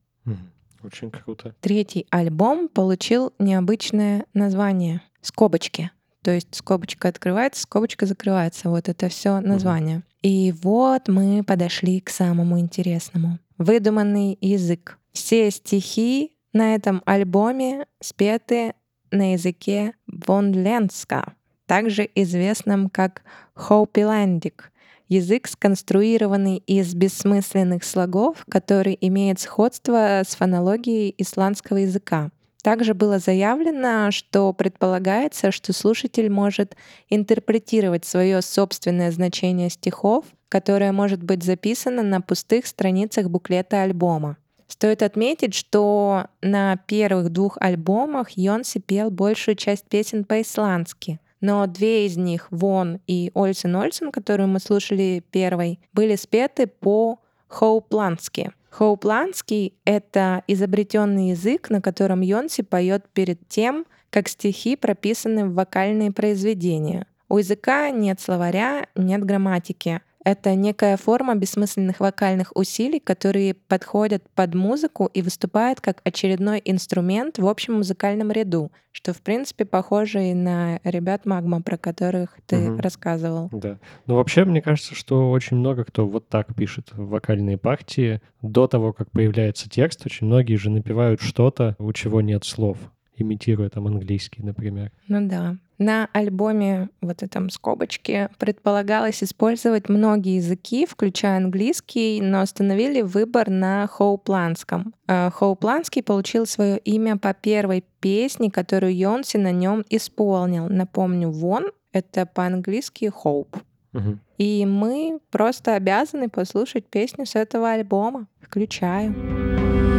Очень 0.83 1.11
круто. 1.11 1.53
Третий 1.61 2.07
альбом 2.09 2.69
получил 2.69 3.33
необычное 3.37 4.25
название— 4.33 5.03
«Скобочки». 5.21 5.91
То 6.23 6.31
есть 6.31 6.55
скобочка 6.55 7.07
открывается, 7.07 7.61
скобочка 7.61 8.07
закрывается. 8.07 8.71
Вот 8.71 8.89
это 8.89 9.07
все 9.09 9.39
название. 9.41 10.01
И 10.23 10.55
вот 10.63 11.07
мы 11.07 11.43
подошли 11.43 12.01
к 12.01 12.09
самому 12.09 12.59
интересному. 12.59 13.37
Выдуманный 13.59 14.39
язык. 14.41 14.97
Все 15.11 15.51
стихи 15.51 16.35
на 16.51 16.73
этом 16.73 17.03
альбоме 17.05 17.85
спеты 18.01 18.73
на 19.11 19.33
языке 19.33 19.93
вонленска, 20.07 21.35
также 21.65 22.09
известном 22.15 22.89
как 22.89 23.23
хоупиландик. 23.53 24.71
Язык, 25.07 25.47
сконструированный 25.47 26.57
из 26.57 26.95
бессмысленных 26.95 27.83
слогов, 27.83 28.45
который 28.49 28.97
имеет 29.01 29.39
сходство 29.39 30.21
с 30.25 30.35
фонологией 30.35 31.13
исландского 31.17 31.77
языка. 31.77 32.31
Также 32.63 32.95
было 32.95 33.19
заявлено, 33.19 34.09
что 34.09 34.51
предполагается, 34.51 35.51
что 35.51 35.71
слушатель 35.71 36.31
может 36.31 36.75
интерпретировать 37.09 38.05
свое 38.05 38.41
собственное 38.41 39.11
значение 39.11 39.69
стихов, 39.69 40.25
которое 40.49 40.91
может 40.91 41.21
быть 41.21 41.43
записано 41.43 42.01
на 42.01 42.21
пустых 42.21 42.65
страницах 42.65 43.29
буклета 43.29 43.83
альбома. 43.83 44.37
Стоит 44.67 45.03
отметить, 45.03 45.53
что 45.53 46.25
на 46.41 46.77
первых 46.77 47.29
двух 47.29 47.57
альбомах 47.59 48.31
Йонси 48.31 48.79
пел 48.79 49.11
большую 49.11 49.55
часть 49.55 49.85
песен 49.85 50.23
по-исландски. 50.23 51.19
Но 51.41 51.65
две 51.67 52.05
из 52.05 52.17
них, 52.17 52.47
Вон 52.51 52.99
и 53.07 53.31
Ольсен 53.33 53.75
Ольсен, 53.75 54.11
которую 54.11 54.47
мы 54.47 54.59
слушали 54.59 55.23
первой, 55.31 55.79
были 55.93 56.15
спеты 56.15 56.67
по 56.67 57.19
хоупландски. 57.47 58.51
Хоупландский— 58.69 59.73
это 59.85 60.43
изобретенный 60.47 61.29
язык, 61.29 61.69
на 61.69 61.81
котором 61.81 62.21
Йонси 62.21 62.63
поет 62.63 63.05
перед 63.13 63.47
тем, 63.47 63.85
как 64.09 64.27
стихи 64.27 64.75
прописаны 64.75 65.45
в 65.45 65.53
вокальные 65.53 66.11
произведения. 66.11 67.07
У 67.29 67.37
языка 67.37 67.89
нет 67.89 68.19
словаря, 68.19 68.87
нет 68.95 69.23
грамматики. 69.23 70.01
Это 70.25 70.55
некая 70.55 70.97
форма 70.97 71.35
бессмысленных 71.35 71.99
вокальных 71.99 72.51
усилий, 72.55 72.99
которые 72.99 73.53
подходят 73.53 74.23
под 74.33 74.55
музыку 74.55 75.05
и 75.13 75.21
выступают 75.21 75.81
как 75.81 76.01
очередной 76.03 76.59
инструмент 76.65 77.37
в 77.37 77.47
общем 77.47 77.75
музыкальном 77.75 78.31
ряду, 78.31 78.71
что, 78.91 79.13
в 79.13 79.21
принципе, 79.21 79.65
похоже 79.65 80.31
и 80.31 80.33
на 80.33 80.79
ребят 80.83 81.27
Магма, 81.27 81.61
про 81.61 81.77
которых 81.77 82.37
ты 82.47 82.55
Мгм. 82.57 82.79
рассказывал. 82.79 83.49
Да. 83.51 83.77
Ну, 84.07 84.15
вообще, 84.15 84.45
мне 84.45 84.63
кажется, 84.63 84.95
что 84.95 85.29
очень 85.29 85.57
много 85.57 85.83
кто 85.83 86.07
вот 86.07 86.27
так 86.27 86.55
пишет 86.55 86.87
вокальные 86.93 87.59
партии. 87.59 88.19
До 88.41 88.65
того, 88.65 88.93
как 88.93 89.11
появляется 89.11 89.69
текст, 89.69 90.07
очень 90.07 90.25
многие 90.25 90.55
же 90.55 90.71
напевают 90.71 91.21
что-то, 91.21 91.75
у 91.77 91.93
чего 91.93 92.21
нет 92.21 92.45
слов, 92.45 92.79
имитируя 93.17 93.69
там 93.69 93.87
английский, 93.87 94.43
например. 94.43 94.91
Ну 95.07 95.27
да. 95.27 95.57
На 95.77 96.07
альбоме 96.13 96.89
вот 97.01 97.21
этом 97.21 97.49
скобочке 97.49 98.29
предполагалось 98.39 99.23
использовать 99.23 99.89
многие 99.89 100.37
языки, 100.37 100.85
включая 100.85 101.37
английский, 101.37 102.21
но 102.21 102.39
остановили 102.39 103.01
выбор 103.01 103.49
на 103.49 103.87
хоупландском. 103.87 104.93
Э, 105.07 105.29
Хоупландский 105.31 106.01
получил 106.01 106.45
свое 106.45 106.77
имя 106.77 107.17
по 107.17 107.33
первой 107.33 107.83
песне, 107.99 108.49
которую 108.49 108.95
Йонси 108.95 109.37
на 109.37 109.51
нем 109.51 109.83
исполнил. 109.89 110.69
Напомню, 110.69 111.29
Вон— 111.29 111.71
это 111.91 112.25
по-английски 112.25 113.11
Hope. 113.23 113.57
Мгм. 113.91 114.19
И 114.37 114.65
мы 114.65 115.19
просто 115.29 115.75
обязаны 115.75 116.29
послушать 116.29 116.85
песню 116.85 117.25
с 117.25 117.35
этого 117.35 117.71
альбома. 117.71 118.27
Включаю. 118.41 119.13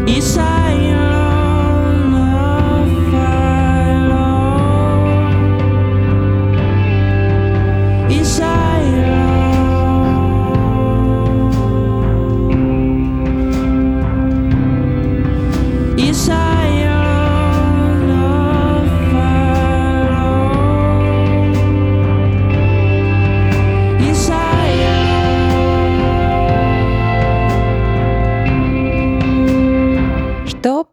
Yes, 0.06 0.38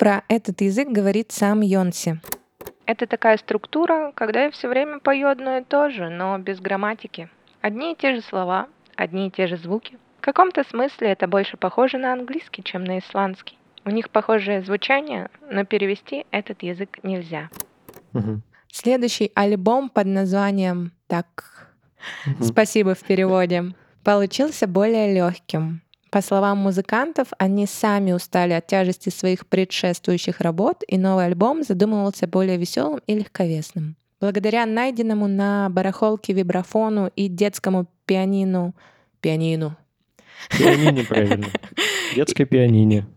про 0.03 0.21
этот 0.27 0.59
язык 0.59 0.89
говорит 0.89 1.31
сам 1.31 1.61
Йонси? 1.61 2.19
Это 2.85 3.07
такая 3.07 3.37
структура, 3.37 4.11
когда 4.15 4.43
я 4.43 4.51
все 4.51 4.67
время 4.67 4.99
пою 4.99 5.29
одно 5.29 5.59
и 5.59 5.63
то 5.63 5.89
же, 5.89 6.09
но 6.09 6.37
без 6.37 6.59
грамматики. 6.59 7.29
Одни 7.61 7.93
и 7.93 7.95
те 7.95 8.13
же 8.13 8.21
слова, 8.21 8.67
одни 8.97 9.27
и 9.27 9.31
те 9.31 9.47
же 9.47 9.55
звуки. 9.55 9.97
В 10.17 10.21
каком-то 10.25 10.65
смысле 10.65 11.07
это 11.07 11.25
больше 11.29 11.55
похоже 11.55 11.99
на 11.99 12.11
английский, 12.11 12.63
чем 12.63 12.83
на 12.83 12.99
исландский. 12.99 13.57
У 13.85 13.91
них 13.91 14.09
похожее 14.09 14.61
звучание, 14.61 15.29
но 15.49 15.63
перевести 15.63 16.25
этот 16.31 16.63
язык 16.63 16.99
нельзя. 17.03 17.49
Мгм. 18.11 18.43
Следующий 18.69 19.31
альбом 19.35 19.87
под 19.87 20.07
названием 20.07 20.91
«Так, 21.07 21.71
Мгм. 22.25 22.43
Спасибо 22.43 22.93
в 22.93 23.03
переводе. 23.03 23.73
Получился 24.03 24.67
более 24.67 25.13
легким. 25.13 25.81
По 26.13 26.21
словам 26.21 26.59
музыкантов, 26.59 27.29
они 27.39 27.65
сами 27.65 28.11
устали 28.11 28.53
от 28.53 28.67
тяжести 28.67 29.09
своих 29.09 29.47
предшествующих 29.47 30.41
работ, 30.41 30.83
и 30.87 30.99
новый 30.99 31.25
альбом 31.25 31.63
задумывался 31.63 32.27
более 32.27 32.57
веселым 32.57 33.01
и 33.07 33.15
легковесным. 33.15 33.95
Благодаря 34.21 34.67
найденному 34.67 35.27
на 35.27 35.69
барахолке 35.71 36.33
вибрафону 36.33 37.09
и 37.15 37.27
детскому 37.27 37.87
пианину, 38.05 38.75
пианину 39.21 39.75
Пианине, 40.55 41.03
правильно. 41.03 41.47
Детское 42.15 42.45
пианине. 42.45 43.07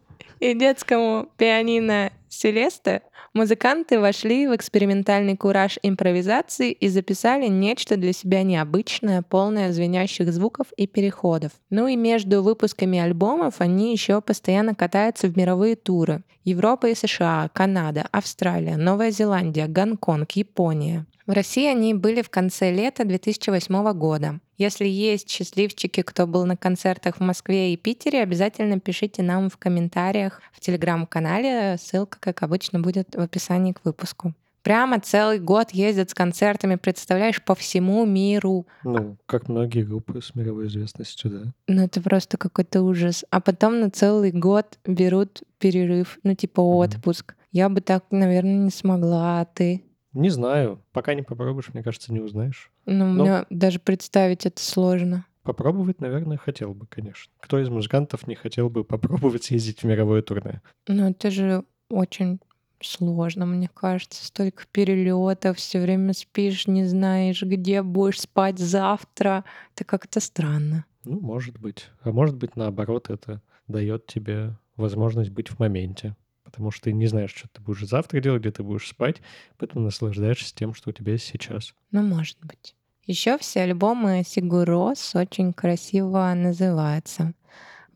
и 0.40 0.54
детскому 0.54 1.28
пианино 1.36 2.12
Селеста 2.30 3.02
музыканты 3.36 4.00
вошли 4.00 4.48
в 4.48 4.56
экспериментальный 4.56 5.36
кураж 5.36 5.78
импровизации 5.82 6.72
и 6.72 6.88
записали 6.88 7.46
нечто 7.46 7.96
для 7.96 8.12
себя 8.12 8.42
необычное, 8.42 9.22
полное 9.22 9.72
звенящих 9.72 10.32
звуков 10.32 10.68
и 10.76 10.86
переходов. 10.86 11.52
Ну 11.70 11.86
и 11.86 11.94
между 11.94 12.42
выпусками 12.42 12.98
альбомов 12.98 13.56
они 13.58 13.92
еще 13.92 14.20
постоянно 14.20 14.74
катаются 14.74 15.28
в 15.28 15.36
мировые 15.36 15.76
туры. 15.76 16.22
Европа 16.44 16.86
и 16.86 16.94
США, 16.94 17.50
Канада, 17.52 18.06
Австралия, 18.10 18.76
Новая 18.76 19.10
Зеландия, 19.10 19.66
Гонконг, 19.66 20.32
Япония. 20.32 21.06
В 21.26 21.32
России 21.32 21.66
они 21.66 21.92
были 21.92 22.22
в 22.22 22.30
конце 22.30 22.72
лета 22.72 23.04
2008 23.04 23.92
года. 23.94 24.38
Если 24.58 24.86
есть 24.86 25.28
счастливчики, 25.28 26.02
кто 26.02 26.26
был 26.28 26.46
на 26.46 26.56
концертах 26.56 27.16
в 27.16 27.20
Москве 27.20 27.72
и 27.72 27.76
Питере, 27.76 28.22
обязательно 28.22 28.78
пишите 28.78 29.24
нам 29.24 29.50
в 29.50 29.56
комментариях 29.56 30.40
в 30.52 30.60
телеграм-канале. 30.60 31.78
Ссылка, 31.80 32.18
как 32.20 32.44
обычно, 32.44 32.78
будет 32.78 33.16
в 33.16 33.20
описании 33.20 33.72
к 33.72 33.84
выпуску. 33.84 34.34
Прямо 34.62 35.00
целый 35.00 35.40
год 35.40 35.70
ездят 35.70 36.10
с 36.10 36.14
концертами, 36.14 36.76
представляешь, 36.76 37.42
по 37.42 37.56
всему 37.56 38.04
миру. 38.06 38.66
Ну, 38.84 39.16
как 39.26 39.48
многие 39.48 39.82
группы 39.82 40.20
с 40.22 40.34
мировой 40.34 40.66
известностью, 40.66 41.30
да. 41.30 41.52
Ну, 41.66 41.84
это 41.84 42.00
просто 42.00 42.36
какой-то 42.36 42.82
ужас. 42.82 43.24
А 43.30 43.40
потом 43.40 43.80
на 43.80 43.90
целый 43.90 44.30
год 44.30 44.78
берут 44.84 45.42
перерыв, 45.58 46.18
ну, 46.22 46.34
типа 46.34 46.60
отпуск. 46.60 47.34
Я 47.52 47.68
бы 47.68 47.80
так, 47.80 48.04
наверное, 48.10 48.58
не 48.58 48.70
смогла, 48.70 49.40
а 49.40 49.44
ты? 49.44 49.82
Не 50.16 50.30
знаю. 50.30 50.80
Пока 50.92 51.12
не 51.14 51.22
попробуешь, 51.22 51.72
мне 51.74 51.82
кажется, 51.82 52.12
не 52.12 52.20
узнаешь. 52.20 52.70
Ну, 52.86 53.06
Ну. 53.06 53.22
мне 53.22 53.44
даже 53.50 53.78
представить 53.78 54.46
это 54.46 54.62
сложно. 54.62 55.26
Попробовать, 55.42 56.00
наверное, 56.00 56.38
хотел 56.38 56.72
бы, 56.74 56.86
конечно. 56.86 57.30
Кто 57.40 57.58
из 57.60 57.68
музыкантов 57.68 58.26
не 58.26 58.34
хотел 58.34 58.70
бы 58.70 58.82
попробовать 58.84 59.44
съездить 59.44 59.80
в 59.82 59.84
мировое 59.84 60.22
турне? 60.22 60.62
Ну, 60.88 61.10
это 61.10 61.30
же 61.30 61.64
очень 61.90 62.40
сложно, 62.80 63.44
мне 63.46 63.68
кажется. 63.72 64.24
Столько 64.24 64.64
перелетов, 64.72 65.58
все 65.58 65.80
время 65.80 66.14
спишь, 66.14 66.66
не 66.66 66.84
знаешь, 66.84 67.42
где 67.42 67.82
будешь 67.82 68.20
спать 68.22 68.58
завтра. 68.58 69.44
Это 69.74 69.84
как-то 69.84 70.20
странно. 70.20 70.84
Ну, 71.04 71.20
может 71.20 71.58
быть. 71.58 71.90
А 72.02 72.10
может 72.10 72.36
быть, 72.36 72.56
наоборот, 72.56 73.10
это 73.10 73.42
дает 73.68 74.06
тебе 74.06 74.56
возможность 74.76 75.30
быть 75.30 75.48
в 75.48 75.58
моменте. 75.58 76.16
Потому 76.46 76.70
что 76.70 76.84
ты 76.84 76.92
не 76.92 77.08
знаешь, 77.08 77.34
что 77.34 77.48
ты 77.52 77.60
будешь 77.60 77.86
завтра 77.86 78.20
делать, 78.20 78.40
где 78.40 78.52
ты 78.52 78.62
будешь 78.62 78.88
спать, 78.88 79.16
поэтому 79.58 79.84
наслаждаешься 79.84 80.54
тем, 80.54 80.74
что 80.74 80.90
у 80.90 80.92
тебя 80.92 81.12
есть 81.12 81.26
сейчас. 81.26 81.74
Ну, 81.90 82.02
может 82.02 82.38
быть. 82.40 82.76
Еще 83.04 83.36
все 83.38 83.62
альбомы 83.62 84.22
Сигурос 84.24 85.14
очень 85.16 85.52
красиво 85.52 86.32
называются. 86.34 87.34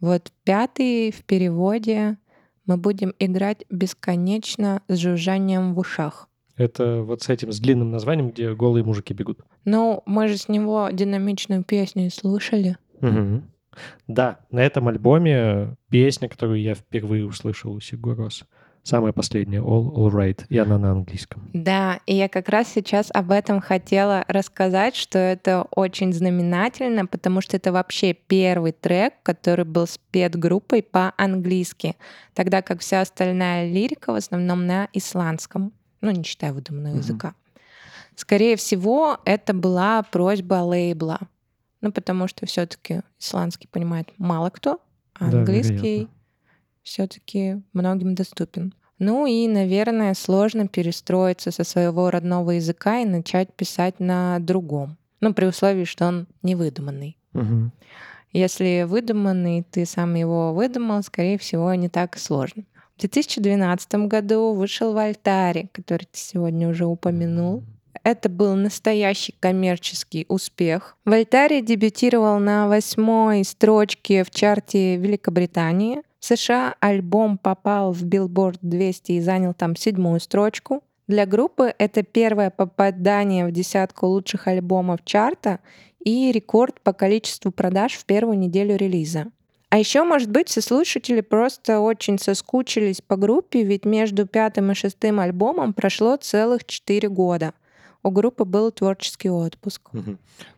Вот 0.00 0.32
пятый 0.44 1.12
в 1.12 1.22
переводе 1.24 2.18
мы 2.66 2.76
будем 2.76 3.14
играть 3.20 3.64
бесконечно 3.70 4.82
с 4.88 4.96
жужжанием 4.98 5.74
в 5.74 5.78
ушах. 5.78 6.28
Это 6.56 7.02
вот 7.02 7.22
с 7.22 7.28
этим, 7.28 7.52
с 7.52 7.60
длинным 7.60 7.92
названием, 7.92 8.30
где 8.30 8.52
голые 8.54 8.84
мужики 8.84 9.14
бегут. 9.14 9.40
Ну, 9.64 10.02
мы 10.06 10.26
же 10.26 10.36
с 10.36 10.48
него 10.48 10.90
динамичную 10.92 11.64
песню 11.64 12.10
слушали. 12.10 12.76
Мгм. 13.00 13.50
Да, 14.06 14.38
на 14.50 14.60
этом 14.60 14.88
альбоме 14.88 15.76
песня, 15.88 16.28
которую 16.28 16.60
я 16.60 16.74
впервые 16.74 17.26
услышал 17.26 17.72
у 17.72 17.80
Сигурос, 17.80 18.44
самая 18.82 19.12
последняя, 19.12 19.60
All, 19.60 19.92
All 19.94 20.10
Right, 20.10 20.44
и 20.48 20.58
она 20.58 20.78
на 20.78 20.92
английском. 20.92 21.50
Да, 21.52 22.00
и 22.06 22.14
я 22.14 22.28
как 22.28 22.48
раз 22.48 22.68
сейчас 22.72 23.10
об 23.12 23.30
этом 23.30 23.60
хотела 23.60 24.24
рассказать, 24.28 24.96
что 24.96 25.18
это 25.18 25.66
очень 25.70 26.12
знаменательно, 26.12 27.06
потому 27.06 27.40
что 27.40 27.56
это 27.56 27.72
вообще 27.72 28.14
первый 28.14 28.72
трек, 28.72 29.14
который 29.22 29.64
был 29.64 29.86
спет 29.86 30.36
группой 30.36 30.82
по-английски, 30.82 31.96
тогда 32.34 32.62
как 32.62 32.80
вся 32.80 33.00
остальная 33.02 33.70
лирика 33.70 34.12
в 34.12 34.16
основном 34.16 34.66
на 34.66 34.88
исландском, 34.92 35.72
ну, 36.00 36.10
не 36.10 36.22
считая 36.22 36.52
выдуманного 36.52 36.94
Мгм. 36.94 37.02
языка. 37.02 37.34
Скорее 38.16 38.56
всего, 38.56 39.18
это 39.24 39.54
была 39.54 40.02
просьба 40.02 40.54
лейбла, 40.54 41.20
ну, 41.80 41.92
потому 41.92 42.28
что 42.28 42.46
все-таки 42.46 43.02
исландский 43.18 43.68
понимает 43.68 44.08
мало 44.18 44.50
кто, 44.50 44.80
а 45.14 45.30
Да, 45.30 45.38
английский 45.38 45.74
вероятно. 45.94 46.14
все-таки 46.82 47.62
многим 47.72 48.14
доступен. 48.14 48.74
Ну 48.98 49.26
и, 49.26 49.48
наверное, 49.48 50.12
сложно 50.14 50.68
перестроиться 50.68 51.50
со 51.50 51.64
своего 51.64 52.10
родного 52.10 52.50
языка 52.52 52.98
и 53.00 53.06
начать 53.06 53.52
писать 53.54 53.98
на 53.98 54.38
другом. 54.40 54.98
Ну, 55.20 55.32
при 55.32 55.46
условии, 55.46 55.84
что 55.84 56.06
он 56.06 56.26
не 56.42 56.54
выдуманный. 56.54 57.16
Мгм. 57.32 57.72
Если 58.32 58.84
выдуманный, 58.86 59.62
ты 59.70 59.86
сам 59.86 60.14
его 60.14 60.52
выдумал, 60.54 61.02
скорее 61.02 61.38
всего, 61.38 61.72
не 61.74 61.88
так 61.88 62.18
сложно. 62.18 62.64
В 62.96 63.00
2012 63.00 64.06
году 64.06 64.52
вышел 64.52 64.92
Вольтари, 64.92 65.70
который 65.72 66.04
ты 66.04 66.18
сегодня 66.18 66.68
уже 66.68 66.84
упомянул. 66.84 67.64
Это 68.02 68.28
был 68.28 68.54
настоящий 68.54 69.34
коммерческий 69.40 70.26
успех. 70.28 70.96
Вольтари 71.04 71.60
дебютировал 71.60 72.38
на 72.38 72.68
восьмой 72.68 73.44
строчке 73.44 74.24
в 74.24 74.30
чарте 74.30 74.96
Великобритании. 74.96 76.02
В 76.18 76.24
США 76.24 76.74
альбом 76.80 77.38
попал 77.38 77.92
в 77.92 78.04
Billboard 78.04 78.58
200 78.62 79.12
и 79.12 79.20
занял 79.20 79.54
там 79.54 79.76
седьмую 79.76 80.20
строчку. 80.20 80.82
Для 81.08 81.26
группы 81.26 81.74
это 81.78 82.02
первое 82.02 82.50
попадание 82.50 83.46
в 83.46 83.52
десятку 83.52 84.06
лучших 84.06 84.46
альбомов 84.46 85.00
чарта 85.04 85.58
и 86.04 86.30
рекорд 86.30 86.80
по 86.80 86.92
количеству 86.92 87.50
продаж 87.50 87.94
в 87.94 88.04
первую 88.04 88.38
неделю 88.38 88.76
релиза. 88.76 89.26
А 89.70 89.78
еще, 89.78 90.02
может 90.02 90.30
быть, 90.30 90.48
все 90.48 90.60
слушатели 90.60 91.20
просто 91.20 91.80
очень 91.80 92.18
соскучились 92.18 93.00
по 93.00 93.16
группе, 93.16 93.62
ведь 93.62 93.84
между 93.84 94.26
пятым 94.26 94.72
и 94.72 94.74
шестым 94.74 95.20
альбомом 95.20 95.74
прошло 95.74 96.16
целых 96.16 96.64
четыре 96.64 97.08
года. 97.08 97.54
У 98.02 98.10
группы 98.10 98.44
был 98.44 98.70
творческий 98.72 99.30
отпуск. 99.30 99.90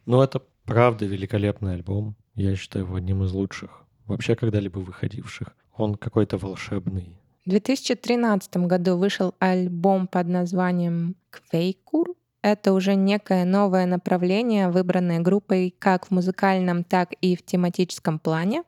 Ну, 0.06 0.22
это 0.22 0.42
правда 0.64 1.06
великолепный 1.06 1.74
альбом. 1.74 2.14
Я 2.34 2.56
считаю 2.56 2.84
его 2.86 2.96
одним 2.96 3.24
из 3.24 3.32
лучших 3.32 3.82
вообще 4.06 4.36
когда-либо 4.36 4.78
выходивших. 4.78 5.48
Он 5.76 5.94
какой-то 5.94 6.38
волшебный. 6.38 7.16
В 7.44 7.50
2013 7.50 8.56
году 8.58 8.96
вышел 8.96 9.34
альбом 9.38 10.06
под 10.06 10.28
названием 10.28 11.16
«Квейкур». 11.30 12.14
Это 12.42 12.72
уже 12.72 12.94
некое 12.94 13.44
новое 13.44 13.86
направление, 13.86 14.68
выбранное 14.68 15.20
группой 15.20 15.74
как 15.78 16.06
в 16.06 16.10
музыкальном, 16.10 16.84
так 16.84 17.12
и 17.20 17.36
в 17.36 17.42
тематическом 17.44 18.18
плане. 18.18 18.64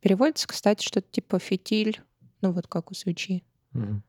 Переводится, 0.00 0.48
кстати, 0.48 0.84
что-то 0.84 1.06
типа 1.10 1.38
«фитиль», 1.38 2.00
ну 2.40 2.52
вот 2.52 2.66
как 2.66 2.90
у 2.90 2.94
свечи. 2.94 3.42
Мгм. 3.72 4.02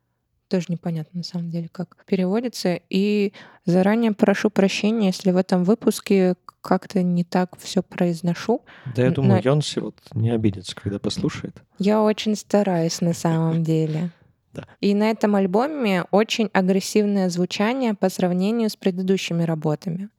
Тоже 0.51 0.65
непонятно 0.67 1.19
на 1.19 1.23
самом 1.23 1.49
деле, 1.49 1.69
как 1.71 1.95
переводится. 2.05 2.77
И 2.89 3.31
заранее 3.63 4.11
прошу 4.11 4.49
прощения, 4.49 5.07
если 5.07 5.31
в 5.31 5.37
этом 5.37 5.63
выпуске 5.63 6.35
как-то 6.59 7.01
не 7.01 7.23
так 7.23 7.57
все 7.57 7.81
произношу. 7.81 8.61
Да 8.93 9.01
я 9.01 9.11
думаю, 9.11 9.35
на- 9.35 9.39
Йонси 9.39 9.79
вот 9.79 9.95
не 10.13 10.29
обидится, 10.29 10.75
когда 10.75 10.99
послушает. 10.99 11.63
Я 11.79 12.01
очень 12.01 12.35
стараюсь 12.35 12.99
на 12.99 13.13
самом 13.13 13.63
деле. 13.63 14.09
Да. 14.53 14.65
И 14.81 14.93
на 14.93 15.09
этом 15.09 15.35
альбоме 15.35 16.03
очень 16.11 16.49
агрессивное 16.51 17.29
звучание 17.29 17.93
по 17.93 18.09
сравнению 18.09 18.69
с 18.69 18.75
предыдущими 18.75 19.43
работами. 19.43 20.09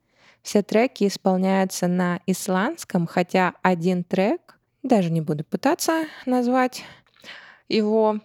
Все 0.41 0.63
треки 0.63 1.07
исполняются 1.07 1.87
на 1.87 2.19
исландском, 2.27 3.07
хотя 3.07 3.53
один 3.61 4.05
трек, 4.05 4.59
даже 4.83 5.11
не 5.11 5.21
буду 5.21 5.45
пытаться 5.45 6.07
назвать 6.25 6.83
его 7.69 8.21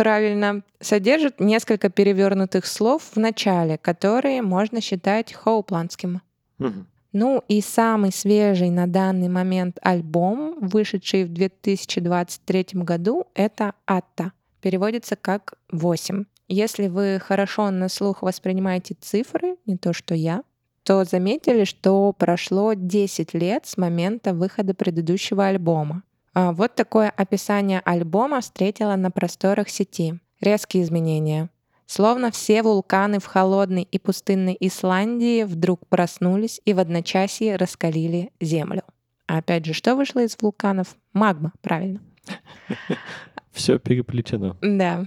правильно, 0.00 0.62
содержит 0.80 1.40
несколько 1.40 1.90
перевернутых 1.90 2.64
слов 2.64 3.02
в 3.14 3.18
начале, 3.18 3.76
которые 3.76 4.40
можно 4.40 4.80
считать 4.80 5.34
хоупландским. 5.34 6.22
Мгм. 6.56 6.86
Ну 7.12 7.44
и 7.48 7.60
самый 7.60 8.10
свежий 8.10 8.70
на 8.70 8.86
данный 8.86 9.28
момент 9.28 9.78
альбом, 9.82 10.56
вышедший 10.58 11.24
в 11.24 11.34
2023 11.34 12.66
году, 12.82 13.26
это 13.34 13.74
«Атта». 13.84 14.32
Переводится 14.62 15.16
как 15.16 15.58
«восемь». 15.70 16.24
Если 16.48 16.88
вы 16.88 17.20
хорошо 17.22 17.70
на 17.70 17.90
слух 17.90 18.22
воспринимаете 18.22 18.96
цифры, 18.98 19.56
не 19.66 19.76
то 19.76 19.92
что 19.92 20.14
я, 20.14 20.44
то 20.82 21.04
заметили, 21.04 21.64
что 21.64 22.14
прошло 22.14 22.72
10 22.72 23.34
лет 23.34 23.66
с 23.66 23.76
момента 23.76 24.32
выхода 24.32 24.72
предыдущего 24.72 25.46
альбома. 25.46 26.04
А 26.32 26.52
Вот 26.52 26.74
такое 26.74 27.10
описание 27.10 27.80
альбома 27.84 28.40
встретила 28.40 28.96
на 28.96 29.10
просторах 29.10 29.68
сети. 29.68 30.20
Резкие 30.40 30.84
изменения. 30.84 31.50
Словно 31.86 32.30
все 32.30 32.62
вулканы 32.62 33.18
в 33.18 33.26
холодной 33.26 33.82
и 33.82 33.98
пустынной 33.98 34.56
Исландии 34.60 35.42
вдруг 35.42 35.86
проснулись 35.88 36.60
и 36.64 36.72
в 36.72 36.78
одночасье 36.78 37.56
раскалили 37.56 38.30
землю. 38.40 38.82
А 39.26 39.38
опять 39.38 39.64
же, 39.64 39.72
что 39.72 39.96
вышло 39.96 40.20
из 40.20 40.36
вулканов? 40.40 40.96
Магма, 41.12 41.52
правильно. 41.62 42.00
Все 43.52 43.78
переплетено. 43.80 44.56
Да. 44.62 45.06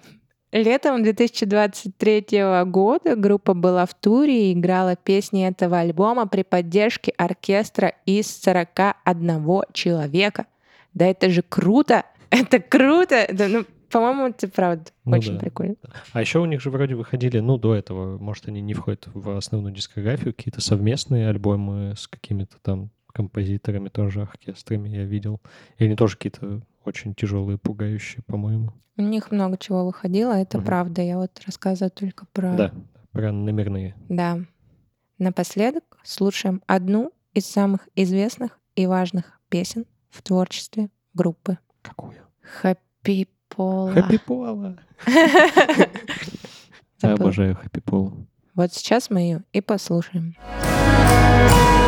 Летом 0.51 1.01
2023 1.03 2.25
года 2.65 3.15
группа 3.15 3.53
была 3.53 3.85
в 3.85 3.93
туре 3.93 4.51
и 4.51 4.53
играла 4.53 4.95
песни 4.95 5.47
этого 5.47 5.79
альбома 5.79 6.27
при 6.27 6.43
поддержке 6.43 7.11
оркестра 7.17 7.93
из 8.05 8.27
41 8.43 9.63
человека. 9.73 10.45
Да 10.93 11.05
это 11.05 11.29
же 11.29 11.41
круто! 11.41 12.03
Это 12.29 12.59
круто! 12.59 13.27
Да, 13.31 13.47
ну, 13.47 13.65
по-моему, 13.91 14.27
это 14.29 14.47
правда 14.47 14.85
Ну 15.05 15.17
очень 15.17 15.33
да. 15.33 15.39
прикольно. 15.39 15.75
А 16.13 16.21
еще 16.21 16.39
у 16.39 16.45
них 16.45 16.61
же 16.61 16.71
вроде 16.71 16.95
выходили, 16.95 17.37
ну, 17.39 17.57
до 17.59 17.75
этого, 17.75 18.17
может, 18.17 18.47
они 18.47 18.59
не 18.61 18.73
входят 18.73 19.07
в 19.13 19.37
основную 19.37 19.73
дискографию, 19.75 20.33
какие-то 20.33 20.61
совместные 20.61 21.29
альбомы 21.29 21.93
с 21.95 22.07
какими-то 22.07 22.57
там 22.63 22.89
композиторами, 23.13 23.89
тоже 23.89 24.23
оркестрами 24.23 24.89
я 24.89 25.03
видел. 25.03 25.41
И 25.77 25.85
они 25.85 25.95
тоже 25.95 26.17
какие-то 26.17 26.61
очень 26.85 27.13
тяжелые, 27.13 27.59
пугающие, 27.59 28.23
по-моему. 28.25 28.71
У 28.97 29.03
них 29.03 29.29
много 29.31 29.57
чего 29.59 29.85
выходило, 29.85 30.33
это 30.33 30.57
Мгм. 30.57 30.65
правда. 30.65 31.01
Я 31.03 31.17
вот 31.19 31.39
рассказываю 31.45 31.91
только 31.91 32.25
про... 32.33 32.55
Да, 32.55 32.73
прям 33.11 33.45
номерные. 33.45 33.95
Да. 34.09 34.39
Напоследок 35.19 35.83
слушаем 36.03 36.61
одну 36.67 37.11
из 37.35 37.45
самых 37.45 37.87
известных 37.95 38.59
и 38.75 38.87
важных 38.87 39.39
песен 39.49 39.85
в 40.13 40.21
творчестве 40.21 40.89
группы. 41.13 41.57
Какую? 41.81 42.13
Happy 42.61 43.27
Пола. 43.49 43.91
Хэппи 43.93 44.17
Пола. 44.19 44.77
Я 47.01 47.13
обожаю 47.13 47.55
Хэппи 47.55 47.81
Полу. 47.81 48.27
Вот 48.53 48.71
сейчас 48.73 49.09
мы 49.09 49.21
ее 49.21 49.43
и 49.51 49.61
послушаем. 49.61 50.35
Brosandi 50.39 51.82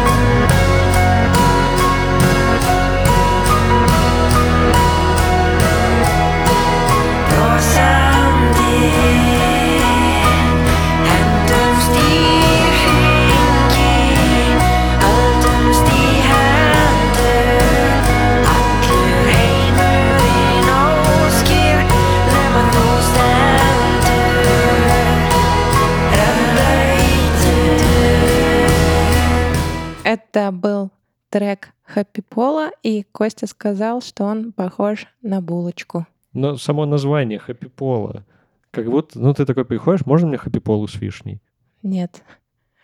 Это 30.36 30.52
был 30.52 30.92
трек 31.30 31.70
Happy 31.96 32.22
Пола, 32.22 32.70
и 32.84 33.04
Костя 33.04 33.48
сказал, 33.48 34.02
что 34.02 34.26
он 34.26 34.52
похож 34.52 35.08
на 35.22 35.40
булочку. 35.40 36.08
Но 36.34 36.58
само 36.58 36.86
название 36.86 37.40
Хэппи 37.40 37.70
Пола, 37.70 38.26
как 38.70 38.90
будто, 38.90 39.18
ну, 39.18 39.34
ты 39.34 39.46
такой 39.46 39.64
приходишь, 39.64 40.06
можно 40.06 40.28
мне 40.28 40.38
Хэппи 40.38 40.60
Полу 40.60 40.88
с 40.90 40.96
вишней? 40.96 41.42
Нет. 41.84 42.22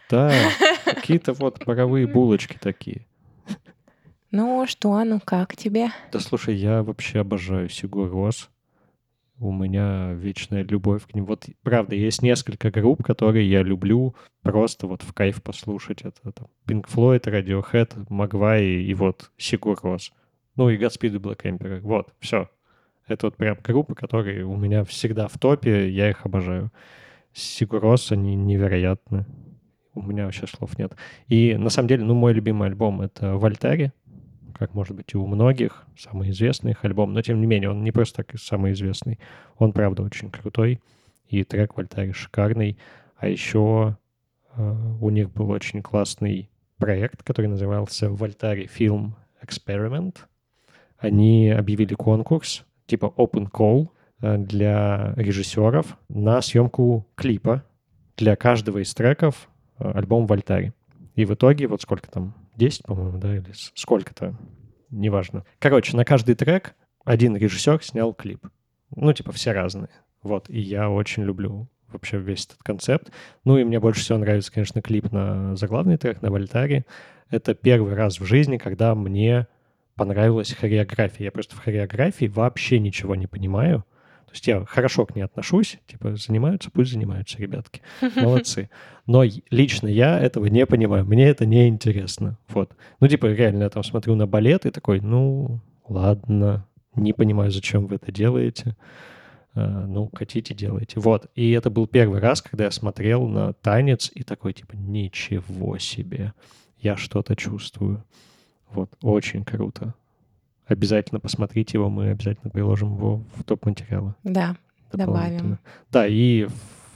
Да, 0.09 0.31
какие-то 0.85 1.33
вот 1.33 1.65
паровые 1.65 2.07
булочки 2.07 2.57
такие. 2.57 3.05
Ну 4.31 4.65
что, 4.65 5.03
ну 5.03 5.19
как 5.19 5.57
тебе? 5.57 5.89
Да 6.13 6.21
слушай, 6.21 6.55
я 6.55 6.83
вообще 6.83 7.19
обожаю 7.19 7.67
Сигур 7.67 8.09
Рос. 8.09 8.49
У 9.41 9.51
меня 9.51 10.13
вечная 10.13 10.63
любовь 10.63 11.07
к 11.07 11.15
ним. 11.15 11.25
Вот, 11.25 11.47
правда, 11.63 11.95
есть 11.95 12.21
несколько 12.21 12.69
групп, 12.69 13.03
которые 13.03 13.49
я 13.49 13.63
люблю 13.63 14.15
просто 14.43 14.85
вот 14.85 15.01
в 15.01 15.13
кайф 15.13 15.41
послушать. 15.41 16.03
Это 16.03 16.31
там 16.31 16.47
Pink 16.67 16.85
Floyd, 16.87 17.23
Radiohead, 17.23 18.05
Магвай 18.09 18.63
и 18.63 18.93
вот 18.93 19.31
Сигур 19.37 19.79
Рос. 19.81 20.13
Ну 20.55 20.69
и 20.69 20.77
Godspeed 20.77 21.15
и 21.15 21.17
Black 21.17 21.41
Emperor. 21.41 21.79
Вот, 21.79 22.13
все. 22.19 22.51
Это 23.07 23.25
вот 23.25 23.35
прям 23.35 23.57
группы, 23.63 23.95
которые 23.95 24.45
у 24.45 24.55
меня 24.55 24.83
всегда 24.83 25.27
в 25.27 25.39
топе, 25.39 25.89
я 25.89 26.11
их 26.11 26.23
обожаю. 26.23 26.71
Сигур 27.33 27.81
Рос, 27.81 28.11
они 28.11 28.35
невероятны. 28.35 29.25
У 29.95 30.03
меня 30.03 30.25
вообще 30.25 30.45
слов 30.45 30.77
нет. 30.77 30.95
И 31.27 31.55
на 31.57 31.71
самом 31.71 31.87
деле, 31.87 32.03
ну, 32.03 32.13
мой 32.13 32.33
любимый 32.33 32.67
альбом— 32.67 33.01
это 33.01 33.37
«Вольтари», 33.37 33.91
как 34.61 34.75
может 34.75 34.95
быть 34.95 35.11
и 35.15 35.17
у 35.17 35.25
многих, 35.25 35.87
самый 35.97 36.29
известный 36.29 36.73
их 36.73 36.85
альбом, 36.85 37.13
но 37.13 37.23
тем 37.23 37.41
не 37.41 37.47
менее 37.47 37.71
он 37.71 37.83
не 37.83 37.91
просто 37.91 38.17
так 38.17 38.37
самый 38.39 38.73
известный, 38.73 39.17
он 39.57 39.73
правда 39.73 40.03
очень 40.03 40.29
крутой, 40.29 40.79
и 41.25 41.43
трек 41.43 41.75
Вольтари 41.75 42.11
шикарный, 42.11 42.77
а 43.17 43.27
еще 43.27 43.97
э, 44.55 44.75
у 45.01 45.09
них 45.09 45.31
был 45.33 45.49
очень 45.49 45.81
классный 45.81 46.51
проект, 46.77 47.23
который 47.23 47.47
назывался 47.47 48.11
Вольтари 48.11 48.69
Film 48.71 49.13
Experiment. 49.43 50.17
Они 50.99 51.49
объявили 51.49 51.95
конкурс, 51.95 52.63
типа 52.85 53.11
Open 53.17 53.49
Call 53.49 53.89
э, 54.21 54.37
для 54.37 55.15
режиссеров 55.15 55.97
на 56.07 56.39
съемку 56.43 57.07
клипа 57.15 57.65
для 58.15 58.35
каждого 58.35 58.77
из 58.77 58.93
треков 58.93 59.49
э, 59.79 59.91
альбом 59.91 60.27
Вольтари. 60.27 60.71
И 61.15 61.25
в 61.25 61.33
итоге, 61.33 61.65
вот 61.65 61.81
сколько 61.81 62.11
там, 62.11 62.35
10, 62.55 62.83
по-моему, 62.83 63.17
да, 63.17 63.35
или 63.35 63.51
сколько-то 63.75 64.35
неважно. 64.89 65.45
Короче, 65.59 65.95
на 65.95 66.05
каждый 66.05 66.35
трек 66.35 66.75
один 67.05 67.35
режиссер 67.35 67.83
снял 67.83 68.13
клип. 68.13 68.47
Ну, 68.95 69.13
типа, 69.13 69.31
все 69.31 69.51
разные. 69.51 69.89
Вот, 70.21 70.49
и 70.49 70.59
я 70.59 70.89
очень 70.89 71.23
люблю 71.23 71.67
вообще 71.91 72.19
весь 72.19 72.45
этот 72.45 72.59
концепт. 72.63 73.11
Ну, 73.43 73.57
и 73.57 73.63
мне 73.63 73.79
больше 73.79 74.01
всего 74.01 74.17
нравится, 74.17 74.51
конечно, 74.51 74.81
клип 74.81 75.11
на 75.11 75.55
заглавный 75.55 75.97
трек, 75.97 76.21
на 76.21 76.31
Вольтаре. 76.31 76.85
Это 77.29 77.53
первый 77.53 77.93
раз 77.95 78.19
в 78.19 78.25
жизни, 78.25 78.57
когда 78.57 78.93
мне 78.95 79.47
понравилась 79.95 80.53
хореография. 80.53 81.25
Я 81.25 81.31
просто 81.31 81.55
в 81.55 81.59
хореографии 81.59 82.25
вообще 82.25 82.79
ничего 82.79 83.15
не 83.15 83.27
понимаю. 83.27 83.85
То 84.31 84.35
есть 84.35 84.47
я 84.47 84.63
хорошо 84.63 85.05
к 85.05 85.13
ней 85.13 85.23
отношусь, 85.23 85.77
типа 85.87 86.15
занимаются, 86.15 86.71
пусть 86.71 86.93
занимаются 86.93 87.37
ребятки, 87.37 87.81
молодцы. 88.15 88.69
Но 89.05 89.25
лично 89.49 89.89
я 89.89 90.17
этого 90.17 90.45
не 90.45 90.65
понимаю, 90.65 91.03
мне 91.03 91.27
это 91.27 91.45
не 91.45 91.67
интересно. 91.67 92.37
Вот. 92.47 92.71
Ну, 93.01 93.09
типа, 93.09 93.25
реально, 93.25 93.63
я 93.63 93.69
там 93.69 93.83
смотрю 93.83 94.15
на 94.15 94.27
балет 94.27 94.65
и 94.65 94.71
такой, 94.71 95.01
ну, 95.01 95.59
ладно, 95.85 96.65
не 96.95 97.11
понимаю, 97.11 97.51
зачем 97.51 97.87
вы 97.87 97.95
это 97.95 98.13
делаете. 98.13 98.77
А, 99.53 99.85
ну, 99.85 100.09
хотите, 100.13 100.53
делайте. 100.53 101.01
Вот. 101.01 101.27
И 101.35 101.51
это 101.51 101.69
был 101.69 101.85
первый 101.85 102.21
раз, 102.21 102.41
когда 102.41 102.63
я 102.63 102.71
смотрел 102.71 103.27
на 103.27 103.51
танец 103.51 104.09
и 104.15 104.23
такой, 104.23 104.53
типа, 104.53 104.77
ничего 104.77 105.77
себе, 105.77 106.33
я 106.79 106.95
что-то 106.95 107.35
чувствую. 107.35 108.05
Вот, 108.69 108.89
очень 109.01 109.43
круто. 109.43 109.93
Обязательно 110.71 111.19
посмотрите 111.19 111.77
его, 111.77 111.89
мы 111.89 112.11
обязательно 112.11 112.49
приложим 112.49 112.95
его 112.95 113.25
в 113.35 113.43
топ 113.43 113.65
материала. 113.65 114.15
Да, 114.23 114.55
дополнительно. 114.93 115.59
Да, 115.91 116.07
и 116.07 116.47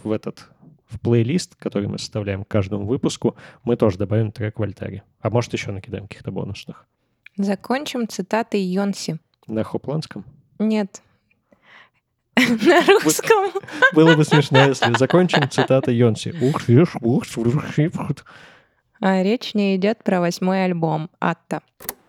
в 0.01 0.11
этот 0.11 0.47
в 0.87 0.97
плейлист, 1.01 1.55
который 1.55 1.89
мы 1.89 1.97
составляем 1.97 2.45
к 2.45 2.47
каждому 2.47 2.85
выпуску, 2.85 3.35
мы 3.65 3.75
тоже 3.75 3.97
добавим 3.97 4.31
трек 4.31 4.59
Вольтари. 4.59 5.03
А 5.19 5.29
может, 5.29 5.51
еще 5.51 5.73
накидаем 5.73 6.07
каких-то 6.07 6.31
бонусных. 6.31 6.85
Закончим 7.35 8.07
цитатой 8.07 8.61
Йонси. 8.61 9.19
На 9.45 9.65
хопландском. 9.65 10.23
Нет. 10.57 11.01
На 12.37 12.85
русском. 13.03 13.51
Было 13.93 14.15
бы 14.15 14.23
смешно, 14.23 14.67
если 14.69 14.97
закончим 14.97 15.49
цитата 15.49 15.91
Йонси. 15.91 16.33
А 19.01 19.21
речь 19.21 19.53
не 19.53 19.75
идет 19.75 20.01
про 20.05 20.21
восьмой 20.21 20.63
альбом 20.63 21.09
Атта. 21.19 21.61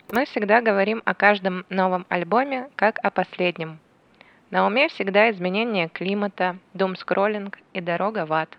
Мы 0.09 0.25
всегда 0.25 0.61
говорим 0.61 1.01
о 1.03 1.13
каждом 1.13 1.65
новом 1.69 2.05
альбоме 2.07 2.69
как 2.77 2.97
о 3.03 3.11
последнем. 3.11 3.79
На 4.51 4.65
уме 4.65 4.87
всегда 4.87 5.29
изменение 5.31 5.89
климата, 5.89 6.57
дум-скроллинг 6.73 7.57
и 7.73 7.81
дорога 7.81 8.25
в 8.25 8.31
ад. 8.31 8.57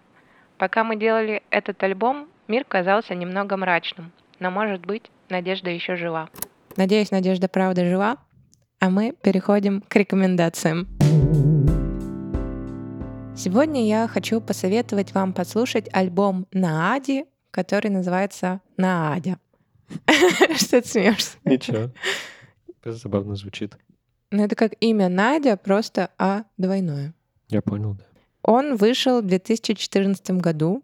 Пока 0.58 0.84
мы 0.84 0.96
делали 0.96 1.42
этот 1.48 1.82
альбом, 1.82 2.28
мир 2.48 2.64
казался 2.64 3.14
немного 3.14 3.56
мрачным, 3.56 4.12
но, 4.38 4.50
может 4.50 4.84
быть, 4.84 5.10
надежда 5.30 5.70
еще 5.70 5.96
жива. 5.96 6.28
Надеюсь, 6.76 7.10
надежда 7.10 7.48
правда 7.48 7.86
жива, 7.86 8.18
а 8.78 8.90
мы 8.90 9.14
переходим 9.22 9.80
к 9.80 9.96
рекомендациям. 9.96 10.86
Сегодня 13.34 13.86
я 13.86 14.06
хочу 14.06 14.42
посоветовать 14.42 15.14
вам 15.14 15.32
послушать 15.32 15.88
альбом 15.94 16.46
Наади, 16.52 17.24
который 17.50 17.90
называется 17.90 18.60
Наадя. 18.76 19.38
Что 20.56 20.82
ты 20.82 20.88
смеешься? 20.88 21.36
Ничего. 21.44 21.90
Это 22.82 22.92
забавно 22.92 23.36
звучит. 23.36 23.76
Ну, 24.30 24.44
это 24.44 24.54
как 24.56 24.74
имя 24.80 25.08
Надя, 25.08 25.56
просто 25.56 26.10
А 26.18 26.44
двойное. 26.56 27.14
Я 27.48 27.62
понял, 27.62 27.94
да. 27.94 28.04
Он 28.42 28.76
вышел 28.76 29.20
в 29.20 29.26
2014 29.26 30.30
году, 30.32 30.82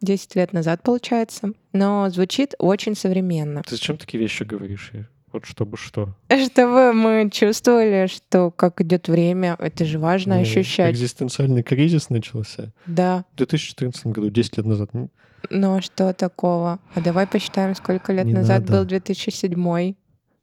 10 0.00 0.36
лет 0.36 0.52
назад, 0.52 0.82
получается, 0.82 1.52
но 1.72 2.08
звучит 2.10 2.54
очень 2.58 2.94
современно. 2.94 3.62
Ты 3.62 3.76
зачем 3.76 3.96
такие 3.96 4.20
вещи 4.20 4.42
говоришь? 4.44 4.92
Вот 5.32 5.46
чтобы 5.46 5.76
что? 5.76 6.14
Чтобы 6.28 6.92
мы 6.92 7.30
чувствовали, 7.30 8.06
что 8.06 8.50
как 8.50 8.80
идет 8.82 9.08
время, 9.08 9.56
это 9.58 9.84
же 9.84 9.98
важно 9.98 10.36
Ну, 10.36 10.42
ощущать. 10.42 10.92
Экзистенциальный 10.94 11.62
кризис 11.62 12.10
начался 12.10 12.72
Да, 12.86 13.24
в 13.32 13.36
2014 13.36 14.06
году, 14.08 14.28
10 14.30 14.56
лет 14.58 14.66
назад. 14.66 14.90
Ну, 14.92 15.08
но 15.50 15.80
что 15.80 16.12
такого? 16.12 16.78
А 16.94 17.00
давай 17.00 17.26
посчитаем, 17.26 17.74
сколько 17.74 18.12
лет 18.12 18.26
Не 18.26 18.34
назад 18.34 18.60
надо. 18.60 18.72
был 18.72 18.84
2007, 18.84 19.94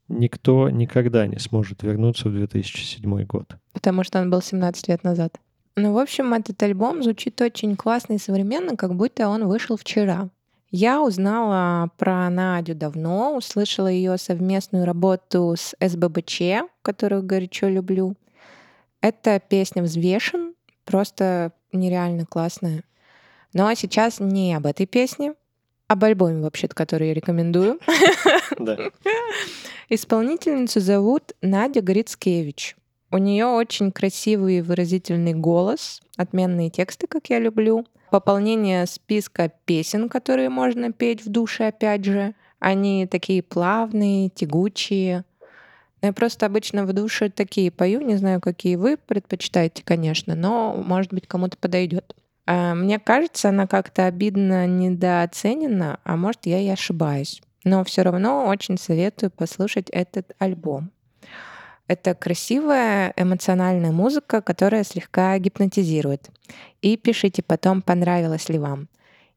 Никто 0.09 0.69
никогда 0.71 1.27
не 1.27 1.37
сможет 1.37 1.83
вернуться 1.83 2.29
в 2.29 2.33
2007 2.33 3.25
год. 3.25 3.55
потому 3.73 4.03
что 4.03 4.19
он 4.19 4.31
был 4.31 4.41
17 4.41 4.87
лет 4.87 5.03
назад. 5.03 5.37
Ну, 5.75 5.93
в 5.93 5.97
общем, 5.99 6.33
этот 6.33 6.61
альбом 6.63 7.03
звучит 7.03 7.39
очень 7.41 7.75
классно 7.77 8.13
и 8.13 8.17
современно, 8.17 8.75
как 8.75 8.95
будто 8.95 9.29
он 9.29 9.47
вышел 9.47 9.77
вчера. 9.77 10.29
Я 10.71 11.01
узнала 11.01 11.89
про 11.97 12.29
Надю 12.29 12.75
давно, 12.75 13.35
услышала 13.35 13.87
ее 13.87 14.17
совместную 14.17 14.85
работу 14.85 15.55
с 15.57 15.75
СББЧ, 15.79 16.41
которую 16.83 17.23
горячо 17.23 17.67
люблю. 17.67 18.15
Эта 19.01 19.39
песня 19.39 19.81
«Взвешен», 19.81 20.53
просто 20.85 21.53
нереально 21.71 22.25
классная. 22.25 22.83
Но 23.53 23.73
сейчас 23.73 24.19
не 24.19 24.53
об 24.53 24.67
этой 24.67 24.85
песне, 24.85 25.33
об 25.87 26.03
альбоме, 26.03 26.43
вообще-то, 26.43 26.75
который 26.75 27.07
я 27.07 27.13
рекомендую. 27.15 27.79
Исполнительницу 29.89 30.81
зовут 30.81 31.33
Надя 31.41 31.81
Грицкевич. 31.81 32.75
У 33.11 33.17
нее 33.17 33.45
очень 33.47 33.91
красивый 33.91 34.59
и 34.59 34.61
выразительный 34.61 35.33
голос, 35.33 36.01
отменные 36.15 36.69
тексты, 36.69 37.07
как 37.07 37.29
я 37.29 37.39
люблю. 37.39 37.85
Пополнение 38.11 38.85
списка 38.85 39.51
песен, 39.65 40.09
которые 40.09 40.49
можно 40.49 40.91
петь 40.91 41.25
в 41.25 41.29
душе, 41.29 41.67
опять 41.67 42.05
же. 42.05 42.35
Они 42.59 43.07
такие 43.07 43.41
плавные, 43.41 44.29
тягучие. 44.29 45.23
Я 46.01 46.13
просто 46.13 46.45
обычно 46.45 46.85
в 46.85 46.93
душе 46.93 47.29
такие 47.29 47.71
пою, 47.71 48.01
не 48.01 48.15
знаю, 48.15 48.41
какие 48.41 48.75
вы 48.75 48.97
предпочитаете, 48.97 49.83
конечно, 49.83 50.35
но, 50.35 50.73
может 50.73 51.13
быть, 51.13 51.27
кому-то 51.27 51.57
подойдет. 51.57 52.15
А, 52.45 52.73
Мне 52.73 52.99
кажется, 52.99 53.49
она 53.49 53.67
как-то 53.67 54.05
обидно 54.05 54.65
недооценена, 54.65 55.99
а 56.03 56.15
может, 56.15 56.45
я 56.45 56.59
и 56.59 56.67
ошибаюсь. 56.69 57.41
Но 57.63 57.83
все 57.83 58.03
равно 58.03 58.47
очень 58.47 58.77
советую 58.77 59.31
послушать 59.31 59.89
этот 59.89 60.33
альбом. 60.39 60.91
Это 61.89 62.13
красивая 62.13 63.13
эмоциональная 63.17 63.91
музыка, 63.91 64.43
которая 64.43 64.83
слегка 64.83 65.39
гипнотизирует. 65.39 66.29
И 66.83 66.95
пишите 66.97 67.41
потом, 67.41 67.81
понравилось 67.81 68.47
ли 68.47 68.59
вам. 68.59 68.89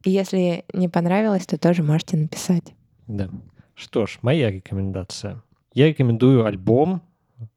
И 0.04 0.10
если 0.10 0.66
не 0.74 0.90
понравилось, 0.90 1.46
то 1.46 1.56
тоже 1.56 1.82
можете 1.82 2.18
написать. 2.18 2.74
Да. 3.06 3.30
Что 3.74 4.04
ж, 4.04 4.18
моя 4.20 4.50
рекомендация. 4.50 5.42
Я 5.72 5.88
рекомендую 5.88 6.44
альбом 6.44 7.00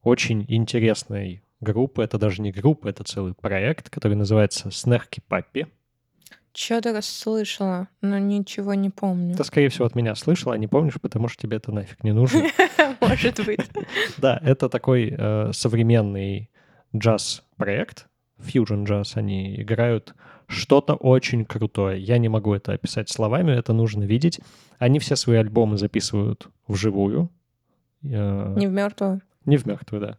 очень 0.01 0.45
интересной 0.47 1.43
группы. 1.59 2.01
Это 2.01 2.17
даже 2.17 2.41
не 2.41 2.53
группа, 2.53 2.87
это 2.87 3.03
целый 3.03 3.33
проект, 3.33 3.89
который 3.89 4.15
называется 4.15 4.71
«Снерки 4.71 5.21
Паппи». 5.27 5.67
Что-то 6.55 7.01
слышала, 7.01 7.89
но 8.01 8.17
ничего 8.17 8.73
не 8.75 8.89
помню. 8.89 9.35
Ты, 9.35 9.43
скорее 9.43 9.67
всего, 9.67 9.85
от 9.85 9.93
меня 9.95 10.15
слышал, 10.15 10.53
а 10.53 10.57
не 10.57 10.67
помнишь, 10.67 10.93
потому 11.01 11.27
что 11.27 11.41
тебе 11.41 11.57
это 11.57 11.73
нафиг 11.73 12.01
не 12.03 12.13
нужно. 12.13 12.43
Может 13.01 13.45
быть. 13.45 13.59
Да, 14.17 14.39
это 14.41 14.69
такой 14.69 15.13
э, 15.17 15.51
современный 15.51 16.49
джаз-проект, 16.95 18.07
фьюжн 18.39 18.83
джаз. 18.85 19.17
Они 19.17 19.61
играют 19.61 20.15
что-то 20.47 20.93
очень 20.95 21.43
крутое. 21.43 21.99
Я 22.01 22.17
не 22.19 22.29
могу 22.29 22.53
это 22.53 22.71
описать 22.73 23.09
словами, 23.09 23.51
это 23.51 23.73
нужно 23.73 24.03
видеть. 24.03 24.39
Они 24.79 24.99
все 24.99 25.15
свои 25.17 25.37
альбомы 25.37 25.77
записывают 25.77 26.47
вживую. 26.67 27.29
Э, 28.03 28.53
Не 28.57 28.67
в 28.67 28.71
мертвую. 28.71 29.21
Не 29.45 29.57
в 29.57 29.65
мертвую, 29.65 30.01
да. 30.01 30.17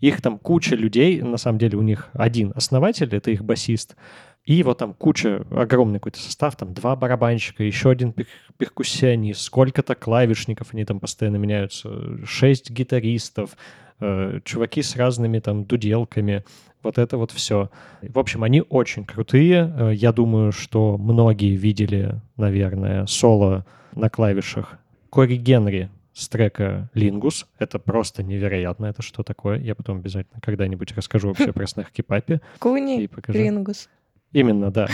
Их 0.00 0.20
там 0.20 0.38
куча 0.38 0.76
людей, 0.76 1.22
на 1.22 1.38
самом 1.38 1.58
деле 1.58 1.78
у 1.78 1.82
них 1.82 2.10
один 2.12 2.52
основатель, 2.54 3.08
это 3.14 3.30
их 3.30 3.42
басист, 3.44 3.96
и 4.44 4.62
вот 4.62 4.78
там 4.78 4.92
куча, 4.94 5.44
огромный 5.50 5.98
какой-то 5.98 6.20
состав, 6.20 6.54
там 6.56 6.74
два 6.74 6.94
барабанщика, 6.96 7.64
еще 7.64 7.90
один 7.90 8.10
пер- 8.10 8.26
перкуссионист, 8.58 9.40
сколько-то 9.40 9.94
клавишников, 9.94 10.68
они 10.72 10.84
там 10.84 11.00
постоянно 11.00 11.36
меняются, 11.36 12.24
шесть 12.26 12.70
гитаристов, 12.70 13.56
э, 14.00 14.40
чуваки 14.44 14.82
с 14.82 14.94
разными 14.96 15.38
там 15.38 15.64
дуделками, 15.64 16.44
вот 16.82 16.98
это 16.98 17.16
вот 17.16 17.32
все. 17.32 17.70
В 18.02 18.18
общем, 18.18 18.44
они 18.44 18.62
очень 18.68 19.04
крутые. 19.04 19.72
Э, 19.76 19.92
Я 19.94 20.12
думаю, 20.12 20.52
что 20.52 20.96
многие 20.98 21.56
видели, 21.56 22.20
наверное, 22.36 23.06
соло 23.06 23.64
на 23.94 24.10
клавишах 24.10 24.78
Кори 25.10 25.36
Генри 25.36 25.88
с 26.16 26.28
трека 26.28 26.88
«Лингус». 26.94 27.46
Это 27.58 27.78
просто 27.78 28.22
невероятно. 28.22 28.86
Это 28.86 29.02
что 29.02 29.22
такое? 29.22 29.58
Я 29.58 29.74
потом 29.74 29.98
обязательно 29.98 30.40
когда-нибудь 30.40 30.96
расскажу 30.96 31.28
вообще 31.28 31.52
про 31.52 31.66
Снерки 31.66 32.00
Папи 32.02 32.34
и 32.34 32.58
Куни. 32.58 33.08
Рингус. 33.28 33.90
Именно, 34.32 34.70
да. 34.70 34.88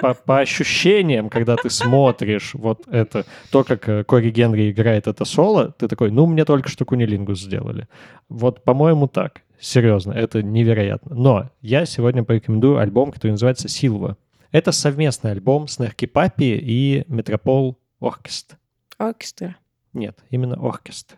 По, 0.00 0.14
по 0.14 0.38
ощущениям, 0.38 1.30
когда 1.30 1.56
ты 1.56 1.68
смотришь 1.70 2.52
вот 2.54 2.86
это, 2.86 3.24
то, 3.50 3.64
как 3.64 3.88
э, 3.88 4.04
Кори 4.04 4.30
Генри 4.30 4.70
играет 4.70 5.06
это 5.06 5.24
соло, 5.24 5.72
ты 5.78 5.88
такой, 5.88 6.10
ну, 6.10 6.26
мне 6.26 6.44
только 6.44 6.68
что 6.68 6.84
Кунилингус 6.84 7.40
сделали. 7.40 7.88
Вот, 8.28 8.62
по-моему, 8.62 9.08
так. 9.08 9.40
Серьезно, 9.58 10.12
это 10.12 10.42
невероятно. 10.42 11.16
Но 11.16 11.50
я 11.62 11.86
сегодня 11.86 12.24
порекомендую 12.24 12.78
альбом, 12.78 13.10
который 13.10 13.32
называется 13.32 13.68
«Силва». 13.68 14.16
Это 14.52 14.70
совместный 14.70 15.32
альбом 15.32 15.66
с 15.66 15.78
Нерки 15.78 16.04
Папи 16.04 16.60
и 16.62 17.04
Метропол 17.08 17.78
Оркест. 17.98 18.56
Оркестра. 18.98 19.56
Нет, 19.96 20.22
именно 20.28 20.56
оркестр. 20.56 21.16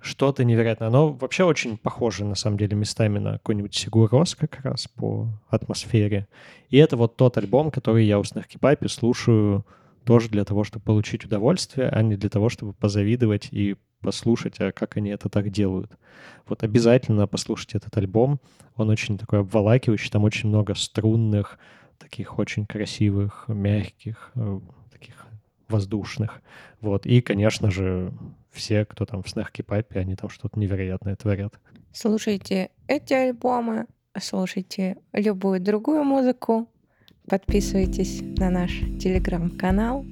что-то 0.00 0.44
невероятное. 0.44 0.88
Оно 0.88 1.12
вообще 1.12 1.44
очень 1.44 1.76
похоже, 1.76 2.24
на 2.24 2.34
самом 2.34 2.58
деле, 2.58 2.76
местами 2.76 3.20
на 3.20 3.34
какой-нибудь 3.34 3.74
Сигурос 3.74 4.34
как 4.34 4.60
раз 4.62 4.88
по 4.88 5.28
атмосфере. 5.48 6.26
И 6.68 6.76
это 6.76 6.96
вот 6.96 7.16
тот 7.16 7.38
альбом, 7.38 7.70
который 7.70 8.04
я 8.04 8.18
у 8.18 8.24
Снарки 8.24 8.58
слушаю 8.88 9.64
тоже 10.04 10.28
для 10.28 10.44
того, 10.44 10.64
чтобы 10.64 10.84
получить 10.84 11.24
удовольствие, 11.24 11.88
а 11.88 12.02
не 12.02 12.16
для 12.16 12.28
того, 12.28 12.48
чтобы 12.48 12.72
позавидовать 12.72 13.48
и 13.52 13.76
послушать, 14.00 14.60
а 14.60 14.72
как 14.72 14.96
они 14.96 15.10
это 15.10 15.28
так 15.28 15.50
делают. 15.50 15.92
Вот 16.48 16.64
обязательно 16.64 17.28
послушайте 17.28 17.78
этот 17.78 17.96
альбом. 17.96 18.40
Он 18.74 18.90
очень 18.90 19.18
такой 19.18 19.40
обволакивающий, 19.40 20.10
там 20.10 20.24
очень 20.24 20.48
много 20.48 20.74
струнных, 20.74 21.58
таких 21.98 22.38
очень 22.38 22.66
красивых, 22.66 23.44
мягких, 23.48 24.32
э, 24.34 24.60
воздушных. 25.68 26.42
Вот. 26.80 27.06
И, 27.06 27.20
конечно 27.20 27.70
же, 27.70 28.12
все, 28.50 28.84
кто 28.84 29.04
там 29.04 29.22
в 29.22 29.28
Снарки 29.28 29.62
Папе, 29.62 30.00
они 30.00 30.16
там 30.16 30.30
что-то 30.30 30.58
невероятное 30.58 31.16
творят. 31.16 31.54
Слушайте 31.92 32.70
эти 32.88 33.14
альбомы, 33.14 33.86
слушайте 34.18 34.96
любую 35.12 35.60
другую 35.60 36.04
музыку, 36.04 36.68
подписывайтесь 37.28 38.20
на 38.38 38.50
наш 38.50 38.70
телеграм-канал, 39.00 40.04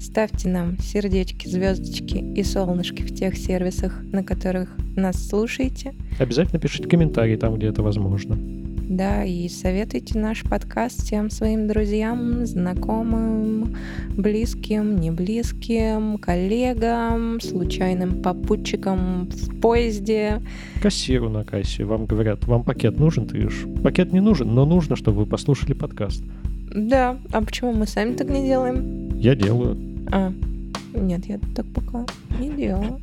ставьте 0.00 0.48
нам 0.48 0.78
сердечки, 0.78 1.48
звездочки 1.48 2.18
и 2.18 2.42
солнышки 2.42 3.02
в 3.02 3.14
тех 3.14 3.36
сервисах, 3.36 4.02
на 4.02 4.22
которых 4.22 4.76
нас 4.96 5.28
слушаете. 5.28 5.94
Обязательно 6.18 6.60
пишите 6.60 6.88
комментарии 6.88 7.36
там, 7.36 7.54
где 7.54 7.68
это 7.68 7.82
возможно. 7.82 8.65
Да, 8.88 9.24
и 9.24 9.48
советуйте 9.48 10.16
наш 10.16 10.44
подкаст 10.44 11.02
всем 11.02 11.28
своим 11.28 11.66
друзьям, 11.66 12.46
знакомым, 12.46 13.76
близким, 14.16 14.96
неблизким, 14.96 16.18
коллегам, 16.18 17.40
случайным 17.40 18.22
попутчикам 18.22 19.28
в 19.28 19.60
поезде. 19.60 20.40
Кассиру 20.80 21.28
на 21.28 21.44
кассе 21.44 21.84
вам 21.84 22.06
говорят, 22.06 22.46
вам 22.46 22.62
пакет 22.62 22.96
нужен? 22.96 23.26
Ты 23.26 23.38
говоришь, 23.38 23.64
пакет 23.82 24.12
не 24.12 24.20
нужен, 24.20 24.54
но 24.54 24.64
нужно, 24.64 24.94
чтобы 24.94 25.18
вы 25.18 25.26
послушали 25.26 25.72
подкаст. 25.72 26.22
Да, 26.72 27.18
а 27.32 27.42
почему 27.42 27.72
мы 27.72 27.88
сами 27.88 28.14
так 28.14 28.28
не 28.28 28.44
делаем? 28.44 29.18
Я 29.18 29.34
делаю. 29.34 29.76
А, 30.12 30.32
нет, 30.94 31.26
я 31.26 31.40
так 31.56 31.66
пока 31.74 32.06
не 32.38 32.50
делала. 32.50 33.00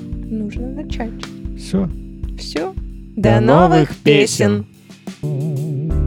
Нужно 0.00 0.68
начать. 0.68 1.10
Все. 1.58 1.90
Все. 2.38 2.72
До 3.16 3.22
До 3.22 3.40
новых 3.40 3.70
новых 3.70 3.96
песен. 3.96 4.66
Oh. 5.22 6.03